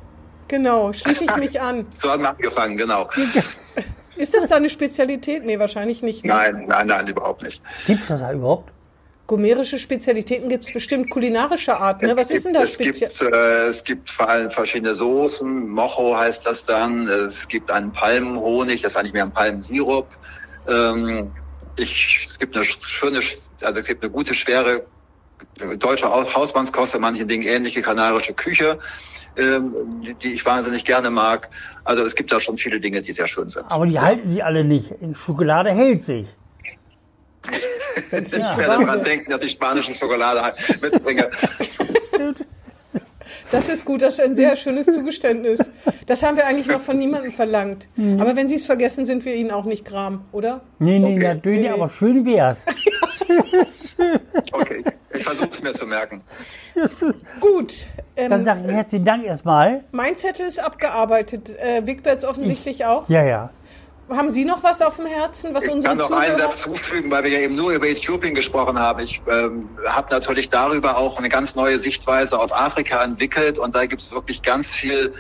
Genau, 0.47 0.93
schließe 0.93 1.25
ich 1.25 1.35
mich 1.37 1.61
an. 1.61 1.85
so 1.97 2.11
haben 2.11 2.23
wir 2.23 2.29
angefangen, 2.29 2.77
genau. 2.77 3.09
Ist 4.15 4.35
das 4.35 4.47
da 4.47 4.57
eine 4.57 4.69
Spezialität? 4.69 5.43
Nee, 5.43 5.57
wahrscheinlich 5.57 6.03
nicht. 6.03 6.23
Ne? 6.23 6.33
Nein, 6.33 6.65
nein, 6.67 6.87
nein, 6.87 7.07
überhaupt 7.07 7.43
nicht. 7.43 7.63
Gibt 7.87 8.01
es 8.01 8.07
das 8.07 8.19
da 8.19 8.31
überhaupt? 8.31 8.71
Gomerische 9.25 9.79
Spezialitäten 9.79 10.49
gibt 10.49 10.65
es 10.65 10.73
bestimmt 10.73 11.09
kulinarische 11.09 11.77
Art. 11.77 12.01
Ne? 12.01 12.15
Was 12.15 12.29
es 12.29 12.37
ist 12.37 12.45
denn 12.45 12.53
da 12.53 12.67
speziell? 12.67 13.09
Es 13.09 13.19
gibt, 13.19 13.33
äh, 13.33 13.67
es 13.67 13.83
gibt 13.83 14.09
vor 14.09 14.29
allem 14.29 14.51
verschiedene 14.51 14.93
Soßen. 14.93 15.69
Mocho 15.69 16.15
heißt 16.15 16.45
das 16.45 16.65
dann. 16.65 17.07
Es 17.07 17.47
gibt 17.47 17.71
einen 17.71 17.91
Palmenhonig, 17.91 18.81
das 18.81 18.93
ist 18.93 18.97
eigentlich 18.97 19.13
mehr 19.13 19.23
ein 19.23 19.31
Palmensirup. 19.31 20.07
Ähm, 20.67 21.31
ich, 21.77 22.25
es 22.27 22.37
gibt 22.37 22.55
eine 22.55 22.65
schöne, 22.65 23.19
also 23.61 23.79
es 23.79 23.87
gibt 23.87 24.03
eine 24.03 24.11
gute, 24.11 24.33
schwere 24.33 24.85
deutsche 25.77 26.09
Hausmannskost, 26.09 26.95
in 26.95 27.01
manchen 27.01 27.27
Dingen 27.27 27.43
ähnliche 27.43 27.81
kanarische 27.81 28.33
Küche, 28.33 28.79
ähm, 29.37 29.73
die 30.21 30.33
ich 30.33 30.45
wahnsinnig 30.45 30.85
gerne 30.85 31.09
mag. 31.09 31.49
Also 31.83 32.03
es 32.03 32.15
gibt 32.15 32.31
da 32.31 32.39
schon 32.39 32.57
viele 32.57 32.79
Dinge, 32.79 33.01
die 33.01 33.11
sehr 33.11 33.27
schön 33.27 33.49
sind. 33.49 33.65
Aber 33.71 33.85
die 33.85 33.99
halten 33.99 34.27
sie 34.27 34.43
alle 34.43 34.63
nicht. 34.63 34.91
Schokolade 35.13 35.71
hält 35.71 36.03
sich. 36.03 36.27
ich 38.11 38.31
werde 38.31 38.85
daran 38.85 39.03
denken, 39.03 39.31
dass 39.31 39.43
ich 39.43 39.51
spanische 39.51 39.93
Schokolade 39.93 40.41
mitbringe. 40.81 41.29
Das 43.51 43.69
ist 43.69 43.85
gut, 43.85 44.01
das 44.01 44.15
ist 44.15 44.21
ein 44.21 44.35
sehr 44.35 44.55
schönes 44.55 44.87
Zugeständnis. 44.87 45.59
Das 46.07 46.23
haben 46.23 46.37
wir 46.37 46.47
eigentlich 46.47 46.67
noch 46.67 46.81
von 46.81 46.97
niemandem 46.97 47.31
verlangt. 47.31 47.87
Mhm. 47.95 48.19
Aber 48.19 48.35
wenn 48.35 48.49
Sie 48.49 48.55
es 48.55 48.65
vergessen, 48.65 49.05
sind 49.05 49.23
wir 49.25 49.35
Ihnen 49.35 49.51
auch 49.51 49.65
nicht 49.65 49.85
gram, 49.85 50.25
oder? 50.31 50.61
Nee, 50.79 50.99
nee, 50.99 51.15
okay. 51.15 51.35
natürlich, 51.35 51.61
nee. 51.61 51.69
aber 51.69 51.89
schön 51.89 52.25
wär's. 52.25 52.65
okay, 54.51 54.83
ich 55.13 55.23
versuche 55.23 55.49
es 55.51 55.61
mir 55.61 55.73
zu 55.73 55.85
merken. 55.85 56.21
Gut. 57.39 57.87
Ähm, 58.15 58.29
Dann 58.29 58.45
sage 58.45 58.61
ich 58.67 58.73
herzlichen 58.73 59.05
Dank 59.05 59.23
erstmal. 59.25 59.83
Mein 59.91 60.17
Zettel 60.17 60.45
ist 60.45 60.59
abgearbeitet. 60.59 61.49
Äh, 61.57 61.85
Wigberts 61.85 62.25
offensichtlich 62.25 62.81
ich, 62.81 62.85
auch. 62.85 63.09
Ja, 63.09 63.23
ja. 63.23 63.49
Haben 64.09 64.29
Sie 64.29 64.43
noch 64.43 64.61
was 64.63 64.81
auf 64.81 64.97
dem 64.97 65.05
Herzen, 65.05 65.53
was 65.53 65.63
ich 65.63 65.71
unsere 65.71 65.95
kann 65.95 66.09
noch 66.09 66.11
einen 66.11 66.35
Satz 66.35 66.61
zufügen, 66.61 67.09
weil 67.09 67.23
wir 67.23 67.31
ja 67.31 67.39
eben 67.39 67.55
nur 67.55 67.71
über 67.71 67.87
Äthiopien 67.87 68.35
gesprochen 68.35 68.77
haben. 68.77 68.99
Ich 68.99 69.21
ähm, 69.27 69.69
habe 69.87 70.09
natürlich 70.11 70.49
darüber 70.49 70.97
auch 70.97 71.17
eine 71.17 71.29
ganz 71.29 71.55
neue 71.55 71.79
Sichtweise 71.79 72.37
auf 72.37 72.53
Afrika 72.53 73.01
entwickelt 73.01 73.57
und 73.59 73.73
da 73.73 73.85
gibt 73.85 74.01
es 74.01 74.11
wirklich 74.11 74.41
ganz 74.41 74.73
viel 74.73 75.13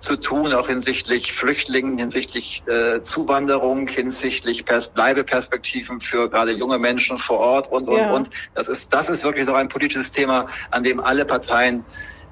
zu 0.00 0.16
tun, 0.16 0.52
auch 0.54 0.68
hinsichtlich 0.68 1.32
Flüchtlingen, 1.32 1.98
hinsichtlich 1.98 2.64
äh, 2.66 3.02
Zuwanderung, 3.02 3.86
hinsichtlich 3.86 4.64
Pers 4.64 4.88
Bleibeperspektiven 4.88 6.00
für 6.00 6.28
gerade 6.30 6.52
junge 6.52 6.78
Menschen 6.78 7.18
vor 7.18 7.38
Ort 7.38 7.70
und, 7.70 7.88
und, 7.88 7.96
ja. 7.96 8.10
und. 8.10 8.30
Das 8.54 8.68
ist, 8.68 8.92
das 8.92 9.08
ist 9.08 9.24
wirklich 9.24 9.46
noch 9.46 9.54
ein 9.54 9.68
politisches 9.68 10.10
Thema, 10.10 10.46
an 10.70 10.82
dem 10.82 11.00
alle 11.00 11.24
Parteien 11.24 11.84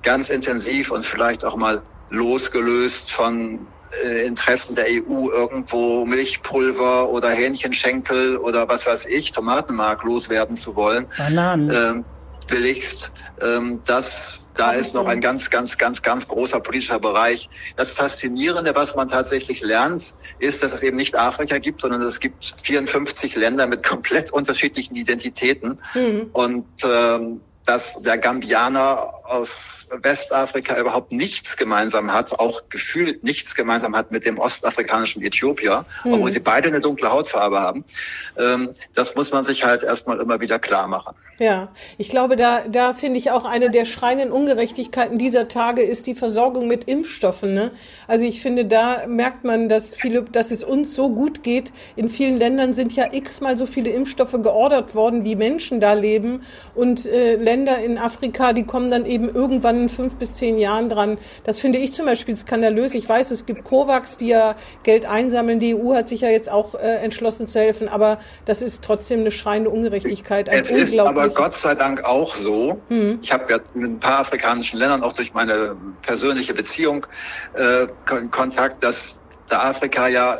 ganz 0.03 0.31
intensiv 0.31 0.91
und 0.91 1.05
vielleicht 1.05 1.45
auch 1.45 1.57
mal 1.57 1.83
losgelöst 2.11 3.13
von 3.13 3.67
äh, 4.05 4.27
Interessen 4.27 4.75
der 4.75 4.87
EU 4.87 5.31
irgendwo 5.31 6.07
Milchpulver 6.07 7.11
oder 7.11 7.31
Hähnchenschenkel 7.31 8.39
oder 8.39 8.69
was 8.69 8.87
weiß 8.87 9.07
ich, 9.07 9.33
Tomatenmark 9.33 10.05
loswerden 10.05 10.57
zu 10.57 10.75
wollen. 10.75 11.07
Bananen. 11.17 11.71
Ähm, 11.71 12.05
billigst. 12.49 13.13
Ähm, 13.43 13.81
das, 13.87 14.51
da 14.55 14.73
ist 14.73 14.95
noch 14.95 15.07
ein 15.07 15.21
ganz, 15.21 15.51
ganz, 15.51 15.79
ganz, 15.79 16.03
ganz 16.03 16.29
großer 16.29 16.61
politischer 16.61 16.99
Bereich. 16.99 17.49
Das 17.77 17.95
Faszinierende, 17.95 18.75
was 18.75 18.97
man 18.97 19.09
tatsächlich 19.09 19.61
lernt, 19.61 20.15
ist, 20.39 20.63
dass 20.63 20.75
es 20.75 20.83
eben 20.83 20.97
nicht 20.97 21.17
Afrika 21.17 21.59
gibt, 21.59 21.81
sondern 21.81 22.03
es 22.03 22.21
gibt 22.21 22.55
54 22.63 23.37
Länder 23.37 23.67
mit 23.67 23.83
komplett 23.83 24.33
unterschiedlichen 24.33 24.97
Identitäten. 24.97 25.79
Mhm. 25.95 26.31
Und 26.33 26.67
ähm, 26.85 27.41
dass 27.69 28.01
der 28.01 28.17
Gambianer 28.17 29.13
aus 29.25 29.91
Westafrika 30.01 30.81
überhaupt 30.81 31.13
nichts 31.13 31.59
gemeinsam 31.59 32.11
hat, 32.15 32.39
auch 32.39 32.63
gefühlt 32.71 33.23
nichts 33.25 33.55
gemeinsam 33.55 33.95
hat 33.95 34.11
mit 34.11 34.25
dem 34.25 34.39
ostafrikanischen 34.39 35.23
Äthiopier, 35.23 35.85
mhm. 36.03 36.15
obwohl 36.15 36.31
sie 36.31 36.41
beide 36.41 36.69
eine 36.69 36.81
dunkle 36.81 37.13
Hautfarbe 37.13 37.61
haben. 37.61 37.85
Ähm, 38.39 38.71
das 38.95 39.17
muss 39.17 39.33
man 39.33 39.45
sich 39.45 39.65
halt 39.65 39.83
erstmal 39.83 40.19
immer 40.19 40.41
wieder 40.41 40.59
klar 40.59 40.89
machen. 40.89 41.15
Ja, 41.39 41.69
ich 41.99 42.09
glaube, 42.09 42.37
da, 42.37 42.63
da 42.63 42.95
finde 42.95 43.19
ich 43.19 43.31
auch 43.31 43.45
eine 43.45 43.71
der 43.71 43.85
schreienden 43.85 44.33
Ungerechtigkeiten 44.33 45.19
dieser 45.19 45.47
Tage 45.47 45.83
ist 45.83 46.07
die 46.07 46.15
Versorgung 46.15 46.69
mit 46.69 46.85
Impfstoffen. 46.85 47.53
Ne? 47.55 47.71
Also 48.09 48.25
ich 48.25 48.41
finde, 48.41 48.65
da 48.65 49.07
merkt 49.07 49.45
man, 49.45 49.69
dass 49.69 49.95
viele, 49.95 50.23
dass 50.23 50.51
es 50.51 50.65
uns 50.65 50.95
so 50.95 51.11
gut 51.11 51.43
geht. 51.43 51.73
In 51.97 52.09
vielen 52.09 52.39
Ländern 52.39 52.73
sind 52.73 52.97
ja 52.97 53.13
x-mal 53.13 53.59
so 53.59 53.67
viele 53.67 53.91
Impfstoffe 53.91 54.41
geordert 54.43 54.95
worden, 54.95 55.25
wie 55.25 55.37
Menschen 55.37 55.81
da 55.81 55.93
leben. 55.93 56.43
Und 56.75 57.07
äh, 57.07 57.37
Länder 57.37 57.58
in 57.67 57.99
Afrika, 57.99 58.53
die 58.53 58.65
kommen 58.65 58.91
dann 58.91 59.07
eben 59.07 59.29
irgendwann 59.29 59.83
in 59.83 59.89
fünf 59.89 60.17
bis 60.17 60.35
zehn 60.35 60.59
Jahren 60.59 60.89
dran. 60.89 61.19
Das 61.45 61.59
finde 61.59 61.79
ich 61.79 61.93
zum 61.93 62.07
Beispiel 62.07 62.37
skandalös. 62.37 62.95
Ich 62.95 63.09
weiß, 63.09 63.31
es 63.31 63.47
gibt 63.47 63.65
COVAX, 63.65 64.17
die 64.17 64.29
ja 64.29 64.55
Geld 64.83 65.07
einsammeln. 65.07 65.59
Die 65.59 65.75
EU 65.75 65.95
hat 65.95 66.09
sich 66.09 66.21
ja 66.21 66.29
jetzt 66.29 66.51
auch 66.51 66.75
äh, 66.75 66.97
entschlossen 67.03 67.49
zu 67.49 67.59
helfen. 67.59 67.89
Aber 67.89 68.19
das 68.45 68.63
ist 68.63 68.85
trotzdem 68.85 69.21
eine 69.21 69.31
schreiende 69.31 69.71
Ungerechtigkeit. 69.71 70.49
Ein 70.49 70.65
unglaublich 70.67 71.35
Gott 71.35 71.57
sei 71.57 71.75
Dank 71.75 72.05
auch 72.05 72.35
so. 72.35 72.81
Mhm. 72.89 73.19
Ich 73.23 73.33
habe 73.33 73.53
ja 73.53 73.59
mit 73.75 73.91
ein 73.91 73.99
paar 73.99 74.21
afrikanischen 74.21 74.79
Ländern 74.79 75.03
auch 75.03 75.13
durch 75.13 75.35
meine 75.35 75.77
persönliche 76.03 76.55
Beziehung 76.55 77.07
äh, 77.55 77.87
Kontakt, 78.31 78.83
dass 78.83 79.21
der 79.51 79.65
Afrika 79.65 80.09
ja, 80.09 80.37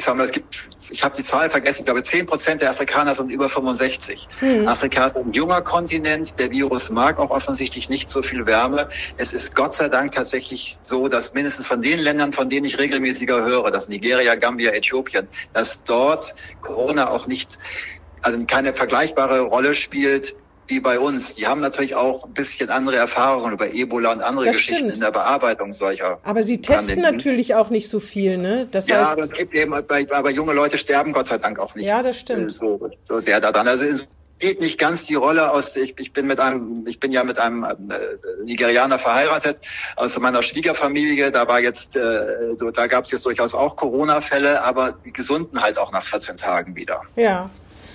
ich 0.00 0.06
sag 0.06 0.16
mal, 0.16 0.24
es 0.24 0.32
gibt, 0.32 0.66
ich 0.88 1.04
habe 1.04 1.14
die 1.14 1.22
Zahl 1.22 1.50
vergessen, 1.50 1.80
ich 1.80 1.84
glaube, 1.84 2.02
zehn 2.02 2.24
Prozent 2.24 2.62
der 2.62 2.70
Afrikaner 2.70 3.14
sind 3.14 3.30
über 3.30 3.50
65. 3.50 4.28
Mhm. 4.40 4.66
Afrika 4.66 5.04
ist 5.04 5.14
ein 5.14 5.34
junger 5.34 5.60
Kontinent, 5.60 6.38
der 6.38 6.50
Virus 6.50 6.88
mag 6.88 7.18
auch 7.18 7.28
offensichtlich 7.28 7.90
nicht 7.90 8.08
so 8.08 8.22
viel 8.22 8.46
Wärme. 8.46 8.88
Es 9.18 9.34
ist 9.34 9.54
Gott 9.54 9.74
sei 9.74 9.90
Dank 9.90 10.12
tatsächlich 10.12 10.78
so, 10.80 11.08
dass 11.08 11.34
mindestens 11.34 11.66
von 11.66 11.82
den 11.82 11.98
Ländern, 11.98 12.32
von 12.32 12.48
denen 12.48 12.64
ich 12.64 12.78
regelmäßiger 12.78 13.44
höre, 13.44 13.70
das 13.70 13.88
Nigeria, 13.88 14.36
Gambia, 14.36 14.72
Äthiopien, 14.72 15.28
dass 15.52 15.84
dort 15.84 16.34
Corona 16.62 17.10
auch 17.10 17.26
nicht 17.26 17.58
also 18.22 18.38
keine 18.46 18.72
vergleichbare 18.72 19.40
Rolle 19.40 19.74
spielt 19.74 20.34
wie 20.70 20.80
bei 20.80 20.98
uns. 20.98 21.34
Die 21.34 21.46
haben 21.46 21.60
natürlich 21.60 21.94
auch 21.94 22.24
ein 22.24 22.32
bisschen 22.32 22.70
andere 22.70 22.96
Erfahrungen 22.96 23.52
über 23.52 23.72
Ebola 23.72 24.12
und 24.12 24.22
andere 24.22 24.46
das 24.46 24.56
Geschichten 24.56 24.76
stimmt. 24.76 24.94
in 24.94 25.00
der 25.00 25.10
Bearbeitung 25.10 25.74
solcher. 25.74 26.18
Aber 26.22 26.42
sie 26.42 26.60
testen 26.60 26.86
Pandemien. 26.86 27.12
natürlich 27.12 27.54
auch 27.54 27.70
nicht 27.70 27.90
so 27.90 28.00
viel, 28.00 28.38
ne? 28.38 28.68
Das 28.70 28.86
ja, 28.86 29.00
heißt, 29.00 29.12
aber, 29.12 29.22
es 29.22 29.30
gibt 29.30 29.54
eben, 29.54 29.74
aber 29.74 30.30
junge 30.30 30.52
Leute 30.52 30.78
sterben 30.78 31.12
Gott 31.12 31.26
sei 31.26 31.38
Dank 31.38 31.58
auch 31.58 31.74
nicht. 31.74 31.86
Ja, 31.86 32.02
das 32.02 32.18
stimmt. 32.18 32.52
So, 32.52 32.90
so 33.04 33.20
sehr 33.20 33.40
daran. 33.40 33.68
Also 33.68 33.84
es 33.84 34.10
spielt 34.40 34.60
nicht 34.60 34.78
ganz 34.78 35.04
die 35.04 35.16
Rolle 35.16 35.52
aus. 35.52 35.76
Ich, 35.76 35.98
ich 35.98 36.14
bin 36.14 36.26
mit 36.26 36.40
einem, 36.40 36.86
ich 36.86 36.98
bin 36.98 37.12
ja 37.12 37.24
mit 37.24 37.38
einem 37.38 37.64
äh, 37.64 37.74
Nigerianer 38.44 38.98
verheiratet 38.98 39.58
aus 39.96 40.18
meiner 40.18 40.42
Schwiegerfamilie. 40.42 41.30
Da 41.30 41.46
war 41.46 41.60
jetzt, 41.60 41.96
äh, 41.96 42.00
da 42.72 42.86
gab 42.86 43.04
es 43.04 43.10
jetzt 43.10 43.26
durchaus 43.26 43.54
auch 43.54 43.76
Corona-Fälle, 43.76 44.64
aber 44.64 44.92
die 45.04 45.12
gesunden 45.12 45.60
halt 45.60 45.78
auch 45.78 45.92
nach 45.92 46.04
14 46.04 46.38
Tagen 46.38 46.74
wieder. 46.74 47.02
Ja. 47.16 47.50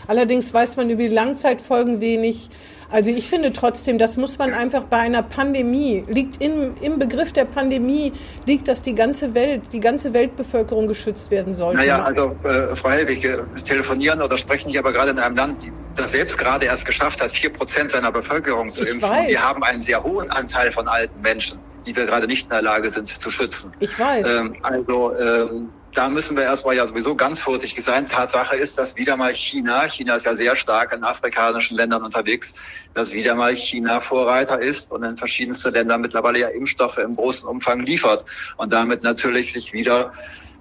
Allerdings 0.07 0.53
weiß 0.53 0.77
man 0.77 0.89
über 0.89 1.03
die 1.03 1.07
Langzeitfolgen 1.09 1.99
wenig. 2.01 2.49
Also 2.91 3.11
ich 3.11 3.27
finde 3.27 3.51
trotzdem, 3.51 3.97
das 3.97 4.15
muss 4.15 4.37
man 4.37 4.53
einfach 4.53 4.83
bei 4.83 4.97
einer 4.97 5.23
Pandemie, 5.23 6.03
liegt 6.07 6.41
im, 6.41 6.75
im 6.81 6.99
Begriff 6.99 7.33
der 7.33 7.45
Pandemie, 7.45 8.13
liegt, 8.45 8.67
dass 8.67 8.83
die 8.83 8.93
ganze 8.93 9.33
Welt, 9.33 9.63
die 9.73 9.79
ganze 9.79 10.13
Weltbevölkerung 10.13 10.87
geschützt 10.87 11.31
werden 11.31 11.55
sollte. 11.55 11.79
Naja, 11.79 12.03
also 12.03 12.35
äh, 12.43 12.75
Frau 12.75 12.89
Helwig, 12.89 13.25
äh, 13.25 13.37
telefonieren 13.65 14.21
oder 14.21 14.37
sprechen 14.37 14.69
ich 14.69 14.77
aber 14.77 14.93
gerade 14.93 15.11
in 15.11 15.19
einem 15.19 15.35
Land, 15.35 15.59
das 15.95 16.11
selbst 16.11 16.37
gerade 16.37 16.67
erst 16.67 16.85
geschafft 16.85 17.21
hat, 17.21 17.31
vier 17.31 17.51
Prozent 17.51 17.91
seiner 17.91 18.11
Bevölkerung 18.11 18.69
zu 18.69 18.83
ich 18.83 18.91
impfen. 18.91 19.09
Weiß. 19.09 19.29
Wir 19.29 19.41
haben 19.41 19.63
einen 19.63 19.81
sehr 19.81 20.03
hohen 20.03 20.29
Anteil 20.29 20.71
von 20.71 20.87
alten 20.87 21.19
Menschen, 21.21 21.59
die 21.85 21.95
wir 21.95 22.05
gerade 22.05 22.27
nicht 22.27 22.45
in 22.45 22.51
der 22.51 22.61
Lage 22.61 22.91
sind 22.91 23.07
zu 23.07 23.29
schützen. 23.29 23.73
Ich 23.79 23.99
weiß. 23.99 24.39
Ähm, 24.39 24.55
also 24.61 25.11
ähm, 25.17 25.69
da 25.95 26.09
müssen 26.09 26.35
wir 26.35 26.43
erstmal 26.43 26.75
ja 26.75 26.85
sowieso 26.85 27.15
ganz 27.15 27.41
vorsichtig 27.41 27.83
sein. 27.83 28.05
Tatsache 28.05 28.55
ist, 28.55 28.77
dass 28.77 28.97
wieder 28.97 29.17
mal 29.17 29.33
China, 29.33 29.87
China 29.87 30.15
ist 30.15 30.25
ja 30.25 30.35
sehr 30.35 30.55
stark 30.55 30.93
in 30.93 31.03
afrikanischen 31.03 31.77
Ländern 31.77 32.03
unterwegs, 32.03 32.55
dass 32.93 33.13
wieder 33.13 33.35
mal 33.35 33.55
China 33.55 33.99
Vorreiter 34.01 34.61
ist 34.61 34.91
und 34.91 35.03
in 35.03 35.17
verschiedenste 35.17 35.69
Länder 35.69 35.97
mittlerweile 35.97 36.39
ja 36.39 36.49
Impfstoffe 36.49 36.97
im 36.97 37.15
großen 37.15 37.47
Umfang 37.47 37.79
liefert 37.79 38.25
und 38.57 38.71
damit 38.71 39.03
natürlich 39.03 39.53
sich 39.53 39.73
wieder 39.73 40.11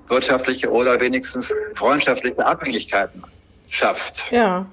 wirtschaftliche 0.06 0.70
oder 0.70 1.00
wenigstens 1.00 1.54
freundschaftliche 1.74 2.44
Abhängigkeiten 2.44 3.22
schafft. 3.68 4.30
Ja. 4.30 4.66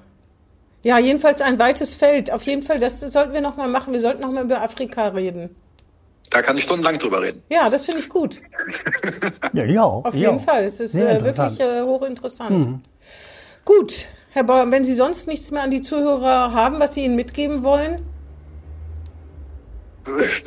Ja, 0.84 0.98
jedenfalls 0.98 1.40
ein 1.40 1.58
weites 1.58 1.94
Feld. 1.94 2.32
Auf 2.32 2.42
jeden 2.44 2.62
Fall, 2.62 2.80
das 2.80 3.00
sollten 3.00 3.32
wir 3.32 3.40
nochmal 3.40 3.68
machen. 3.68 3.92
Wir 3.92 4.00
sollten 4.00 4.20
nochmal 4.20 4.44
über 4.44 4.62
Afrika 4.62 5.08
reden. 5.08 5.54
Da 6.32 6.40
kann 6.40 6.56
ich 6.56 6.62
stundenlang 6.62 6.98
drüber 6.98 7.20
reden. 7.20 7.42
Ja, 7.50 7.68
das 7.68 7.84
finde 7.84 8.00
ich 8.00 8.08
gut. 8.08 8.40
ja, 9.52 9.64
ja. 9.64 9.82
Auf 9.82 10.14
jeden 10.14 10.38
ja. 10.38 10.42
Fall. 10.42 10.64
Es 10.64 10.80
ist 10.80 10.94
äh, 10.94 11.22
wirklich 11.22 11.60
äh, 11.60 11.82
hochinteressant. 11.82 12.50
Mhm. 12.50 12.80
Gut, 13.66 14.06
Herr 14.30 14.44
Bauer, 14.44 14.70
wenn 14.70 14.82
Sie 14.82 14.94
sonst 14.94 15.28
nichts 15.28 15.50
mehr 15.50 15.62
an 15.62 15.70
die 15.70 15.82
Zuhörer 15.82 16.54
haben, 16.54 16.80
was 16.80 16.94
Sie 16.94 17.04
ihnen 17.04 17.16
mitgeben 17.16 17.62
wollen? 17.64 18.00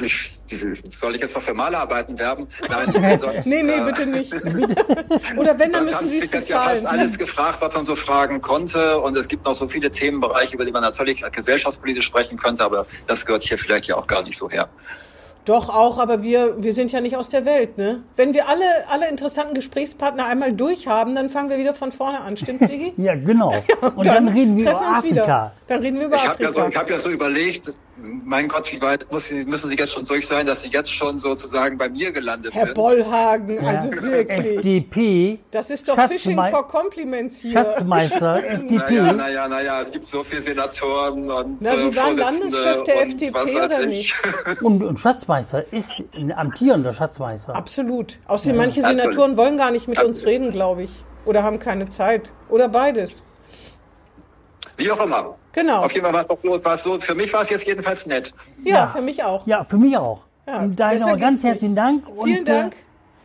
Ich, 0.03 0.41
soll 0.89 1.15
ich 1.15 1.21
jetzt 1.21 1.35
noch 1.35 1.43
für 1.43 1.53
Malerarbeiten 1.53 2.17
werben? 2.17 2.47
Nein, 2.67 3.19
sonst, 3.19 3.45
nee, 3.45 3.61
nee, 3.61 3.73
äh, 3.73 3.85
bitte 3.85 4.07
nicht. 4.07 4.33
Oder 5.37 5.57
wenn, 5.59 5.71
dann 5.71 5.85
müssen 5.85 6.07
Sie 6.07 6.17
es 6.17 6.27
bezahlen. 6.27 6.43
Ich 6.43 6.51
habe 6.51 6.65
ja 6.65 6.69
fast 6.71 6.85
alles 6.87 7.17
gefragt, 7.19 7.61
was 7.61 7.73
man 7.75 7.85
so 7.85 7.95
fragen 7.95 8.41
konnte. 8.41 8.99
Und 9.01 9.15
es 9.15 9.27
gibt 9.27 9.45
noch 9.45 9.53
so 9.53 9.69
viele 9.69 9.91
Themenbereiche, 9.91 10.55
über 10.55 10.65
die 10.65 10.71
man 10.71 10.81
natürlich 10.81 11.23
gesellschaftspolitisch 11.31 12.05
sprechen 12.05 12.37
könnte, 12.37 12.63
aber 12.63 12.87
das 13.05 13.25
gehört 13.25 13.43
hier 13.43 13.59
vielleicht 13.59 13.85
ja 13.85 13.95
auch 13.97 14.07
gar 14.07 14.23
nicht 14.23 14.37
so 14.37 14.49
her. 14.49 14.67
Doch 15.45 15.69
auch, 15.69 15.99
aber 15.99 16.23
wir, 16.23 16.61
wir 16.63 16.73
sind 16.73 16.91
ja 16.91 17.01
nicht 17.01 17.15
aus 17.15 17.29
der 17.29 17.45
Welt, 17.45 17.77
ne? 17.77 18.03
Wenn 18.15 18.33
wir 18.33 18.47
alle, 18.49 18.65
alle 18.89 19.07
interessanten 19.07 19.53
Gesprächspartner 19.53 20.25
einmal 20.25 20.53
durchhaben, 20.53 21.13
dann 21.13 21.29
fangen 21.29 21.51
wir 21.51 21.59
wieder 21.59 21.75
von 21.75 21.91
vorne 21.91 22.21
an, 22.21 22.35
stimmt's, 22.35 22.67
Sigi? 22.67 22.93
ja, 22.97 23.13
genau. 23.15 23.53
Ja, 23.67 23.87
und, 23.87 23.97
und 23.97 24.07
dann, 24.07 24.25
dann, 24.25 24.35
reden 24.35 24.57
wir 24.57 24.71
über 24.71 24.81
Afrika. 24.81 25.03
Wieder. 25.03 25.51
Dann 25.67 25.81
reden 25.81 25.99
wir 25.99 26.07
über 26.07 26.15
ich 26.15 26.21
Afrika. 26.21 26.33
Hab 26.33 26.55
ja 26.55 26.63
so, 26.63 26.69
ich 26.69 26.75
habe 26.75 26.91
ja 26.91 26.97
so 26.97 27.09
überlegt, 27.09 27.77
mein 27.97 28.47
Gott, 28.47 28.71
wie 28.71 28.81
weit 28.81 29.09
muss, 29.11 29.31
müssen 29.31 29.69
Sie 29.69 29.77
jetzt 29.77 29.93
schon 29.93 30.05
durch 30.05 30.27
sein, 30.27 30.45
dass 30.45 30.63
Sie 30.63 30.69
jetzt 30.69 30.91
schon 30.91 31.17
sozusagen 31.17 31.77
bei 31.77 31.89
mir 31.89 32.11
gelandet 32.11 32.53
Herr 32.53 32.65
sind? 32.65 32.67
Herr 32.69 32.73
Bollhagen, 32.75 33.59
also 33.65 33.89
ja. 33.89 34.01
wirklich. 34.01 34.57
FDP. 34.57 35.39
Das 35.51 35.69
ist 35.69 35.87
doch 35.87 35.95
Fishing 36.07 36.41
for 36.45 36.67
Compliments 36.67 37.39
hier. 37.39 37.51
Schatzmeister, 37.51 38.43
FDP. 38.49 38.75
Naja, 38.75 39.13
naja, 39.13 39.47
naja, 39.47 39.81
es 39.81 39.91
gibt 39.91 40.07
so 40.07 40.23
viele 40.23 40.41
Senatoren 40.41 41.31
und 41.31 41.57
Na, 41.61 41.75
Sie 41.75 41.95
waren 41.95 42.17
Landeschef 42.17 42.83
der 42.83 43.03
FDP 43.03 43.55
oder 43.63 43.85
nicht? 43.85 44.13
Und, 44.61 44.83
und, 44.83 44.99
Schatzmeister 44.99 45.71
ist 45.71 46.03
ein 46.13 46.31
amtierender 46.31 46.93
Schatzmeister. 46.93 47.55
Absolut. 47.55 48.19
Außerdem 48.27 48.55
ja. 48.55 48.61
manche 48.61 48.81
Senatoren 48.81 49.37
wollen 49.37 49.57
gar 49.57 49.71
nicht 49.71 49.87
mit 49.87 50.01
uns 50.03 50.25
reden, 50.25 50.51
glaube 50.51 50.83
ich. 50.83 50.91
Oder 51.25 51.43
haben 51.43 51.59
keine 51.59 51.89
Zeit. 51.89 52.33
Oder 52.49 52.69
beides. 52.69 53.23
Wie 54.77 54.91
auch 54.91 55.03
immer. 55.03 55.35
Genau. 55.53 55.83
Auf 55.83 55.91
jeden 55.93 56.05
Fall 56.05 56.13
war 56.13 56.73
es 56.73 56.83
so, 56.83 56.99
für 56.99 57.15
mich 57.15 57.31
war 57.33 57.41
es 57.41 57.49
jetzt 57.49 57.65
jedenfalls 57.65 58.05
nett. 58.05 58.33
Ja, 58.63 58.75
ja, 58.75 58.87
für 58.87 59.01
mich 59.01 59.23
auch. 59.23 59.47
Ja, 59.47 59.63
für 59.63 59.77
mich 59.77 59.97
auch. 59.97 60.23
Ja, 60.47 60.59
und 60.59 60.79
daher 60.79 60.99
nochmal 60.99 61.17
ganz 61.17 61.43
herzlichen 61.43 61.75
Dank. 61.75 62.05
Vielen 62.23 62.39
und, 62.39 62.49
Dank. 62.49 62.75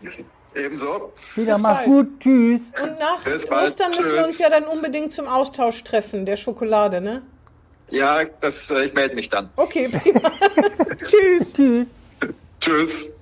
Äh, 0.02 0.64
Ebenso. 0.64 1.12
Wieder 1.36 1.58
mach's 1.58 1.84
gut. 1.84 2.20
Tschüss. 2.20 2.62
Und 2.82 2.98
nach 2.98 3.22
Bis 3.24 3.50
Ostern 3.50 3.90
müssen 3.90 4.12
wir 4.12 4.24
uns 4.24 4.38
ja 4.38 4.50
dann 4.50 4.64
unbedingt 4.64 5.12
zum 5.12 5.26
Austausch 5.26 5.84
treffen, 5.84 6.26
der 6.26 6.36
Schokolade, 6.36 7.00
ne? 7.00 7.22
Ja, 7.90 8.24
das, 8.40 8.70
äh, 8.70 8.84
ich 8.84 8.94
melde 8.94 9.14
mich 9.14 9.28
dann. 9.28 9.50
Okay, 9.56 9.88
prima. 9.88 10.20
Tschüss. 11.02 11.52
Tschüss. 11.52 11.92
Tschüss. 12.60 13.14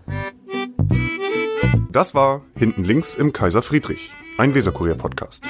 Das 1.90 2.14
war 2.14 2.42
Hinten 2.56 2.84
links 2.84 3.14
im 3.14 3.32
Kaiser 3.32 3.62
Friedrich, 3.62 4.10
ein 4.36 4.54
Weserkurier-Podcast. 4.54 5.42